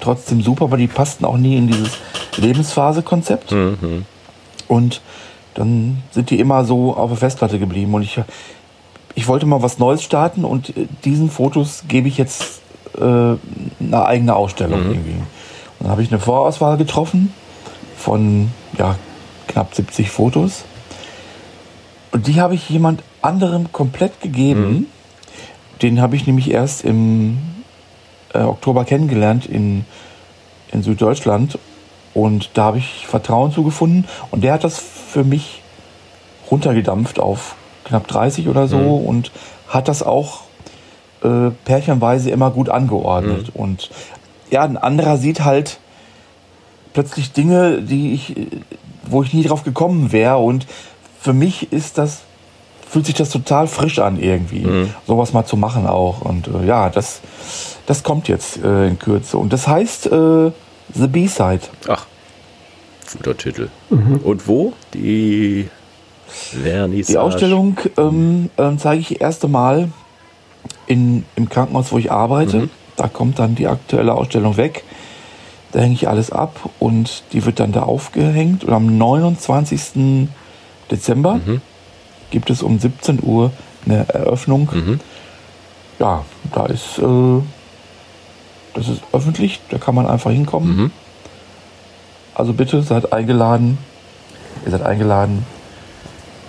trotzdem 0.00 0.42
super, 0.42 0.64
aber 0.64 0.76
die 0.78 0.88
passten 0.88 1.24
auch 1.24 1.36
nie 1.36 1.56
in 1.56 1.68
dieses 1.68 1.92
Lebensphase-Konzept. 2.36 3.52
Und 4.70 5.00
dann 5.54 6.00
sind 6.12 6.30
die 6.30 6.38
immer 6.38 6.64
so 6.64 6.94
auf 6.94 7.10
der 7.10 7.18
Festplatte 7.18 7.58
geblieben. 7.58 7.92
Und 7.92 8.02
ich, 8.02 8.20
ich 9.16 9.26
wollte 9.26 9.44
mal 9.44 9.62
was 9.62 9.80
Neues 9.80 10.00
starten 10.00 10.44
und 10.44 10.76
äh, 10.76 10.86
diesen 11.04 11.28
Fotos 11.28 11.82
gebe 11.88 12.06
ich 12.06 12.16
jetzt 12.16 12.60
äh, 12.96 13.00
eine 13.00 14.06
eigene 14.06 14.36
Ausstellung 14.36 14.80
irgendwie. 14.86 15.16
Und 15.16 15.26
dann 15.80 15.90
habe 15.90 16.04
ich 16.04 16.12
eine 16.12 16.20
Vorauswahl 16.20 16.76
getroffen 16.76 17.34
von 17.96 18.52
ja, 18.78 18.94
knapp 19.48 19.74
70 19.74 20.08
Fotos. 20.08 20.64
Und 22.12 22.28
die 22.28 22.40
habe 22.40 22.54
ich 22.54 22.68
jemand 22.68 23.02
anderem 23.20 23.72
komplett 23.72 24.20
gegeben. 24.20 24.86
Den 25.82 26.00
habe 26.00 26.14
ich 26.14 26.28
nämlich 26.28 26.48
erst 26.48 26.84
im 26.84 27.38
äh, 28.34 28.38
Oktober 28.38 28.84
kennengelernt 28.84 29.46
in, 29.46 29.84
in 30.70 30.84
Süddeutschland. 30.84 31.58
Und 32.14 32.50
da 32.54 32.64
habe 32.64 32.78
ich 32.78 33.06
Vertrauen 33.06 33.52
zugefunden. 33.52 34.06
Und 34.30 34.42
der 34.42 34.54
hat 34.54 34.64
das 34.64 34.78
für 34.78 35.24
mich 35.24 35.62
runtergedampft 36.50 37.20
auf 37.20 37.54
knapp 37.84 38.08
30 38.08 38.48
oder 38.48 38.68
so 38.68 38.78
und 38.96 39.30
hat 39.68 39.88
das 39.88 40.02
auch 40.02 40.40
äh, 41.22 41.50
pärchenweise 41.64 42.30
immer 42.30 42.50
gut 42.50 42.68
angeordnet. 42.68 43.50
Und 43.54 43.90
ja, 44.50 44.62
ein 44.62 44.76
anderer 44.76 45.16
sieht 45.16 45.44
halt 45.44 45.78
plötzlich 46.92 47.32
Dinge, 47.32 47.82
die 47.82 48.12
ich, 48.12 48.34
wo 49.04 49.22
ich 49.22 49.32
nie 49.32 49.44
drauf 49.44 49.62
gekommen 49.62 50.12
wäre. 50.12 50.38
Und 50.38 50.66
für 51.20 51.32
mich 51.32 51.72
ist 51.72 51.98
das, 51.98 52.22
fühlt 52.88 53.06
sich 53.06 53.14
das 53.14 53.30
total 53.30 53.66
frisch 53.66 53.98
an 54.00 54.20
irgendwie, 54.20 54.62
sowas 55.06 55.32
mal 55.32 55.44
zu 55.44 55.56
machen 55.56 55.86
auch. 55.86 56.22
Und 56.22 56.48
äh, 56.48 56.66
ja, 56.66 56.90
das, 56.90 57.20
das 57.86 58.02
kommt 58.02 58.28
jetzt 58.28 58.62
äh, 58.62 58.88
in 58.88 58.98
Kürze. 58.98 59.38
Und 59.38 59.52
das 59.52 59.68
heißt 59.68 60.06
äh, 60.06 60.50
The 60.94 61.06
B-Side. 61.06 61.60
ach, 61.88 62.06
guter 63.16 63.36
Titel. 63.36 63.68
Und 63.90 64.46
wo? 64.48 64.72
Die 64.94 65.68
Vernissage. 66.26 67.12
Die 67.12 67.18
Ausstellung 67.18 67.76
ähm, 67.96 68.50
ähm, 68.56 68.78
zeige 68.78 69.00
ich 69.00 69.08
das 69.08 69.18
erste 69.18 69.48
Mal 69.48 69.88
in, 70.86 71.24
im 71.36 71.48
Krankenhaus, 71.48 71.90
wo 71.92 71.98
ich 71.98 72.10
arbeite. 72.12 72.68
Da 72.96 73.08
kommt 73.08 73.38
dann 73.38 73.54
die 73.54 73.66
aktuelle 73.66 74.14
Ausstellung 74.14 74.56
weg. 74.56 74.84
Da 75.72 75.80
hänge 75.80 75.94
ich 75.94 76.08
alles 76.08 76.30
ab 76.32 76.68
und 76.78 77.22
die 77.32 77.44
wird 77.44 77.60
dann 77.60 77.72
da 77.72 77.82
aufgehängt. 77.82 78.64
Und 78.64 78.72
am 78.72 78.98
29. 78.98 80.28
Dezember 80.90 81.40
gibt 82.30 82.50
es 82.50 82.62
um 82.62 82.78
17 82.78 83.20
Uhr 83.22 83.52
eine 83.86 84.08
Eröffnung. 84.08 84.68
Ja, 85.98 86.24
da 86.52 86.66
ist, 86.66 86.98
äh, 86.98 87.02
das 88.74 88.88
ist 88.88 89.02
öffentlich, 89.12 89.60
da 89.70 89.78
kann 89.78 89.94
man 89.94 90.06
einfach 90.06 90.30
hinkommen. 90.30 90.92
Also 92.34 92.52
bitte 92.52 92.82
seid 92.82 93.12
eingeladen. 93.12 93.78
Ihr 94.64 94.70
seid 94.72 94.82
eingeladen. 94.82 95.44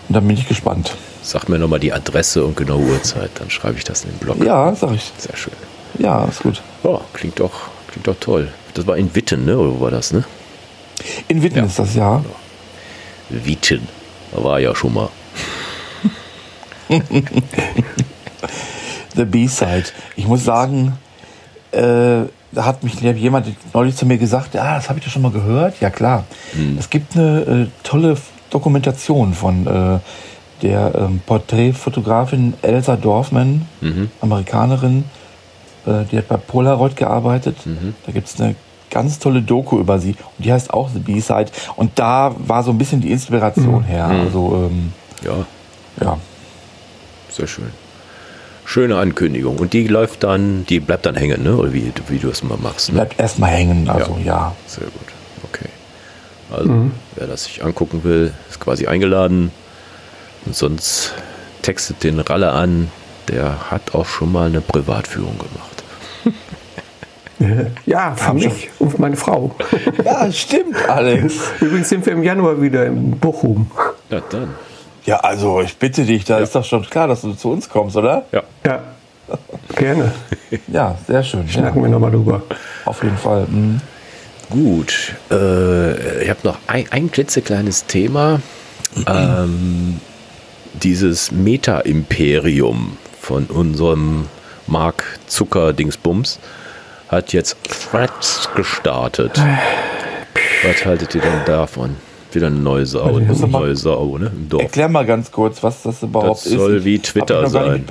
Und 0.07 0.15
dann 0.15 0.27
bin 0.27 0.37
ich 0.37 0.47
gespannt. 0.47 0.95
Sag 1.23 1.49
mir 1.49 1.59
nochmal 1.59 1.79
die 1.79 1.93
Adresse 1.93 2.43
und 2.45 2.57
genaue 2.57 2.81
Uhrzeit, 2.83 3.31
dann 3.35 3.49
schreibe 3.49 3.77
ich 3.77 3.83
das 3.83 4.03
in 4.03 4.09
den 4.11 4.17
Blog. 4.19 4.43
Ja, 4.43 4.73
sag 4.75 4.91
ich. 4.93 5.11
Sehr 5.17 5.35
schön. 5.35 5.53
Ja, 5.99 6.25
ist 6.25 6.41
gut. 6.43 6.61
Oh, 6.83 6.99
klingt 7.13 7.39
doch, 7.39 7.51
klingt 7.91 8.07
doch 8.07 8.15
toll. 8.19 8.47
Das 8.73 8.87
war 8.87 8.97
in 8.97 9.13
Witten, 9.15 9.45
ne? 9.45 9.57
Oder 9.57 9.71
wo 9.71 9.81
war 9.81 9.91
das, 9.91 10.11
ne? 10.13 10.23
In 11.27 11.41
Witten 11.43 11.57
Ja. 11.59 11.65
ist 11.65 11.77
das 11.79 11.95
ja. 11.95 12.23
Witten. 13.29 13.87
Da 14.33 14.43
war 14.43 14.59
ja 14.59 14.73
schon 14.75 14.93
mal. 14.93 15.09
The 19.15 19.25
B-Side. 19.25 19.85
Ich 20.15 20.25
muss 20.27 20.43
sagen, 20.43 20.97
äh, 21.71 22.27
da 22.53 22.65
hat 22.65 22.83
mich 22.83 22.99
jemand 22.99 23.47
neulich 23.73 23.95
zu 23.95 24.05
mir 24.05 24.17
gesagt, 24.17 24.53
ja, 24.55 24.75
das 24.75 24.89
habe 24.89 24.99
ich 24.99 25.05
doch 25.05 25.11
schon 25.11 25.21
mal 25.21 25.31
gehört. 25.31 25.79
Ja, 25.79 25.89
klar. 25.89 26.25
Es 26.77 26.89
gibt 26.89 27.15
eine 27.15 27.39
äh, 27.41 27.67
tolle 27.83 28.17
Dokumentation 28.49 29.33
von 29.33 29.65
äh, 29.67 29.99
der 30.61 30.93
ähm, 30.95 31.21
Porträtfotografin 31.25 32.53
Elsa 32.61 32.95
Dorfman, 32.97 33.67
Amerikanerin, 34.19 35.05
äh, 35.85 36.03
die 36.11 36.17
hat 36.17 36.27
bei 36.27 36.37
Polaroid 36.37 36.95
gearbeitet. 36.95 37.55
Da 38.05 38.11
gibt 38.11 38.27
es 38.27 38.39
eine 38.39 38.55
ganz 38.89 39.17
tolle 39.19 39.41
Doku 39.41 39.79
über 39.79 39.97
sie 39.99 40.11
und 40.37 40.45
die 40.45 40.51
heißt 40.51 40.73
auch 40.73 40.89
The 40.89 40.99
B-Side. 40.99 41.47
Und 41.77 41.97
da 41.97 42.35
war 42.37 42.63
so 42.63 42.71
ein 42.71 42.77
bisschen 42.77 42.99
die 43.01 43.11
Inspiration 43.11 43.83
her. 43.83 44.05
Also, 44.05 44.69
ähm, 44.69 44.91
Ja, 45.23 45.45
ja. 46.03 46.17
sehr 47.29 47.47
schön. 47.47 47.71
Schöne 48.71 48.95
Ankündigung. 48.95 49.57
Und 49.57 49.73
die 49.73 49.85
läuft 49.85 50.23
dann, 50.23 50.65
die 50.65 50.79
bleibt 50.79 51.05
dann 51.05 51.15
hängen, 51.15 51.43
ne? 51.43 51.57
Oder 51.57 51.73
wie, 51.73 51.91
wie 52.07 52.19
du 52.19 52.29
es 52.29 52.41
mal 52.41 52.57
machst. 52.57 52.87
Ne? 52.87 52.93
Bleibt 52.93 53.19
erstmal 53.19 53.49
hängen, 53.49 53.89
also 53.89 54.17
ja. 54.23 54.55
Sehr 54.65 54.85
gut. 54.85 54.93
Okay. 55.43 55.67
Also, 56.49 56.89
wer 57.17 57.27
das 57.27 57.43
sich 57.43 57.65
angucken 57.65 58.05
will, 58.05 58.31
ist 58.49 58.61
quasi 58.61 58.87
eingeladen. 58.87 59.51
Und 60.45 60.55
sonst 60.55 61.15
textet 61.63 62.01
den 62.05 62.21
Ralle 62.21 62.53
an. 62.53 62.89
Der 63.27 63.69
hat 63.69 63.93
auch 63.93 64.05
schon 64.05 64.31
mal 64.31 64.47
eine 64.47 64.61
Privatführung 64.61 65.37
gemacht. 65.37 65.83
Ja, 67.87 68.13
für 68.15 68.35
mich 68.35 68.69
und 68.77 68.99
meine 68.99 69.17
Frau. 69.17 69.55
Ja, 70.05 70.31
stimmt, 70.31 70.77
Alex. 70.87 71.33
Übrigens 71.59 71.89
sind 71.89 72.05
wir 72.05 72.13
im 72.13 72.21
Januar 72.21 72.61
wieder 72.61 72.85
in 72.85 73.17
Bochum. 73.17 73.71
Ja, 74.11 74.21
dann. 74.29 74.49
Ja, 75.05 75.17
also 75.17 75.61
ich 75.61 75.75
bitte 75.77 76.05
dich, 76.05 76.25
da 76.25 76.37
ist 76.39 76.53
doch 76.55 76.63
schon 76.65 76.83
klar, 76.83 77.07
dass 77.07 77.21
du 77.21 77.33
zu 77.33 77.51
uns 77.51 77.67
kommst, 77.69 77.95
oder? 77.97 78.25
Ja. 78.31 78.43
Ja, 78.65 78.81
gerne. 79.75 80.11
Ja, 80.67 80.97
sehr 81.07 81.23
schön. 81.23 81.45
Ja, 81.47 81.53
Schnacken 81.53 81.81
wir 81.81 81.89
nochmal 81.89 82.11
drüber. 82.11 82.41
auf 82.85 83.01
jeden 83.03 83.17
Fall. 83.17 83.45
Mhm. 83.49 83.79
Gut. 84.49 85.13
Äh, 85.31 86.23
ich 86.23 86.29
habe 86.29 86.39
noch 86.43 86.57
ein, 86.67 86.85
ein 86.91 87.09
klitzekleines 87.09 87.85
Thema. 87.85 88.41
ähm, 89.07 90.01
dieses 90.73 91.31
Meta-Imperium 91.31 92.97
von 93.21 93.45
unserem 93.45 94.27
Mark 94.67 95.19
Zucker-Dingsbums 95.27 96.39
hat 97.07 97.31
jetzt 97.33 97.55
Threads 97.63 98.49
gestartet. 98.55 99.41
Was 100.63 100.85
haltet 100.85 101.15
ihr 101.15 101.21
denn 101.21 101.45
davon? 101.45 101.95
Wieder 102.33 102.47
eine 102.47 102.57
neue 102.59 102.85
Sau, 102.85 103.17
eine 103.17 103.25
muss 103.25 103.41
doch 103.41 103.47
mal- 103.47 103.59
neue 103.61 103.75
Sau 103.75 104.17
ne, 104.17 104.31
im 104.33 104.49
Dorf. 104.49 104.63
Erklär 104.63 104.89
mal 104.89 105.05
ganz 105.05 105.31
kurz, 105.31 105.61
was 105.63 105.83
das 105.83 106.01
überhaupt 106.03 106.29
Das 106.41 106.45
ist. 106.45 106.53
soll 106.57 106.85
wie 106.85 106.99
Twitter 106.99 107.47
sein. 107.49 107.83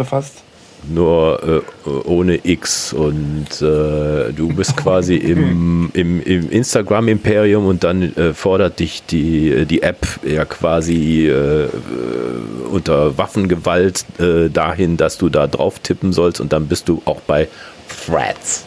nur 0.89 1.63
äh, 1.87 1.91
ohne 2.09 2.41
X 2.43 2.93
und 2.95 3.47
äh, 3.61 4.33
du 4.33 4.49
bist 4.57 4.77
quasi 4.77 5.15
im, 5.17 5.91
im, 5.93 6.23
im 6.23 6.51
Instagram-Imperium 6.51 7.67
und 7.67 7.85
dann 7.85 8.17
äh, 8.17 8.33
fordert 8.33 8.79
dich 8.81 9.03
die, 9.05 9.67
die 9.67 9.83
App 9.83 10.07
ja 10.27 10.45
quasi 10.47 11.27
äh, 11.29 11.65
äh, 11.65 11.69
unter 12.71 13.19
Waffengewalt 13.19 14.05
äh, 14.19 14.49
dahin, 14.49 14.97
dass 14.97 15.19
du 15.19 15.29
da 15.29 15.47
drauf 15.47 15.79
tippen 15.81 16.13
sollst 16.13 16.41
und 16.41 16.53
dann 16.53 16.67
bist 16.67 16.89
du 16.89 17.03
auch 17.05 17.21
bei 17.21 17.49
Threads. 18.07 18.65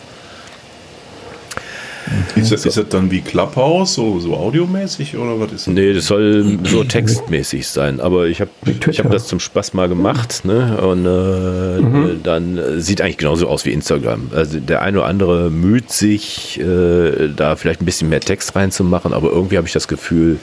Ist 2.36 2.51
das, 2.51 2.66
ist 2.66 2.78
das 2.78 2.89
dann 2.89 3.12
wie 3.12 3.22
Clubhouse, 3.22 3.93
so, 3.93 4.20
so 4.20 4.36
audiomäßig 4.36 5.16
oder 5.16 5.39
was 5.39 5.51
ist 5.51 5.68
das? 5.68 5.74
Nee, 5.74 5.93
das 5.93 6.08
soll 6.08 6.60
so 6.64 6.84
textmäßig 6.84 7.68
sein. 7.68 7.99
Aber 7.99 8.28
ich 8.28 8.41
habe 8.41 8.51
ich 8.66 8.99
hab 8.99 9.12
das 9.12 9.28
zum 9.28 9.39
Spaß 9.39 9.74
mal 9.74 9.88
gemacht. 9.88 10.43
Ne? 10.43 10.78
Und 10.78 11.06
äh, 11.06 12.16
dann 12.22 12.58
äh, 12.58 12.82
sieht 12.82 13.01
eigentlich 13.01 13.18
genauso 13.18 13.47
aus 13.47 13.66
wie 13.66 13.72
Instagram. 13.72 14.32
Also 14.36 14.60
der 14.60 14.82
eine 14.82 14.99
oder 14.99 15.08
andere 15.08 15.49
müht 15.49 15.91
sich, 15.91 16.60
äh, 16.60 17.30
da 17.36 17.56
vielleicht 17.56 17.82
ein 17.82 17.86
bisschen 17.86 18.10
mehr 18.10 18.22
Text 18.22 18.56
reinzumachen, 18.56 19.14
aber 19.14 19.32
irgendwie 19.32 19.58
habe 19.58 19.68
ich 19.68 19.74
das 19.74 19.88
Gefühl, 19.88 20.39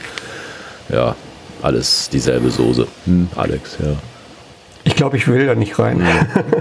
ja, 0.92 1.14
alles 1.62 2.08
dieselbe 2.11 2.50
Soße. 2.50 2.86
Hm, 3.06 3.28
Alex, 3.36 3.76
ja. 3.80 3.96
Ich 4.85 4.97
glaube, 4.97 5.16
ich 5.16 5.28
will 5.28 5.47
da 5.47 5.55
nicht 5.55 5.78
rein. 5.78 6.01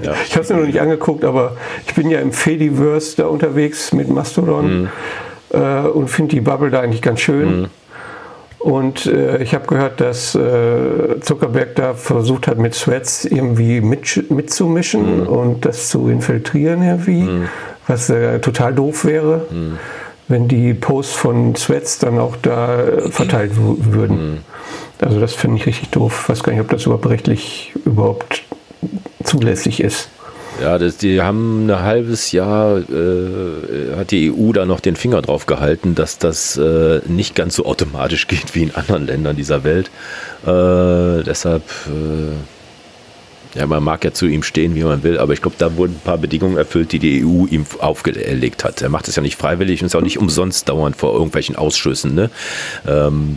Ja. 0.02 0.14
Ich 0.26 0.34
habe 0.34 0.44
es 0.44 0.50
mir 0.50 0.58
noch 0.58 0.66
nicht 0.66 0.82
angeguckt, 0.82 1.24
aber 1.24 1.56
ich 1.88 1.94
bin 1.94 2.10
ja 2.10 2.20
im 2.20 2.32
Fediverse 2.32 3.18
da 3.18 3.28
unterwegs 3.28 3.94
mit 3.94 4.10
Mastodon 4.10 4.90
äh, 5.52 5.60
und 5.88 6.10
finde 6.10 6.36
die 6.36 6.42
Bubble 6.42 6.70
da 6.70 6.82
eigentlich 6.82 7.02
ganz 7.02 7.22
schön. 7.22 7.70
Und 8.60 9.06
äh, 9.06 9.42
ich 9.42 9.54
habe 9.56 9.66
gehört, 9.68 10.02
dass 10.02 10.36
äh, 10.36 11.20
Zuckerberg 11.22 11.76
da 11.76 11.94
versucht 11.94 12.48
hat, 12.48 12.58
mit 12.58 12.78
Threads 12.78 13.24
irgendwie 13.24 13.80
mit, 13.80 14.30
mitzumischen 14.30 15.26
und 15.26 15.66
das 15.66 15.88
zu 15.88 16.10
infiltrieren 16.10 16.84
irgendwie, 16.84 17.28
was 17.88 18.10
äh, 18.10 18.40
total 18.40 18.74
doof 18.74 19.06
wäre, 19.06 19.46
wenn 20.28 20.50
die 20.50 20.74
Posts 20.74 21.16
von 21.16 21.54
Threads 21.54 22.00
dann 22.00 22.20
auch 22.20 22.36
da 22.42 22.84
äh, 22.84 23.10
verteilt 23.10 23.54
würden. 23.56 24.44
Also 25.02 25.20
das 25.20 25.34
finde 25.34 25.58
ich 25.58 25.66
richtig 25.66 25.89
doof. 25.89 26.30
Weiß 26.30 26.43
gar 26.43 26.52
nicht, 26.52 26.62
ob 26.62 26.70
das 26.70 26.86
überhaupt 26.86 27.08
rechtlich 27.08 27.72
überhaupt 27.86 28.43
zulässig 29.24 29.82
ist. 29.82 30.10
Ja, 30.62 30.78
das, 30.78 30.97
die 30.97 31.22
haben 31.22 31.70
ein 31.70 31.80
halbes 31.82 32.34
Jahr, 32.34 32.80
äh, 32.80 33.95
hat 33.95 34.12
die 34.12 34.32
EU 34.32 34.52
da 34.52 34.66
noch 34.66 34.82
den 34.82 34.97
Finger 34.97 35.22
drauf 35.22 35.45
gehalten, 35.45 35.95
dass 35.95 36.18
das 36.18 36.58
äh, 36.58 37.00
nicht 37.08 37.34
ganz 37.34 37.56
so 37.56 37.66
automatisch 37.66 38.28
geht 38.28 38.56
wie 38.56 38.64
in 38.64 38.76
anderen 38.76 39.06
Ländern 39.06 39.36
dieser 39.38 39.64
Welt. 39.64 39.89
Äh, 40.43 41.24
deshalb, 41.24 41.64
äh, 41.88 43.58
ja, 43.58 43.68
man 43.68 43.84
mag 43.84 44.04
ja 44.04 44.12
zu 44.12 44.26
ihm 44.26 44.43
stehen, 44.43 44.76
wie 44.76 44.84
man 44.84 45.02
will, 45.04 45.18
aber 45.18 45.32
ich 45.34 45.41
glaube, 45.41 45.56
da 45.58 45.78
wurden 45.78 45.93
ein 45.93 46.02
paar 46.04 46.18
Bedingungen 46.18 46.58
erfüllt, 46.58 46.91
die 46.91 47.00
die 47.00 47.26
EU 47.26 47.45
ihm 47.45 47.66
aufgelegt 47.80 48.66
hat. 48.66 48.82
Er 48.82 48.89
macht 48.89 49.08
es 49.08 49.16
ja 49.16 49.22
nicht 49.22 49.38
freiwillig 49.38 49.82
und 49.82 49.88
ist 49.88 49.95
auch 49.95 50.02
nicht 50.02 50.20
umsonst 50.20 50.68
dauernd 50.68 50.97
vor 50.97 51.14
irgendwelchen 51.14 51.56
Ausschüssen. 51.56 52.14
Ne? 52.16 52.30
Ähm, 52.86 53.36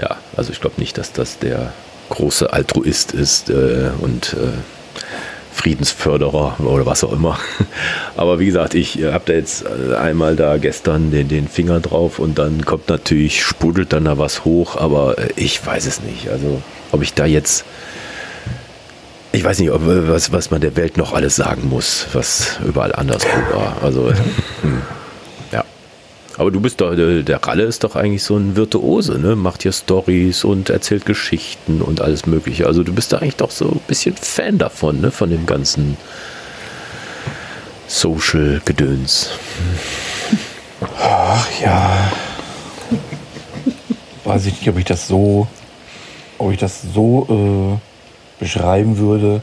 Ja, 0.00 0.16
also 0.36 0.52
ich 0.52 0.60
glaube 0.60 0.80
nicht, 0.80 0.96
dass 0.98 1.12
das 1.12 1.38
der 1.38 1.72
große 2.08 2.52
Altruist 2.52 3.12
ist 3.12 3.50
äh, 3.50 3.90
und 4.00 4.34
äh, 4.34 4.52
Friedensförderer 5.52 6.56
oder 6.60 6.86
was 6.86 7.04
auch 7.04 7.12
immer. 7.12 7.38
Aber 8.16 8.38
wie 8.38 8.46
gesagt, 8.46 8.74
ich 8.74 9.02
habe 9.02 9.24
da 9.26 9.32
jetzt 9.34 9.64
äh, 9.64 9.94
einmal 9.94 10.36
da 10.36 10.56
gestern 10.56 11.10
den, 11.10 11.28
den 11.28 11.48
Finger 11.48 11.80
drauf 11.80 12.18
und 12.18 12.38
dann 12.38 12.64
kommt 12.64 12.88
natürlich, 12.88 13.44
sprudelt 13.44 13.92
dann 13.92 14.06
da 14.06 14.16
was 14.16 14.44
hoch, 14.44 14.76
aber 14.76 15.18
äh, 15.18 15.28
ich 15.36 15.64
weiß 15.64 15.86
es 15.86 16.00
nicht. 16.00 16.28
Also 16.28 16.62
ob 16.92 17.02
ich 17.02 17.14
da 17.14 17.26
jetzt, 17.26 17.64
ich 19.32 19.44
weiß 19.44 19.58
nicht, 19.58 19.70
ob, 19.70 19.82
äh, 19.82 20.08
was, 20.08 20.32
was 20.32 20.50
man 20.50 20.60
der 20.60 20.76
Welt 20.76 20.96
noch 20.96 21.12
alles 21.12 21.36
sagen 21.36 21.68
muss, 21.68 22.06
was 22.14 22.58
überall 22.64 22.94
anderswo 22.94 23.28
war. 23.52 23.76
Also 23.82 24.12
hm. 24.62 24.82
Aber 26.40 26.50
du 26.50 26.58
bist 26.58 26.80
doch, 26.80 26.96
der 26.96 27.22
der 27.22 27.44
Ralle 27.44 27.64
ist 27.64 27.84
doch 27.84 27.96
eigentlich 27.96 28.22
so 28.22 28.34
ein 28.34 28.56
Virtuose, 28.56 29.18
ne? 29.18 29.36
Macht 29.36 29.60
hier 29.60 29.72
Stories 29.72 30.42
und 30.42 30.70
erzählt 30.70 31.04
Geschichten 31.04 31.82
und 31.82 32.00
alles 32.00 32.24
Mögliche. 32.24 32.66
Also 32.66 32.82
du 32.82 32.94
bist 32.94 33.12
da 33.12 33.18
eigentlich 33.18 33.36
doch 33.36 33.50
so 33.50 33.66
ein 33.66 33.80
bisschen 33.86 34.16
Fan 34.16 34.56
davon, 34.56 35.02
ne? 35.02 35.10
Von 35.10 35.28
dem 35.28 35.44
ganzen 35.44 35.98
Social-Gedöns. 37.88 39.32
Ach 40.98 41.46
ja. 41.60 42.10
Weiß 44.24 44.46
ich 44.46 44.60
nicht, 44.60 44.68
ob 44.70 44.78
ich 44.78 44.86
das 44.86 45.08
so, 45.08 45.46
ob 46.38 46.52
ich 46.52 46.58
das 46.58 46.80
so 46.94 47.78
äh, 47.78 48.42
beschreiben 48.42 48.96
würde. 48.96 49.42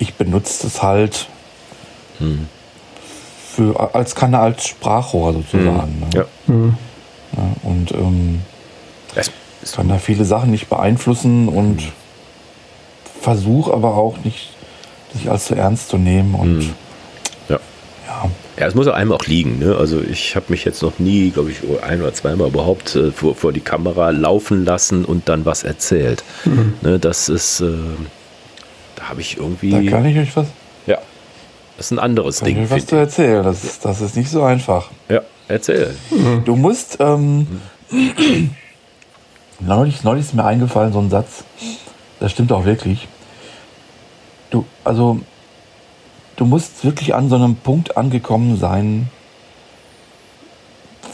Ich 0.00 0.14
benutze 0.14 0.66
es 0.66 0.82
halt 0.82 1.28
für, 3.54 3.94
als 3.94 4.14
Kanal 4.14 4.52
als 4.52 4.66
Sprachrohr 4.66 5.32
sozusagen. 5.32 6.00
Ne? 6.00 6.06
Ja. 6.14 6.24
Ja, 7.36 7.44
und 7.62 7.92
ähm, 7.92 8.40
kann 9.74 9.88
da 9.88 9.98
viele 9.98 10.24
Sachen 10.24 10.50
nicht 10.50 10.68
beeinflussen 10.68 11.48
und 11.48 11.82
versuche 13.20 13.72
aber 13.72 13.94
auch 13.96 14.16
nicht, 14.24 14.50
sich 15.12 15.30
allzu 15.30 15.54
ernst 15.54 15.90
zu 15.90 15.98
nehmen 15.98 16.34
und 16.34 16.70
Ja. 17.48 17.58
ja. 18.06 18.30
Ja, 18.58 18.66
es 18.66 18.74
muss 18.74 18.88
einem 18.88 19.12
auch 19.12 19.24
liegen. 19.26 19.58
Ne? 19.58 19.76
Also 19.76 20.00
ich 20.02 20.36
habe 20.36 20.46
mich 20.48 20.64
jetzt 20.64 20.82
noch 20.82 20.98
nie, 20.98 21.30
glaube 21.30 21.50
ich, 21.50 21.58
ein 21.82 22.00
oder 22.02 22.12
zweimal 22.12 22.48
überhaupt 22.48 22.94
äh, 22.94 23.10
vor, 23.10 23.34
vor 23.34 23.52
die 23.52 23.60
Kamera 23.60 24.10
laufen 24.10 24.64
lassen 24.64 25.04
und 25.04 25.28
dann 25.28 25.44
was 25.46 25.62
erzählt. 25.62 26.24
Ne? 26.82 26.98
Das 26.98 27.28
ist, 27.28 27.60
äh, 27.60 27.72
da 28.96 29.08
habe 29.08 29.20
ich 29.20 29.38
irgendwie, 29.38 29.70
Da 29.70 29.90
kann 29.90 30.04
ich 30.04 30.18
euch 30.18 30.36
was, 30.36 30.46
das 31.80 31.86
ist 31.86 31.92
ein 31.92 31.98
anderes 31.98 32.40
Ding. 32.40 32.56
was 32.64 32.76
find 32.76 32.88
zu 32.90 32.96
erzählen. 32.96 33.42
Das 33.42 33.64
ist, 33.64 33.82
das 33.86 34.02
ist 34.02 34.14
nicht 34.14 34.28
so 34.30 34.42
einfach. 34.42 34.90
Ja, 35.08 35.22
erzähl. 35.48 35.96
Du 36.44 36.54
musst, 36.54 36.98
ähm, 37.00 37.46
neulich, 39.60 40.04
neulich 40.04 40.26
ist 40.26 40.34
mir 40.34 40.44
eingefallen, 40.44 40.92
so 40.92 40.98
ein 41.00 41.08
Satz, 41.08 41.44
das 42.20 42.32
stimmt 42.32 42.52
auch 42.52 42.66
wirklich. 42.66 43.08
Du, 44.50 44.66
also, 44.84 45.20
du 46.36 46.44
musst 46.44 46.84
wirklich 46.84 47.14
an 47.14 47.30
so 47.30 47.36
einem 47.36 47.56
Punkt 47.56 47.96
angekommen 47.96 48.58
sein, 48.58 49.08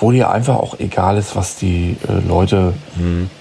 wo 0.00 0.10
dir 0.10 0.30
einfach 0.30 0.56
auch 0.56 0.80
egal 0.80 1.16
ist, 1.16 1.36
was 1.36 1.56
die 1.56 1.96
äh, 2.08 2.26
Leute 2.26 2.74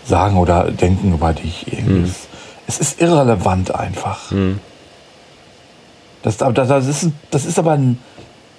sagen 0.05 0.37
oder 0.37 0.69
denken 0.69 1.11
über 1.13 1.33
dich. 1.33 1.65
Irgendwie. 1.73 2.03
Es- 2.03 2.27
Es 2.67 2.77
ist 2.79 3.01
irrelevant 3.01 3.73
einfach. 3.73 4.31
Das, 6.25 6.37
das, 6.37 6.67
das, 6.67 6.87
ist, 6.87 7.11
das 7.29 7.45
ist 7.45 7.59
aber 7.59 7.73
ein 7.73 7.99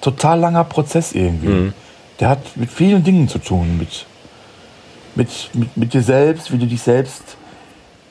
total 0.00 0.38
langer 0.38 0.62
Prozess 0.62 1.12
irgendwie. 1.12 1.72
Der 2.20 2.28
hat 2.28 2.56
mit 2.56 2.70
vielen 2.70 3.02
Dingen 3.02 3.28
zu 3.28 3.40
tun. 3.40 3.76
Mit, 3.76 4.06
mit, 5.16 5.50
mit, 5.52 5.76
mit 5.76 5.92
dir 5.92 6.02
selbst, 6.02 6.52
wie 6.52 6.58
du 6.58 6.66
dich 6.66 6.80
selbst 6.80 7.24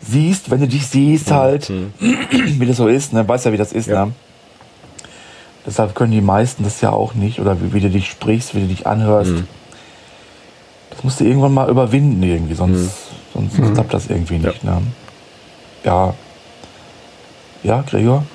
siehst, 0.01 0.51
wenn 0.51 0.60
du 0.60 0.68
dich 0.68 0.86
siehst 0.88 1.32
halt, 1.32 1.72
wie 1.99 2.66
das 2.66 2.76
so 2.76 2.89
ist. 2.89 3.14
Ne? 3.14 3.26
Weißt 3.26 3.45
ja, 3.45 3.53
wie 3.53 3.58
das 3.58 3.72
ist. 3.72 3.88
Ja. 3.88 4.08
Ne? 4.08 4.12
Deshalb 5.66 5.95
können 5.95 6.12
die 6.12 6.20
meisten 6.20 6.66
das 6.66 6.82
ja 6.82 6.91
auch 6.91 7.14
nicht. 7.14 7.39
Oder 7.39 7.62
wie, 7.62 7.72
wie 7.72 7.80
du 7.80 7.89
dich 7.89 8.10
sprichst, 8.10 8.56
wie 8.56 8.60
du 8.60 8.68
dich 8.68 8.86
anhörst. 8.86 9.32
Das 10.89 11.01
musst 11.01 11.22
du 11.22 11.24
irgendwann 11.24 11.53
mal 11.53 11.70
überwinden 11.70 12.22
irgendwie, 12.22 12.56
sonst, 12.56 12.91
sonst 13.34 13.56
klappt 13.74 13.93
das 13.93 14.08
irgendwie 14.08 14.38
nicht. 14.38 14.66
Ne? 14.66 14.82
Ja. 15.86 16.14
Ja, 17.64 17.84
Gregor? 17.84 18.26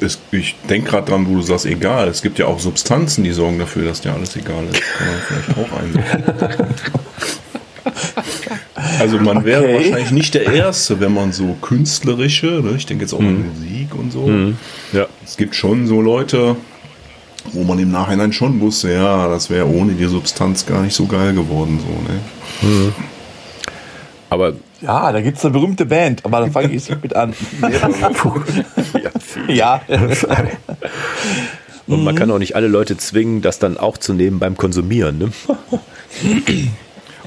Es, 0.00 0.18
ich 0.30 0.56
denke 0.68 0.90
gerade 0.90 1.10
dran, 1.10 1.26
wo 1.28 1.34
du 1.34 1.42
sagst, 1.42 1.66
egal. 1.66 2.08
Es 2.08 2.22
gibt 2.22 2.38
ja 2.38 2.46
auch 2.46 2.58
Substanzen, 2.60 3.24
die 3.24 3.32
sorgen 3.32 3.58
dafür, 3.58 3.84
dass 3.86 4.00
dir 4.00 4.12
alles 4.12 4.36
egal 4.36 4.64
ist. 4.70 4.80
Kann 4.82 5.06
man 5.06 5.16
vielleicht 5.44 5.58
auch 5.58 5.78
einsetzen. 5.78 6.74
Also 8.98 9.18
man 9.18 9.44
wäre 9.44 9.62
Okay. 9.64 9.74
wahrscheinlich 9.74 10.10
nicht 10.10 10.34
der 10.34 10.52
Erste, 10.52 11.00
wenn 11.00 11.14
man 11.14 11.32
so 11.32 11.56
künstlerische, 11.62 12.46
ne, 12.62 12.74
ich 12.76 12.84
denke 12.86 13.04
jetzt 13.04 13.14
auch 13.14 13.20
an 13.20 13.46
Musik 13.48 13.94
und 13.94 14.12
so. 14.12 14.28
Ja. 14.92 15.06
Es 15.24 15.36
gibt 15.38 15.54
schon 15.54 15.86
so 15.86 16.00
Leute, 16.02 16.56
wo 17.52 17.64
man 17.64 17.78
im 17.78 17.90
Nachhinein 17.90 18.32
schon 18.32 18.60
wusste, 18.60 18.92
ja, 18.92 19.28
das 19.28 19.48
wäre 19.48 19.66
ohne 19.66 19.92
die 19.94 20.04
Substanz 20.06 20.66
gar 20.66 20.82
nicht 20.82 20.94
so 20.94 21.06
geil 21.06 21.32
geworden. 21.34 21.80
So, 21.80 22.68
ne? 22.68 22.92
Aber 24.28 24.52
Ja, 24.82 25.12
da 25.12 25.20
gibt 25.20 25.38
es 25.38 25.44
eine 25.44 25.52
berühmte 25.52 25.86
Band, 25.86 26.24
aber 26.24 26.40
da 26.40 26.50
fange 26.50 26.68
ich 26.68 26.86
jetzt 26.88 27.02
mit 27.02 27.14
an. 27.16 27.32
ja. 29.02 29.09
und 31.86 32.04
man 32.04 32.14
kann 32.14 32.30
auch 32.30 32.38
nicht 32.38 32.56
alle 32.56 32.68
Leute 32.68 32.96
zwingen, 32.96 33.42
das 33.42 33.58
dann 33.58 33.76
auch 33.76 33.98
zu 33.98 34.14
nehmen 34.14 34.38
beim 34.38 34.56
Konsumieren. 34.56 35.18
Ne? 35.18 35.32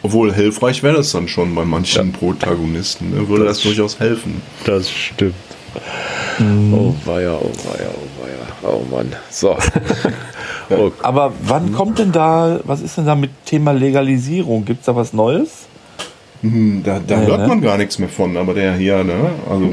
Obwohl 0.01 0.33
hilfreich 0.33 0.83
wäre 0.83 0.97
das 0.97 1.11
dann 1.11 1.27
schon 1.27 1.55
bei 1.55 1.65
manchen 1.65 2.11
Protagonisten. 2.11 3.11
Ne? 3.11 3.27
Würde 3.29 3.45
das 3.45 3.61
durchaus 3.61 3.99
helfen. 3.99 4.41
Das 4.65 4.89
stimmt. 4.89 5.35
Oh 6.71 6.93
weia, 7.05 7.33
oh 7.33 7.51
weia, 7.63 7.89
oh 7.89 8.21
weia. 8.21 8.69
Oh 8.69 8.83
Mann. 8.89 9.13
So. 9.29 9.57
Oh, 10.69 10.91
Aber 11.01 11.33
wann 11.43 11.73
kommt 11.73 11.99
denn 11.99 12.13
da, 12.13 12.61
was 12.63 12.81
ist 12.81 12.97
denn 12.97 13.05
da 13.05 13.15
mit 13.15 13.31
Thema 13.45 13.73
Legalisierung? 13.73 14.63
Gibt 14.63 14.79
es 14.79 14.85
da 14.85 14.95
was 14.95 15.11
Neues? 15.11 15.62
Hm, 16.43 16.81
Da, 16.83 16.99
da 17.05 17.21
Ja, 17.21 17.27
hört 17.27 17.39
ne? 17.41 17.47
man 17.47 17.61
gar 17.61 17.77
nichts 17.77 17.97
mehr 17.99 18.09
von, 18.09 18.37
aber 18.37 18.53
der 18.53 18.75
hier, 18.75 19.03
ne, 19.03 19.31
also 19.49 19.71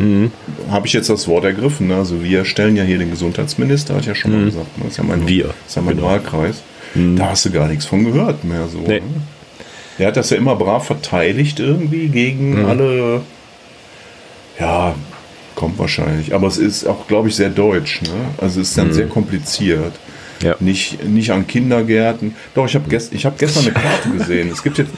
habe 0.71 0.87
ich 0.87 0.93
jetzt 0.95 1.11
das 1.11 1.27
Wort 1.29 1.45
ergriffen. 1.45 1.89
Ne? 1.89 1.97
Also 1.97 2.23
wir 2.25 2.45
stellen 2.47 2.77
ja 2.77 2.85
hier 2.85 2.99
den 2.99 3.11
Gesundheitsminister, 3.11 3.97
hat 3.97 4.07
ja 4.07 4.14
schon 4.14 4.33
mal 4.33 4.45
gesagt. 4.47 4.79
Ne? 4.79 4.85
Das 4.85 4.93
ist 4.93 4.99
ja 4.99 5.05
mein, 5.05 5.27
Wir, 5.29 5.45
das 5.45 5.55
ist 5.68 5.77
ja 5.77 5.83
mein 5.83 5.97
genau. 5.97 6.09
Wahlkreis. 6.09 6.62
Da 6.95 7.29
hast 7.31 7.45
du 7.45 7.51
gar 7.51 7.68
nichts 7.68 7.85
von 7.87 8.05
gehört 8.05 8.43
mehr. 8.45 8.66
So, 8.68 8.79
Nee. 8.79 9.01
ne? 9.01 9.03
Der 9.99 10.07
hat 10.09 10.16
das 10.16 10.31
ja 10.31 10.39
immer 10.39 10.57
brav 10.57 10.87
verteidigt 10.87 11.61
irgendwie 11.61 12.09
gegen 12.09 12.64
alle. 12.64 13.21
Ja, 14.59 14.95
kommt 15.55 15.79
wahrscheinlich. 15.79 16.35
Aber 16.35 16.47
es 16.47 16.57
ist 16.59 16.87
auch, 16.87 17.07
glaube 17.07 17.29
ich, 17.29 17.37
sehr 17.37 17.51
deutsch. 17.51 18.03
Ne? 18.03 18.09
Also 18.39 18.61
es 18.61 18.68
ist 18.71 18.79
dann 18.79 18.93
sehr 18.93 19.07
kompliziert. 19.09 19.93
Ja. 20.43 20.55
Nicht, 20.59 21.05
nicht 21.05 21.31
an 21.33 21.47
Kindergärten. 21.47 22.35
Doch, 22.55 22.64
ich 22.66 22.75
habe 22.75 22.89
gest, 22.89 23.12
ich 23.12 23.27
hab 23.27 23.39
gestern 23.39 23.64
eine 23.64 23.73
Karte 23.75 24.09
gesehen. 24.16 24.51
Es 24.51 24.62
gibt 24.62 24.79
jetzt. 24.79 24.91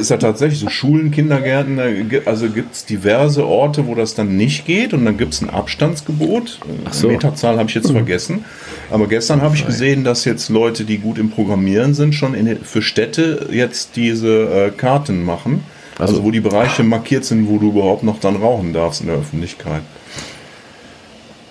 Ist 0.00 0.10
ja 0.10 0.16
tatsächlich 0.16 0.60
so 0.60 0.68
Schulen, 0.68 1.10
Kindergärten, 1.10 2.08
gi- 2.08 2.22
also 2.24 2.48
gibt 2.48 2.74
es 2.74 2.84
diverse 2.84 3.46
Orte, 3.46 3.86
wo 3.86 3.94
das 3.94 4.14
dann 4.14 4.36
nicht 4.36 4.64
geht 4.66 4.92
und 4.94 5.04
dann 5.04 5.16
gibt 5.16 5.34
es 5.34 5.42
ein 5.42 5.50
Abstandsgebot. 5.50 6.60
Ach 6.84 6.92
so. 6.92 7.08
Meterzahl 7.08 7.58
habe 7.58 7.68
ich 7.68 7.74
jetzt 7.74 7.90
vergessen. 7.90 8.44
Aber 8.90 9.06
gestern 9.08 9.42
habe 9.42 9.54
ich 9.56 9.66
gesehen, 9.66 10.04
dass 10.04 10.24
jetzt 10.24 10.48
Leute, 10.48 10.84
die 10.84 10.98
gut 10.98 11.18
im 11.18 11.30
Programmieren 11.30 11.94
sind, 11.94 12.14
schon 12.14 12.34
in, 12.34 12.58
für 12.64 12.82
Städte 12.82 13.48
jetzt 13.50 13.96
diese 13.96 14.66
äh, 14.66 14.70
Karten 14.70 15.24
machen. 15.24 15.64
Also 15.98 16.22
wo 16.22 16.30
die 16.30 16.40
Bereiche 16.40 16.82
markiert 16.82 17.24
sind, 17.24 17.48
wo 17.48 17.56
du 17.58 17.70
überhaupt 17.70 18.02
noch 18.02 18.20
dann 18.20 18.36
rauchen 18.36 18.72
darfst 18.74 19.00
in 19.00 19.06
der 19.06 19.16
Öffentlichkeit. 19.16 19.80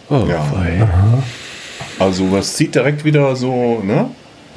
Oh, 0.09 0.23
Ja. 0.29 1.23
Also 1.97 2.31
was 2.31 2.53
zieht 2.55 2.75
direkt 2.75 3.05
wieder 3.05 3.35
so, 3.35 3.81
ne? 3.83 4.09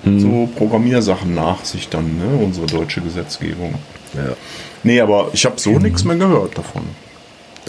So 0.05 0.49
Programmiersachen 0.57 1.35
nach 1.35 1.65
sich 1.65 1.89
dann, 1.89 2.19
ne? 2.19 2.45
Unsere 2.45 2.67
deutsche 2.67 3.01
Gesetzgebung. 3.01 3.75
Ja. 4.15 4.35
Nee, 4.83 5.01
aber 5.01 5.31
ich 5.33 5.45
habe 5.45 5.59
so 5.59 5.79
nichts 5.79 6.05
mehr 6.05 6.17
gehört 6.17 6.57
davon. 6.57 6.83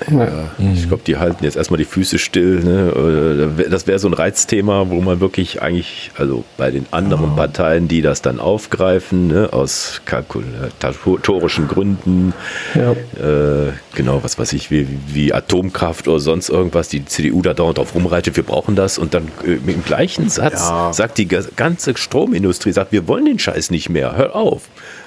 Ja, 0.10 0.50
ich 0.74 0.88
glaube, 0.88 1.04
die 1.06 1.18
halten 1.18 1.44
jetzt 1.44 1.58
erstmal 1.58 1.78
die 1.78 1.86
Füße 1.86 2.20
still. 2.20 2.62
Ne? 2.64 3.50
Das 3.70 3.86
wäre 3.86 4.00
so 4.00 4.08
ein 4.08 4.14
Reizthema, 4.14 4.90
wo 4.90 5.02
man 5.02 5.20
wirklich 5.20 5.62
eigentlich, 5.62 6.12
also 6.18 6.46
bei 6.58 6.72
den 6.72 6.86
anderen 6.92 7.36
Parteien, 7.36 7.88
die 7.90 8.02
das 8.02 8.22
dann 8.22 8.40
aufgreifen, 8.40 9.28
ne, 9.28 9.50
aus 9.52 10.02
kalkulatorischen 10.06 11.68
Gründen, 11.68 12.34
Ja. 12.76 12.92
äh, 12.94 13.72
genau, 13.96 14.24
was 14.24 14.38
weiß 14.40 14.54
ich, 14.54 14.72
wie, 14.72 14.88
wie 15.08 15.34
Atomkraft 15.34 16.08
oder 16.08 16.20
sonst 16.20 16.50
irgendwas, 16.50 16.88
die 16.90 17.04
CDU 17.06 17.42
da 17.42 17.54
dauernd 17.54 17.78
drauf 17.78 17.94
rumreitet, 17.96 18.36
wir 18.38 18.44
brauchen 18.44 18.76
das 18.76 18.98
und 18.98 19.14
dann 19.14 19.28
äh, 19.46 19.52
mit 19.66 19.76
dem 19.76 19.84
gleichen 19.84 20.30
Satz 20.30 20.62
Ja. 20.70 20.94
sagt 20.94 21.18
die 21.18 21.28
ga- 21.28 21.44
ganze 21.56 21.98
Stromindustrie, 21.98 22.72
sagt, 22.72 22.92
wir 22.92 23.08
wollen 23.08 23.26
den 23.26 23.40
Scheiß 23.40 23.70
nicht 23.72 23.90
mehr, 23.90 24.16
hör 24.16 24.36
auf. 24.36 24.64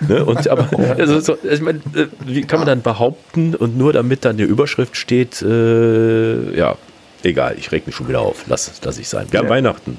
Ne? 0.07 0.25
Und 0.25 0.49
aber, 0.49 0.69
also, 0.99 1.21
so, 1.21 1.39
ich 1.43 1.61
mein, 1.61 1.77
äh, 1.95 2.07
wie 2.27 2.43
kann 2.43 2.59
man 2.61 2.67
dann 2.67 2.83
behaupten 2.83 3.55
und 3.55 3.77
nur 3.79 3.93
damit 3.93 4.25
dann 4.25 4.37
die 4.37 4.43
Überschrift 4.45 4.72
steht, 4.93 5.43
äh, 5.43 6.57
ja, 6.57 6.77
egal, 7.23 7.57
ich 7.59 7.73
reg 7.73 7.87
mich 7.87 7.95
schon 7.97 8.09
wieder 8.09 8.21
auf, 8.21 8.45
lass, 8.49 8.73
lass 8.83 8.99
ich 8.99 9.09
sein. 9.09 9.27
Wir 9.31 9.41
haben 9.41 9.49
Weihnachten. 9.49 9.99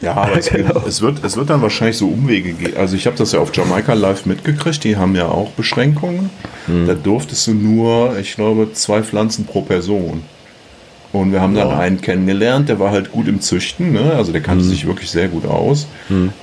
Ja, 0.00 0.14
aber 0.16 0.36
es, 0.36 0.50
es, 0.86 1.00
wird, 1.00 1.24
es 1.24 1.36
wird 1.36 1.50
dann 1.50 1.62
wahrscheinlich 1.62 1.96
so 1.96 2.08
Umwege 2.08 2.52
gehen. 2.52 2.76
Also 2.76 2.96
ich 2.96 3.06
habe 3.06 3.16
das 3.16 3.32
ja 3.32 3.40
auf 3.40 3.54
Jamaika 3.54 3.94
live 3.94 4.26
mitgekriegt, 4.26 4.84
die 4.84 4.96
haben 4.96 5.14
ja 5.14 5.26
auch 5.26 5.50
Beschränkungen. 5.50 6.30
Da 6.86 6.94
durftest 6.94 7.46
du 7.46 7.54
nur, 7.54 8.18
ich 8.18 8.34
glaube, 8.34 8.72
zwei 8.72 9.02
Pflanzen 9.02 9.46
pro 9.46 9.62
Person. 9.62 10.22
Und 11.12 11.30
wir 11.30 11.42
haben 11.42 11.54
dann 11.54 11.70
einen 11.70 12.00
kennengelernt, 12.00 12.70
der 12.70 12.78
war 12.78 12.90
halt 12.90 13.12
gut 13.12 13.28
im 13.28 13.42
Züchten, 13.42 13.92
ne? 13.92 14.14
also 14.16 14.32
der 14.32 14.40
kannte 14.40 14.64
sich 14.64 14.86
wirklich 14.86 15.10
sehr 15.10 15.28
gut 15.28 15.46
aus. 15.46 15.86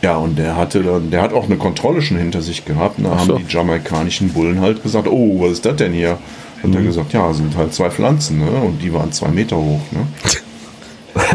Ja, 0.04 0.18
und 0.18 0.38
der 0.38 0.56
hatte 0.56 0.84
dann, 0.84 1.10
der 1.10 1.24
hat 1.24 1.34
auch 1.34 1.46
eine 1.46 1.58
Kontrolle 1.58 2.04
schon 2.04 2.18
hinter 2.18 2.44
sich 2.44 2.66
gehabt. 2.66 3.00
Da 3.04 3.18
haben 3.18 3.28
so. 3.28 3.38
die 3.38 3.46
jamaikanischen 3.52 4.30
Bullen 4.30 4.62
halt 4.62 4.84
gesagt, 4.84 5.08
oh, 5.08 5.42
was 5.42 5.54
ist 5.54 5.66
das 5.66 5.78
denn 5.78 5.94
hier? 5.94 6.20
Hat 6.64 6.76
er 6.76 6.82
gesagt, 6.82 7.14
ja, 7.14 7.32
sind 7.34 7.56
halt 7.56 7.74
zwei 7.74 7.90
Pflanzen, 7.90 8.40
ne? 8.40 8.50
Und 8.52 8.82
die 8.82 8.94
waren 8.94 9.12
zwei 9.12 9.30
Meter 9.30 9.58
hoch, 9.58 9.82
ne? 9.92 10.08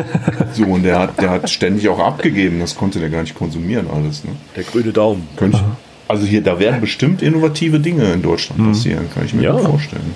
So, 0.55 0.65
und 0.65 0.83
der 0.85 0.99
hat, 1.01 1.21
der 1.21 1.31
hat 1.31 1.51
ständig 1.51 1.89
auch 1.89 1.99
abgegeben, 1.99 2.61
das 2.61 2.75
konnte 2.77 3.01
der 3.01 3.11
gar 3.11 3.23
nicht 3.23 3.35
konsumieren 3.35 3.87
alles. 3.93 4.25
Ne? 4.25 4.31
Der 4.57 4.63
grüne 4.65 4.93
Daumen. 4.93 5.29
Könnte 5.37 5.59
ich, 5.59 5.63
also 6.09 6.25
hier, 6.27 6.43
da 6.43 6.59
werden 6.59 6.81
bestimmt 6.81 7.23
innovative 7.23 7.81
Dinge 7.81 8.05
in 8.13 8.23
Deutschland 8.23 8.65
passieren, 8.65 9.11
kann 9.13 9.27
ich 9.27 9.35
mir 9.35 9.43
Ja. 9.43 9.53
gut 9.53 9.63
vorstellen. 9.67 10.15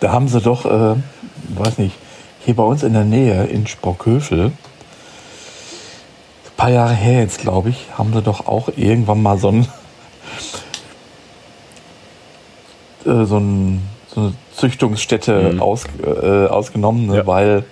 Da 0.00 0.12
haben 0.12 0.28
sie 0.28 0.40
doch, 0.40 0.64
äh, 0.66 0.96
weiß 1.48 1.78
nicht, 1.78 1.94
hier 2.44 2.54
bei 2.54 2.62
uns 2.62 2.82
in 2.82 2.92
der 2.92 3.04
Nähe 3.04 3.44
in 3.44 3.66
Sprockhövel, 3.66 4.46
ein 4.46 4.52
paar 6.56 6.70
Jahre 6.70 6.94
her 6.94 7.20
jetzt, 7.20 7.40
glaube 7.40 7.70
ich, 7.70 7.86
haben 7.96 8.12
sie 8.12 8.22
doch 8.22 8.46
auch 8.46 8.68
irgendwann 8.76 9.22
mal 9.22 9.38
so 9.38 9.48
ein, 9.48 9.66
äh, 13.06 13.24
so, 13.24 13.38
ein 13.38 13.82
so 14.08 14.20
eine 14.20 14.34
Züchtungsstätte 14.54 15.56
aus, 15.58 15.84
äh, 16.04 16.46
ausgenommen, 16.46 17.06
ne, 17.06 17.16
Ja. 17.18 17.26
weil 17.26 17.64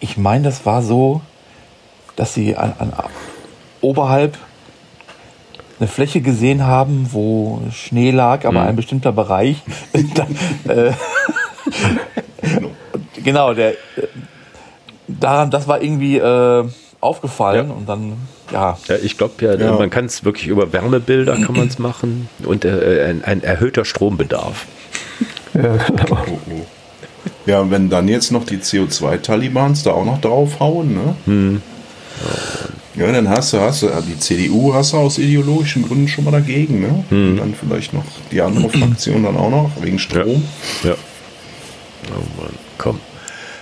ich 0.00 0.16
meine, 0.16 0.44
das 0.44 0.64
war 0.66 0.82
so, 0.82 1.20
dass 2.16 2.34
sie 2.34 2.56
an, 2.56 2.74
an, 2.78 2.92
oberhalb 3.80 4.36
eine 5.78 5.88
Fläche 5.88 6.20
gesehen 6.20 6.66
haben, 6.66 7.08
wo 7.12 7.60
Schnee 7.72 8.10
lag, 8.10 8.44
aber 8.44 8.62
ein 8.62 8.74
bestimmter 8.76 9.12
Bereich. 9.12 9.62
dann, 10.14 10.36
äh, 10.68 10.92
genau, 13.22 13.54
der 13.54 13.72
äh, 13.72 13.76
daran, 15.06 15.50
das 15.50 15.68
war 15.68 15.80
irgendwie 15.82 16.18
äh, 16.18 16.64
aufgefallen 17.00 17.68
Ja. 17.68 17.74
und 17.74 17.88
dann, 17.88 18.16
ja, 18.52 18.78
Ja, 18.88 18.96
ich 19.02 19.16
glaube 19.18 19.34
ja, 19.44 19.54
Ja. 19.54 19.72
man 19.78 19.90
kann 19.90 20.06
es 20.06 20.24
wirklich 20.24 20.46
über 20.48 20.72
Wärmebilder 20.72 21.36
kann 21.36 21.56
man 21.56 21.68
es 21.68 21.78
machen 21.78 22.28
und 22.44 22.64
äh, 22.64 23.06
ein, 23.10 23.24
ein 23.24 23.42
erhöhter 23.42 23.84
Strombedarf. 23.84 24.66
Ja, 25.54 25.76
genau. 25.76 26.24
Oh, 26.30 26.38
oh. 26.50 26.66
Ja, 27.46 27.60
und 27.60 27.70
wenn 27.70 27.88
dann 27.90 28.08
jetzt 28.08 28.30
noch 28.30 28.44
die 28.44 28.58
CO2-Talibans 28.58 29.82
da 29.82 29.90
auch 29.92 30.04
noch 30.04 30.20
draufhauen, 30.20 30.94
ne? 31.26 31.60
Ja, 32.96 33.12
dann 33.12 33.28
hast 33.28 33.52
du, 33.52 33.60
hast 33.60 33.82
du, 33.82 33.88
die 34.06 34.18
CDU 34.18 34.74
hast 34.74 34.92
du 34.92 34.96
aus 34.98 35.18
ideologischen 35.18 35.82
Gründen 35.86 36.08
schon 36.08 36.24
mal 36.24 36.30
dagegen, 36.32 36.80
ne? 36.80 37.04
Und 37.10 37.36
dann 37.36 37.54
vielleicht 37.54 37.92
noch 37.94 38.04
die 38.32 38.40
andere 38.40 38.68
Fraktion 38.68 39.22
dann 39.22 39.36
auch 39.36 39.50
noch, 39.50 39.70
wegen 39.80 39.98
Strom. 39.98 40.42
Ja. 40.82 40.94
Oh 42.10 42.40
Mann, 42.42 42.52
komm, 42.76 43.00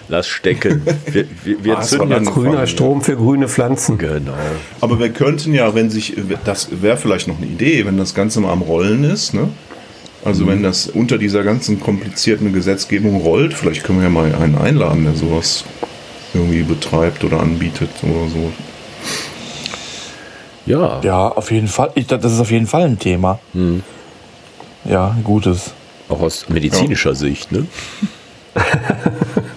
lass 0.09 0.27
stecken. 0.27 0.83
Wir, 1.11 1.27
wir, 1.45 1.65
wir 1.65 1.79
Ah, 1.79 1.81
es 1.81 1.91
zünden 1.91 2.25
Grüner 2.25 2.67
Strom 2.67 3.03
für 3.03 3.17
grüne 3.17 3.49
Pflanzen. 3.49 3.99
Genau. 3.99 4.35
Aber 4.81 4.99
wir 4.99 5.11
könnten 5.11 5.55
ja, 5.55 5.75
wenn 5.75 5.91
sich, 5.91 6.15
das 6.45 6.69
wäre 6.83 6.97
vielleicht 6.97 7.29
noch 7.29 7.39
eine 7.39 7.47
Idee, 7.47 7.85
wenn 7.87 7.97
das 7.99 8.15
Ganze 8.15 8.41
mal 8.41 8.53
am 8.53 8.63
Rollen 8.63 9.05
ist, 9.05 9.35
ne? 9.35 9.49
Also 10.25 10.47
wenn 10.49 10.63
das 10.63 10.89
unter 10.89 11.19
dieser 11.19 11.45
ganzen 11.45 11.79
komplizierten 11.79 12.53
Gesetzgebung 12.53 13.21
rollt, 13.21 13.55
vielleicht 13.55 13.85
können 13.85 13.99
wir 14.01 14.05
ja 14.05 14.11
mal 14.11 14.35
einen 14.35 14.57
einladen, 14.59 15.05
der 15.05 15.15
sowas 15.15 15.65
irgendwie 16.35 16.63
betreibt 16.63 17.23
oder 17.23 17.39
anbietet 17.41 17.91
oder 18.03 18.29
so. 18.29 18.53
Ja, 20.67 21.01
ja, 21.03 21.29
auf 21.29 21.53
jeden 21.53 21.69
Fall. 21.69 21.93
Ich, 21.95 22.09
das 22.09 22.33
ist 22.33 22.41
auf 22.41 22.51
jeden 22.51 22.67
Fall 22.67 22.83
ein 22.83 22.99
Thema. 22.99 23.39
Ja, 24.85 25.11
ein 25.11 25.23
gutes. 25.23 25.75
auch 26.09 26.21
aus 26.21 26.49
medizinischer 26.49 27.15
Sicht, 27.15 27.53
ne? 27.53 27.67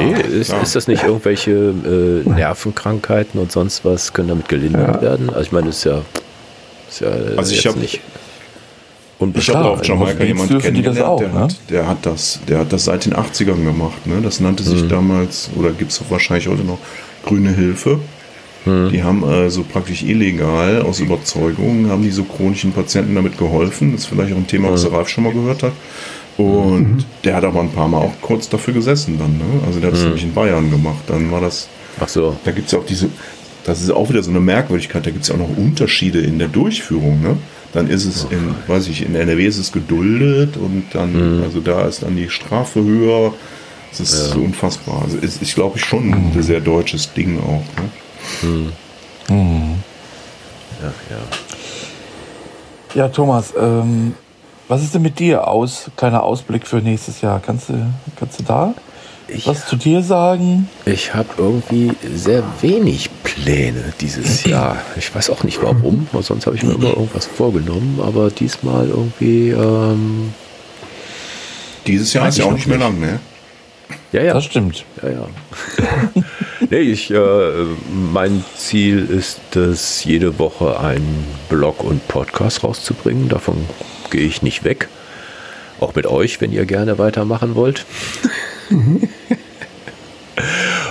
ja, 0.00 0.18
nee, 0.18 0.20
ist, 0.40 0.52
ist 0.52 0.76
das 0.76 0.86
nicht 0.88 1.02
irgendwelche 1.04 1.50
äh, 1.50 2.28
Nervenkrankheiten 2.28 3.40
und 3.40 3.52
sonst 3.52 3.84
was 3.84 4.12
können 4.12 4.28
damit 4.28 4.48
gelindert 4.48 5.02
werden? 5.02 5.28
Also 5.30 5.40
ich 5.42 5.52
meine, 5.52 5.66
das 5.68 5.76
ist 5.78 5.84
ja, 5.84 6.02
ist 6.88 7.00
ja 7.00 7.08
Also 7.36 7.52
ich 7.52 7.62
jetzt 7.64 7.74
hab- 7.74 7.80
nicht 7.80 7.94
Ich 7.94 8.00
unbekannt. 9.18 9.56
habe 9.58 9.70
auf 9.70 9.80
in 9.82 9.84
Jamaika 9.88 10.24
jemanden 10.24 10.58
kennengelernt, 10.58 11.00
auch, 11.02 11.18
der, 11.20 11.28
ne? 11.28 11.40
hat, 11.40 11.56
der, 11.70 11.86
hat 11.86 11.98
das, 12.06 12.40
der 12.48 12.58
hat 12.60 12.72
das 12.72 12.84
seit 12.86 13.04
den 13.04 13.14
80ern 13.14 13.64
gemacht. 13.64 14.06
Ne? 14.06 14.20
Das 14.22 14.40
nannte 14.40 14.62
sich 14.62 14.88
damals, 14.88 15.50
oder 15.56 15.70
gibt 15.70 15.92
es 15.92 16.00
wahrscheinlich 16.08 16.48
heute 16.48 16.62
noch, 16.64 16.78
Grüne 17.24 17.50
Hilfe. 17.52 18.00
Die 18.66 19.02
haben 19.02 19.24
also 19.24 19.62
praktisch 19.64 20.02
illegal, 20.02 20.82
aus 20.82 21.00
Überzeugung, 21.00 21.88
haben 21.88 22.02
die 22.02 22.10
so 22.10 22.24
chronischen 22.24 22.72
Patienten 22.72 23.14
damit 23.14 23.38
geholfen. 23.38 23.92
Das 23.92 24.02
ist 24.02 24.06
vielleicht 24.08 24.34
auch 24.34 24.36
ein 24.36 24.46
Thema, 24.46 24.70
was 24.70 24.82
der 24.82 24.92
Ralf 24.92 25.08
schon 25.08 25.24
mal 25.24 25.32
gehört 25.32 25.62
hat. 25.62 25.72
Und 26.40 27.06
der 27.24 27.36
hat 27.36 27.44
aber 27.44 27.60
ein 27.60 27.70
paar 27.70 27.88
Mal 27.88 27.98
auch 27.98 28.12
kurz 28.20 28.48
dafür 28.48 28.74
gesessen 28.74 29.18
dann. 29.18 29.38
Ne? 29.38 29.64
Also 29.66 29.80
der 29.80 29.88
hat 29.90 29.96
es 29.96 30.04
nämlich 30.04 30.24
in 30.24 30.34
Bayern 30.34 30.70
gemacht. 30.70 31.02
Dann 31.06 31.30
war 31.30 31.40
das 31.40 31.68
Ach 31.98 32.08
so. 32.08 32.36
da 32.44 32.50
gibt 32.52 32.66
es 32.66 32.72
ja 32.72 32.78
auch 32.78 32.86
diese, 32.86 33.08
das 33.64 33.82
ist 33.82 33.90
auch 33.90 34.08
wieder 34.08 34.22
so 34.22 34.30
eine 34.30 34.40
Merkwürdigkeit, 34.40 35.04
da 35.06 35.10
gibt 35.10 35.22
es 35.22 35.28
ja 35.28 35.34
auch 35.34 35.38
noch 35.40 35.56
Unterschiede 35.56 36.20
in 36.20 36.38
der 36.38 36.48
Durchführung. 36.48 37.20
Ne? 37.22 37.36
Dann 37.72 37.88
ist 37.88 38.04
es 38.04 38.26
in, 38.30 38.54
weiß 38.66 38.88
ich, 38.88 39.04
in 39.04 39.14
NRW 39.14 39.46
ist 39.46 39.58
es 39.58 39.70
geduldet 39.70 40.56
und 40.56 40.84
dann, 40.92 41.42
also 41.44 41.60
da 41.60 41.86
ist 41.86 42.02
dann 42.02 42.16
die 42.16 42.28
Strafe 42.28 42.82
höher. 42.82 43.32
Das 43.90 44.00
ist 44.00 44.30
so 44.30 44.38
unfassbar. 44.40 45.02
Also 45.02 45.18
ist, 45.18 45.42
ich 45.42 45.54
glaube 45.54 45.78
schon 45.78 46.12
ein 46.14 46.42
sehr 46.42 46.60
deutsches 46.60 47.12
Ding 47.12 47.38
auch. 47.40 47.64
Ne? 47.80 48.72
Ja, 50.80 50.92
ja. 51.10 51.18
Ja, 52.94 53.08
Thomas, 53.08 53.52
ähm, 53.58 54.14
was 54.70 54.82
ist 54.82 54.94
denn 54.94 55.02
mit 55.02 55.18
dir 55.18 55.48
aus? 55.48 55.90
Kleiner 55.96 56.22
Ausblick 56.22 56.64
für 56.66 56.76
nächstes 56.76 57.20
Jahr. 57.20 57.40
Kannst 57.44 57.68
du, 57.70 57.92
kannst 58.16 58.38
du 58.38 58.44
da 58.44 58.74
Ich, 59.26 59.46
was 59.46 59.66
zu 59.66 59.74
dir 59.74 60.00
sagen? 60.02 60.68
ich 60.86 61.12
habe 61.12 61.28
irgendwie 61.38 61.90
sehr 62.14 62.44
wenig 62.60 63.10
Pläne 63.24 63.92
dieses 64.00 64.44
Jahr. 64.44 64.76
Ich 64.96 65.12
weiß 65.14 65.30
auch 65.30 65.42
nicht 65.42 65.60
warum, 65.62 66.06
weil 66.12 66.22
sonst 66.22 66.46
habe 66.46 66.54
ich 66.56 66.62
mir 66.62 66.74
immer 66.74 66.90
irgendwas 66.90 67.26
vorgenommen, 67.26 68.00
aber 68.00 68.30
diesmal 68.30 68.88
irgendwie, 68.88 69.50
ähm, 69.50 70.32
Dieses 71.86 72.12
Jahr 72.12 72.28
ist 72.28 72.38
ja 72.38 72.44
auch 72.44 72.52
nicht 72.52 72.68
mehr 72.68 72.78
nicht. 72.78 72.86
lang, 72.86 73.00
ne? 73.00 73.18
ja, 74.12 74.22
ja. 74.22 74.34
Das 74.34 74.44
stimmt. 74.44 74.84
Ja, 75.02 75.10
ja. 75.10 75.26
nee, 76.70 76.78
ich, 76.78 77.10
äh, 77.10 77.18
mein 78.12 78.44
Ziel 78.56 79.04
ist 79.04 79.56
es, 79.56 80.04
jede 80.04 80.38
Woche 80.38 80.78
einen 80.78 81.26
Blog 81.48 81.82
und 81.82 82.06
Podcast 82.06 82.62
rauszubringen. 82.62 83.28
Davon 83.28 83.56
gehe 84.10 84.26
ich 84.26 84.42
nicht 84.42 84.64
weg. 84.64 84.88
Auch 85.80 85.94
mit 85.94 86.06
euch, 86.06 86.40
wenn 86.40 86.52
ihr 86.52 86.66
gerne 86.66 86.98
weitermachen 86.98 87.54
wollt. 87.54 87.86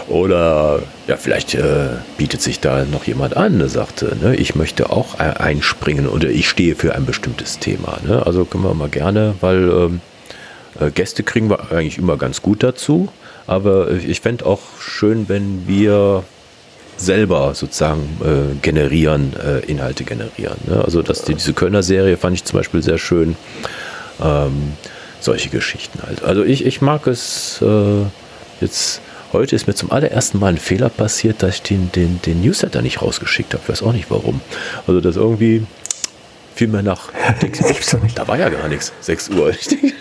Oder 0.07 0.81
ja, 1.07 1.17
vielleicht 1.17 1.53
äh, 1.53 1.89
bietet 2.17 2.41
sich 2.41 2.59
da 2.59 2.83
noch 2.85 3.03
jemand 3.03 3.37
an, 3.37 3.59
der 3.59 3.69
sagte, 3.69 4.17
ne, 4.19 4.35
ich 4.35 4.55
möchte 4.55 4.89
auch 4.89 5.19
einspringen 5.19 6.07
oder 6.07 6.29
ich 6.29 6.49
stehe 6.49 6.75
für 6.75 6.95
ein 6.95 7.05
bestimmtes 7.05 7.59
Thema. 7.59 7.99
Ne? 8.03 8.25
Also 8.25 8.43
können 8.45 8.63
wir 8.63 8.73
mal 8.73 8.89
gerne, 8.89 9.35
weil 9.39 9.69
ähm, 9.69 10.01
äh, 10.79 10.89
Gäste 10.89 11.21
kriegen 11.21 11.49
wir 11.49 11.71
eigentlich 11.71 11.99
immer 11.99 12.17
ganz 12.17 12.41
gut 12.41 12.63
dazu. 12.63 13.09
Aber 13.45 13.91
ich 13.91 14.21
fände 14.21 14.45
auch 14.45 14.61
schön, 14.79 15.29
wenn 15.29 15.67
wir 15.67 16.23
selber 16.99 17.53
sozusagen 17.55 18.17
äh, 18.23 18.55
generieren, 18.61 19.33
äh, 19.35 19.59
Inhalte 19.65 20.03
generieren. 20.03 20.57
Ne? 20.67 20.83
Also 20.83 21.01
dass 21.01 21.23
die, 21.23 21.35
diese 21.35 21.53
Kölner 21.53 21.83
Serie 21.83 22.17
fand 22.17 22.35
ich 22.35 22.43
zum 22.43 22.59
Beispiel 22.59 22.81
sehr 22.81 22.97
schön. 22.97 23.35
Ähm, 24.21 24.73
solche 25.19 25.49
Geschichten 25.49 25.99
halt. 26.05 26.23
Also 26.23 26.43
ich, 26.43 26.65
ich 26.65 26.81
mag 26.81 27.07
es 27.07 27.61
äh, 27.61 28.05
jetzt. 28.61 29.01
Heute 29.31 29.55
ist 29.55 29.67
mir 29.67 29.75
zum 29.75 29.91
allerersten 29.91 30.39
Mal 30.39 30.47
ein 30.47 30.57
Fehler 30.57 30.89
passiert, 30.89 31.43
dass 31.43 31.55
ich 31.55 31.61
den, 31.61 31.91
den, 31.91 32.19
den 32.25 32.41
Newsletter 32.41 32.81
nicht 32.81 33.03
rausgeschickt 33.03 33.53
habe. 33.53 33.61
Ich 33.63 33.69
weiß 33.69 33.83
auch 33.83 33.93
nicht 33.93 34.09
warum. 34.09 34.41
Also 34.87 35.01
das 35.01 35.17
irgendwie 35.17 35.67
fiel 36.59 36.67
mir 36.67 36.83
nach. 36.83 37.09
da 38.15 38.27
war 38.27 38.37
ja 38.37 38.49
gar 38.49 38.67
nichts. 38.67 38.91
6 38.99 39.29
Uhr. 39.29 39.53
Denke. 39.71 39.93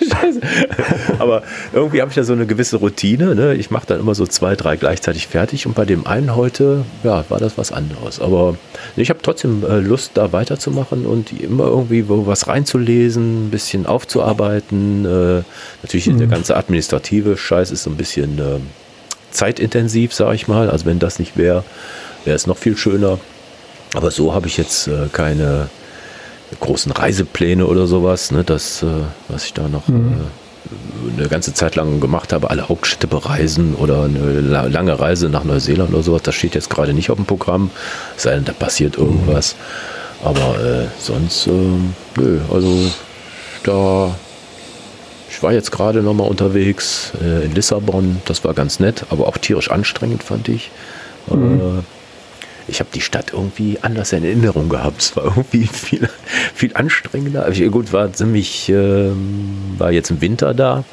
Aber 1.20 1.44
irgendwie 1.72 2.00
habe 2.00 2.11
ich 2.11 2.16
ja 2.16 2.24
so 2.24 2.32
eine 2.32 2.46
gewisse 2.46 2.78
Routine. 2.78 3.36
Ne? 3.36 3.54
Ich 3.54 3.70
mache 3.70 3.86
dann 3.86 4.00
immer 4.00 4.16
so 4.16 4.26
zwei, 4.26 4.56
drei 4.56 4.76
gleichzeitig 4.76 5.28
fertig. 5.28 5.66
Und 5.66 5.76
bei 5.76 5.84
dem 5.84 6.09
einen 6.09 6.34
heute, 6.34 6.84
ja, 7.04 7.24
war 7.28 7.38
das 7.38 7.56
was 7.59 7.70
anderes. 7.70 8.20
Aber 8.20 8.56
ich 8.96 9.09
habe 9.09 9.20
trotzdem 9.22 9.64
äh, 9.64 9.78
Lust, 9.78 10.12
da 10.14 10.32
weiterzumachen 10.32 11.06
und 11.06 11.32
immer 11.32 11.66
irgendwie 11.66 12.09
wo 12.09 12.26
was 12.26 12.48
reinzulesen, 12.48 13.46
ein 13.46 13.50
bisschen 13.50 13.86
aufzuarbeiten. 13.86 15.04
Äh, 15.04 15.42
natürlich 15.84 16.09
mhm. 16.09 16.18
der 16.18 16.26
ganze 16.26 16.56
administrative 16.56 17.36
Scheiß 17.36 17.70
ist 17.70 17.84
so 17.84 17.90
ein 17.90 17.96
bisschen 17.96 18.40
äh, 18.40 18.59
zeitintensiv, 19.30 20.12
sage 20.12 20.34
ich 20.34 20.48
mal. 20.48 20.70
Also 20.70 20.86
wenn 20.86 20.98
das 20.98 21.20
nicht 21.20 21.36
wäre, 21.36 21.62
wäre 22.24 22.34
es 22.34 22.48
noch 22.48 22.56
viel 22.59 22.76
schöner. 22.76 23.20
Aber 23.94 24.11
so 24.11 24.34
habe 24.34 24.48
ich 24.48 24.56
jetzt 24.56 24.88
äh, 24.88 25.06
keine 25.12 25.68
großen 26.61 26.92
Reisepläne 26.92 27.66
oder 27.66 27.86
sowas, 27.86 28.30
ne, 28.30 28.44
das, 28.44 28.82
äh, 28.82 28.86
was 29.28 29.44
ich 29.44 29.55
da 29.55 29.68
noch 29.68 29.88
mhm. 29.88 30.14
äh, 30.14 31.18
eine 31.18 31.28
ganze 31.28 31.55
Zeit 31.55 31.76
lang 31.76 32.01
gemacht 32.01 32.32
habe, 32.32 32.51
alle 32.51 32.68
Hauptstädte 32.68 33.07
bereisen 33.07 33.74
oder 33.74 34.05
eine 34.05 34.40
lange 34.40 34.99
Reise 34.99 35.28
nach 35.28 35.44
Neuseeland 35.44 35.92
oder 35.92 36.03
sowas, 36.03 36.22
das 36.22 36.34
steht 36.34 36.55
jetzt 36.55 36.70
gerade 36.70 36.92
nicht 36.94 37.11
auf 37.11 37.16
dem 37.16 37.26
Programm, 37.26 37.70
es 38.16 38.24
sei 38.24 38.34
denn, 38.34 38.44
da 38.44 38.53
passiert 38.53 38.96
irgendwas. 38.96 39.57
Aber 40.22 40.59
äh, 40.61 40.86
sonst, 40.99 41.46
äh, 41.46 41.51
nö, 42.16 42.40
also 42.53 42.90
da, 43.62 44.14
ich 45.30 45.42
war 45.42 45.53
jetzt 45.53 45.70
gerade 45.70 46.03
nochmal 46.03 46.28
unterwegs 46.28 47.12
äh, 47.22 47.44
in 47.44 47.55
Lissabon, 47.55 48.20
das 48.24 48.44
war 48.44 48.55
ganz 48.55 48.80
nett, 48.80 49.05
aber 49.11 49.28
auch 49.28 49.38
tierisch 49.38 49.70
anstrengend 49.70 50.22
fand 50.22 50.49
ich. 50.49 50.70
Mhm. 51.30 51.84
Ich 52.69 52.81
habe 52.81 52.91
die 52.95 53.01
Stadt 53.01 53.33
irgendwie 53.33 53.79
anders 53.83 54.12
in 54.12 54.25
Erinnerung 54.25 54.69
gehabt. 54.69 55.01
Es 55.01 55.16
war 55.16 55.25
irgendwie 55.25 55.66
viel, 55.73 56.09
viel 56.55 56.75
anstrengender. 56.75 57.45
Also 57.45 57.64
gut, 57.71 57.93
war 57.93 58.12
ziemlich, 58.12 58.69
äh, 58.69 59.11
war 59.79 59.91
jetzt 59.91 60.11
im 60.11 60.21
Winter 60.21 60.55
da. 60.55 60.85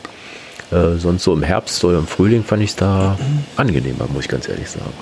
Äh, 0.71 0.97
sonst 0.97 1.23
so 1.23 1.33
im 1.33 1.43
Herbst 1.43 1.83
oder 1.83 1.99
im 1.99 2.07
Frühling 2.07 2.43
fand 2.43 2.63
ich 2.63 2.71
es 2.71 2.75
da 2.75 3.17
angenehmer, 3.55 4.07
muss 4.11 4.23
ich 4.23 4.29
ganz 4.29 4.49
ehrlich 4.49 4.69
sagen. 4.69 4.93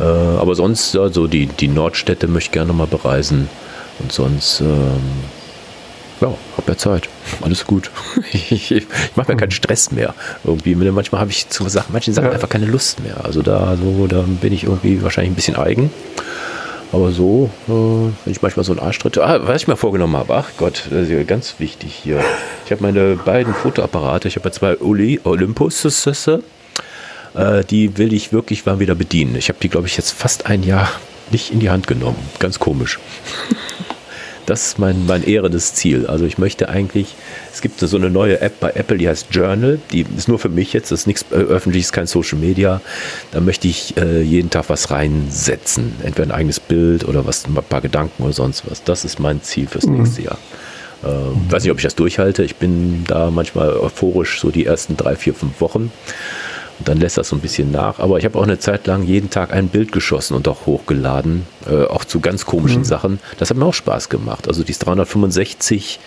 Äh, 0.00 0.04
aber 0.04 0.54
sonst, 0.54 0.96
also 0.96 1.26
die, 1.26 1.46
die 1.46 1.68
Nordstädte 1.68 2.26
möchte 2.26 2.48
ich 2.48 2.52
gerne 2.52 2.72
mal 2.72 2.86
bereisen. 2.86 3.48
Und 3.98 4.12
sonst, 4.12 4.60
ähm, 4.60 5.00
ja, 6.20 6.34
hab 6.56 6.68
ja 6.68 6.76
Zeit. 6.76 7.08
Alles 7.40 7.66
gut. 7.66 7.90
Ich, 8.32 8.70
ich 8.70 8.86
mache 9.16 9.32
mir 9.32 9.36
keinen 9.36 9.50
Stress 9.50 9.90
mehr. 9.90 10.14
Irgendwie, 10.44 10.74
manchmal 10.74 11.20
habe 11.20 11.30
ich 11.30 11.48
zu 11.48 11.68
Sachen, 11.68 11.92
manchen 11.92 12.14
Sachen 12.14 12.26
ja. 12.26 12.32
einfach 12.32 12.48
keine 12.48 12.66
Lust 12.66 13.02
mehr. 13.02 13.24
Also 13.24 13.42
da, 13.42 13.76
so, 13.76 14.06
da 14.06 14.22
bin 14.22 14.52
ich 14.52 14.64
irgendwie 14.64 15.02
wahrscheinlich 15.02 15.32
ein 15.32 15.34
bisschen 15.34 15.56
eigen. 15.56 15.90
Aber 16.92 17.10
so, 17.10 17.50
äh, 17.68 17.70
wenn 17.70 18.32
ich 18.32 18.42
manchmal 18.42 18.64
so 18.64 18.72
einen 18.72 18.80
Arschtritt, 18.80 19.18
ah, 19.18 19.46
was 19.46 19.62
ich 19.62 19.68
mir 19.68 19.76
vorgenommen 19.76 20.16
habe, 20.16 20.34
ach 20.34 20.50
Gott, 20.56 20.84
das 20.90 21.08
ist 21.08 21.28
ganz 21.28 21.54
wichtig 21.58 21.94
hier. 22.02 22.20
Ich 22.64 22.72
habe 22.72 22.82
meine 22.82 23.16
beiden 23.16 23.54
Fotoapparate, 23.54 24.28
ich 24.28 24.36
habe 24.36 24.48
ja 24.48 24.52
zwei 24.52 24.80
Oli, 24.80 25.20
Olympus, 25.24 25.84
äh, 27.34 27.64
die 27.64 27.98
will 27.98 28.12
ich 28.12 28.32
wirklich 28.32 28.64
mal 28.64 28.80
wieder 28.80 28.94
bedienen. 28.94 29.36
Ich 29.36 29.48
habe 29.48 29.58
die, 29.60 29.68
glaube 29.68 29.86
ich, 29.86 29.96
jetzt 29.96 30.12
fast 30.12 30.46
ein 30.46 30.62
Jahr 30.62 30.88
nicht 31.30 31.52
in 31.52 31.60
die 31.60 31.70
Hand 31.70 31.86
genommen. 31.86 32.18
Ganz 32.38 32.58
komisch. 32.58 32.98
Das 34.48 34.68
ist 34.68 34.78
mein, 34.78 35.04
mein 35.04 35.24
ehrendes 35.24 35.74
Ziel. 35.74 36.06
Also 36.06 36.24
ich 36.24 36.38
möchte 36.38 36.70
eigentlich, 36.70 37.14
es 37.52 37.60
gibt 37.60 37.80
so 37.80 37.96
eine 37.98 38.08
neue 38.08 38.40
App 38.40 38.60
bei 38.60 38.70
Apple, 38.70 38.96
die 38.96 39.06
heißt 39.06 39.26
Journal. 39.30 39.78
Die 39.92 40.06
ist 40.16 40.26
nur 40.26 40.38
für 40.38 40.48
mich 40.48 40.72
jetzt, 40.72 40.90
das 40.90 41.00
ist 41.00 41.06
nichts 41.06 41.26
äh, 41.30 41.34
öffentliches, 41.34 41.92
kein 41.92 42.06
Social 42.06 42.38
Media. 42.38 42.80
Da 43.30 43.40
möchte 43.40 43.68
ich 43.68 43.98
äh, 43.98 44.22
jeden 44.22 44.48
Tag 44.48 44.70
was 44.70 44.90
reinsetzen. 44.90 45.92
Entweder 46.02 46.28
ein 46.28 46.32
eigenes 46.32 46.60
Bild 46.60 47.06
oder 47.06 47.26
was, 47.26 47.46
ein 47.46 47.54
paar 47.56 47.82
Gedanken 47.82 48.22
oder 48.22 48.32
sonst 48.32 48.62
was. 48.70 48.82
Das 48.82 49.04
ist 49.04 49.20
mein 49.20 49.42
Ziel 49.42 49.66
fürs 49.66 49.84
mhm. 49.84 49.98
nächste 49.98 50.22
Jahr. 50.22 50.38
Ich 51.02 51.08
äh, 51.08 51.52
weiß 51.52 51.64
nicht, 51.64 51.72
ob 51.72 51.76
ich 51.76 51.84
das 51.84 51.94
durchhalte. 51.94 52.42
Ich 52.42 52.56
bin 52.56 53.04
da 53.06 53.30
manchmal 53.30 53.76
euphorisch, 53.76 54.40
so 54.40 54.50
die 54.50 54.64
ersten 54.64 54.96
drei, 54.96 55.14
vier, 55.14 55.34
fünf 55.34 55.60
Wochen. 55.60 55.92
Und 56.78 56.88
dann 56.88 56.98
lässt 56.98 57.18
das 57.18 57.28
so 57.28 57.36
ein 57.36 57.40
bisschen 57.40 57.70
nach. 57.72 57.98
Aber 57.98 58.18
ich 58.18 58.24
habe 58.24 58.38
auch 58.38 58.44
eine 58.44 58.58
Zeit 58.58 58.86
lang 58.86 59.02
jeden 59.02 59.30
Tag 59.30 59.52
ein 59.52 59.68
Bild 59.68 59.92
geschossen 59.92 60.34
und 60.34 60.46
auch 60.46 60.66
hochgeladen, 60.66 61.46
äh, 61.68 61.84
auch 61.84 62.04
zu 62.04 62.20
ganz 62.20 62.46
komischen 62.46 62.80
mhm. 62.80 62.86
Sachen. 62.86 63.20
Das 63.38 63.50
hat 63.50 63.56
mir 63.56 63.66
auch 63.66 63.74
Spaß 63.74 64.08
gemacht. 64.08 64.46
Also 64.46 64.62
die 64.62 64.72
365 64.72 65.98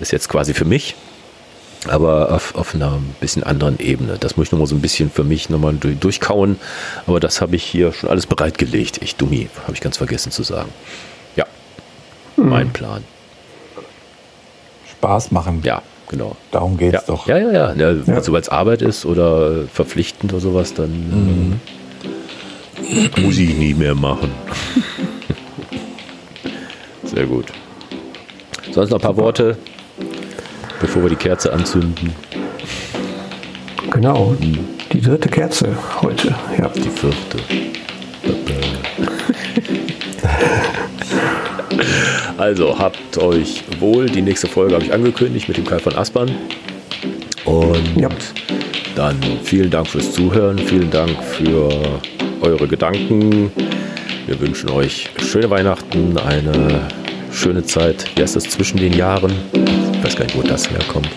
ist 0.00 0.12
jetzt 0.12 0.28
quasi 0.28 0.54
für 0.54 0.64
mich, 0.64 0.94
aber 1.88 2.32
auf, 2.32 2.54
auf 2.54 2.74
einer 2.74 2.98
bisschen 3.20 3.42
anderen 3.42 3.78
Ebene. 3.78 4.16
Das 4.18 4.36
muss 4.36 4.46
ich 4.46 4.52
nochmal 4.52 4.66
so 4.66 4.74
ein 4.74 4.80
bisschen 4.80 5.10
für 5.10 5.24
mich 5.24 5.50
nochmal 5.50 5.74
durchkauen. 5.74 6.58
Aber 7.06 7.20
das 7.20 7.42
habe 7.42 7.56
ich 7.56 7.64
hier 7.64 7.92
schon 7.92 8.08
alles 8.08 8.26
bereitgelegt. 8.26 9.00
Ich 9.02 9.16
Dummi, 9.16 9.50
habe 9.64 9.74
ich 9.74 9.80
ganz 9.80 9.98
vergessen 9.98 10.32
zu 10.32 10.42
sagen. 10.42 10.70
Ja, 11.36 11.44
mhm. 12.36 12.48
mein 12.48 12.72
Plan. 12.72 13.04
Spaß 14.90 15.32
machen. 15.32 15.60
Ja, 15.64 15.82
genau. 16.08 16.36
Darum 16.50 16.76
geht 16.76 16.94
es 16.94 17.02
ja. 17.02 17.06
doch. 17.06 17.26
Ja, 17.26 17.38
ja, 17.38 17.52
ja. 17.52 17.74
ja, 17.74 17.92
ja. 17.92 18.14
Also, 18.14 18.32
weil 18.32 18.40
es 18.40 18.48
Arbeit 18.48 18.82
ist 18.82 19.06
oder 19.06 19.66
verpflichtend 19.72 20.32
oder 20.32 20.40
sowas, 20.40 20.74
dann 20.74 20.90
mhm. 20.90 21.60
muss 23.22 23.38
ich 23.38 23.56
nie 23.56 23.74
mehr 23.74 23.94
machen. 23.94 24.32
Sehr 27.04 27.26
gut. 27.26 27.46
Sonst 28.72 28.90
noch 28.90 28.98
ein 28.98 29.02
paar 29.02 29.16
Worte, 29.16 29.56
bevor 30.80 31.02
wir 31.02 31.10
die 31.10 31.16
Kerze 31.16 31.52
anzünden. 31.52 32.12
Genau. 33.90 34.36
Mhm. 34.40 34.58
Die 34.92 35.00
dritte 35.00 35.28
Kerze 35.28 35.68
heute. 36.02 36.34
Ja. 36.58 36.68
Die 36.68 36.88
vierte. 36.88 37.38
Also 42.38 42.78
habt 42.78 43.18
euch 43.18 43.62
wohl. 43.78 44.06
Die 44.06 44.22
nächste 44.22 44.48
Folge 44.48 44.74
habe 44.74 44.84
ich 44.84 44.92
angekündigt 44.92 45.48
mit 45.48 45.56
dem 45.56 45.64
Kai 45.64 45.78
von 45.78 45.94
Aspern. 45.96 46.30
Und 47.44 47.96
ja. 47.96 48.08
dann 48.96 49.16
vielen 49.42 49.70
Dank 49.70 49.88
fürs 49.88 50.12
Zuhören. 50.12 50.58
Vielen 50.58 50.90
Dank 50.90 51.10
für 51.22 51.70
eure 52.40 52.66
Gedanken. 52.66 53.50
Wir 54.26 54.40
wünschen 54.40 54.70
euch 54.70 55.10
schöne 55.18 55.50
Weihnachten, 55.50 56.16
eine 56.18 56.88
schöne 57.30 57.62
Zeit. 57.64 58.04
Wie 58.14 58.22
heißt 58.22 58.36
das 58.36 58.44
zwischen 58.44 58.78
den 58.78 58.92
Jahren? 58.94 59.32
Ich 59.52 60.04
weiß 60.04 60.16
gar 60.16 60.24
nicht, 60.24 60.36
wo 60.36 60.42
das 60.42 60.70
herkommt. 60.70 61.10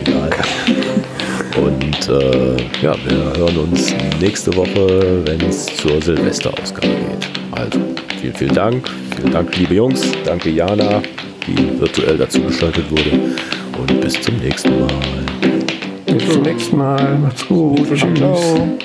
Egal. 0.00 0.30
Und 1.56 2.08
äh, 2.08 2.56
ja, 2.82 2.94
wir 3.06 3.38
hören 3.38 3.56
uns 3.56 3.94
nächste 4.20 4.54
Woche, 4.54 5.22
wenn 5.24 5.40
es 5.40 5.64
zur 5.76 6.02
Silvesterausgabe 6.02 6.88
geht. 6.88 7.28
Also, 7.52 7.80
vielen, 8.20 8.34
vielen 8.34 8.54
Dank. 8.54 8.90
Vielen 9.16 9.32
Dank, 9.32 9.56
liebe 9.56 9.74
Jungs. 9.74 10.02
Danke, 10.24 10.50
Jana, 10.50 11.02
die 11.46 11.80
virtuell 11.80 12.18
dazugeschaltet 12.18 12.90
wurde. 12.90 13.18
Und 13.78 14.00
bis 14.00 14.20
zum 14.20 14.36
nächsten 14.36 14.80
Mal. 14.80 14.88
Bis 16.06 16.28
zum 16.28 16.42
nächsten 16.42 16.76
Mal. 16.76 17.18
Macht's 17.18 17.46
gut. 17.46 17.86
Tschüss. 17.88 18.04
Ciao. 18.14 18.78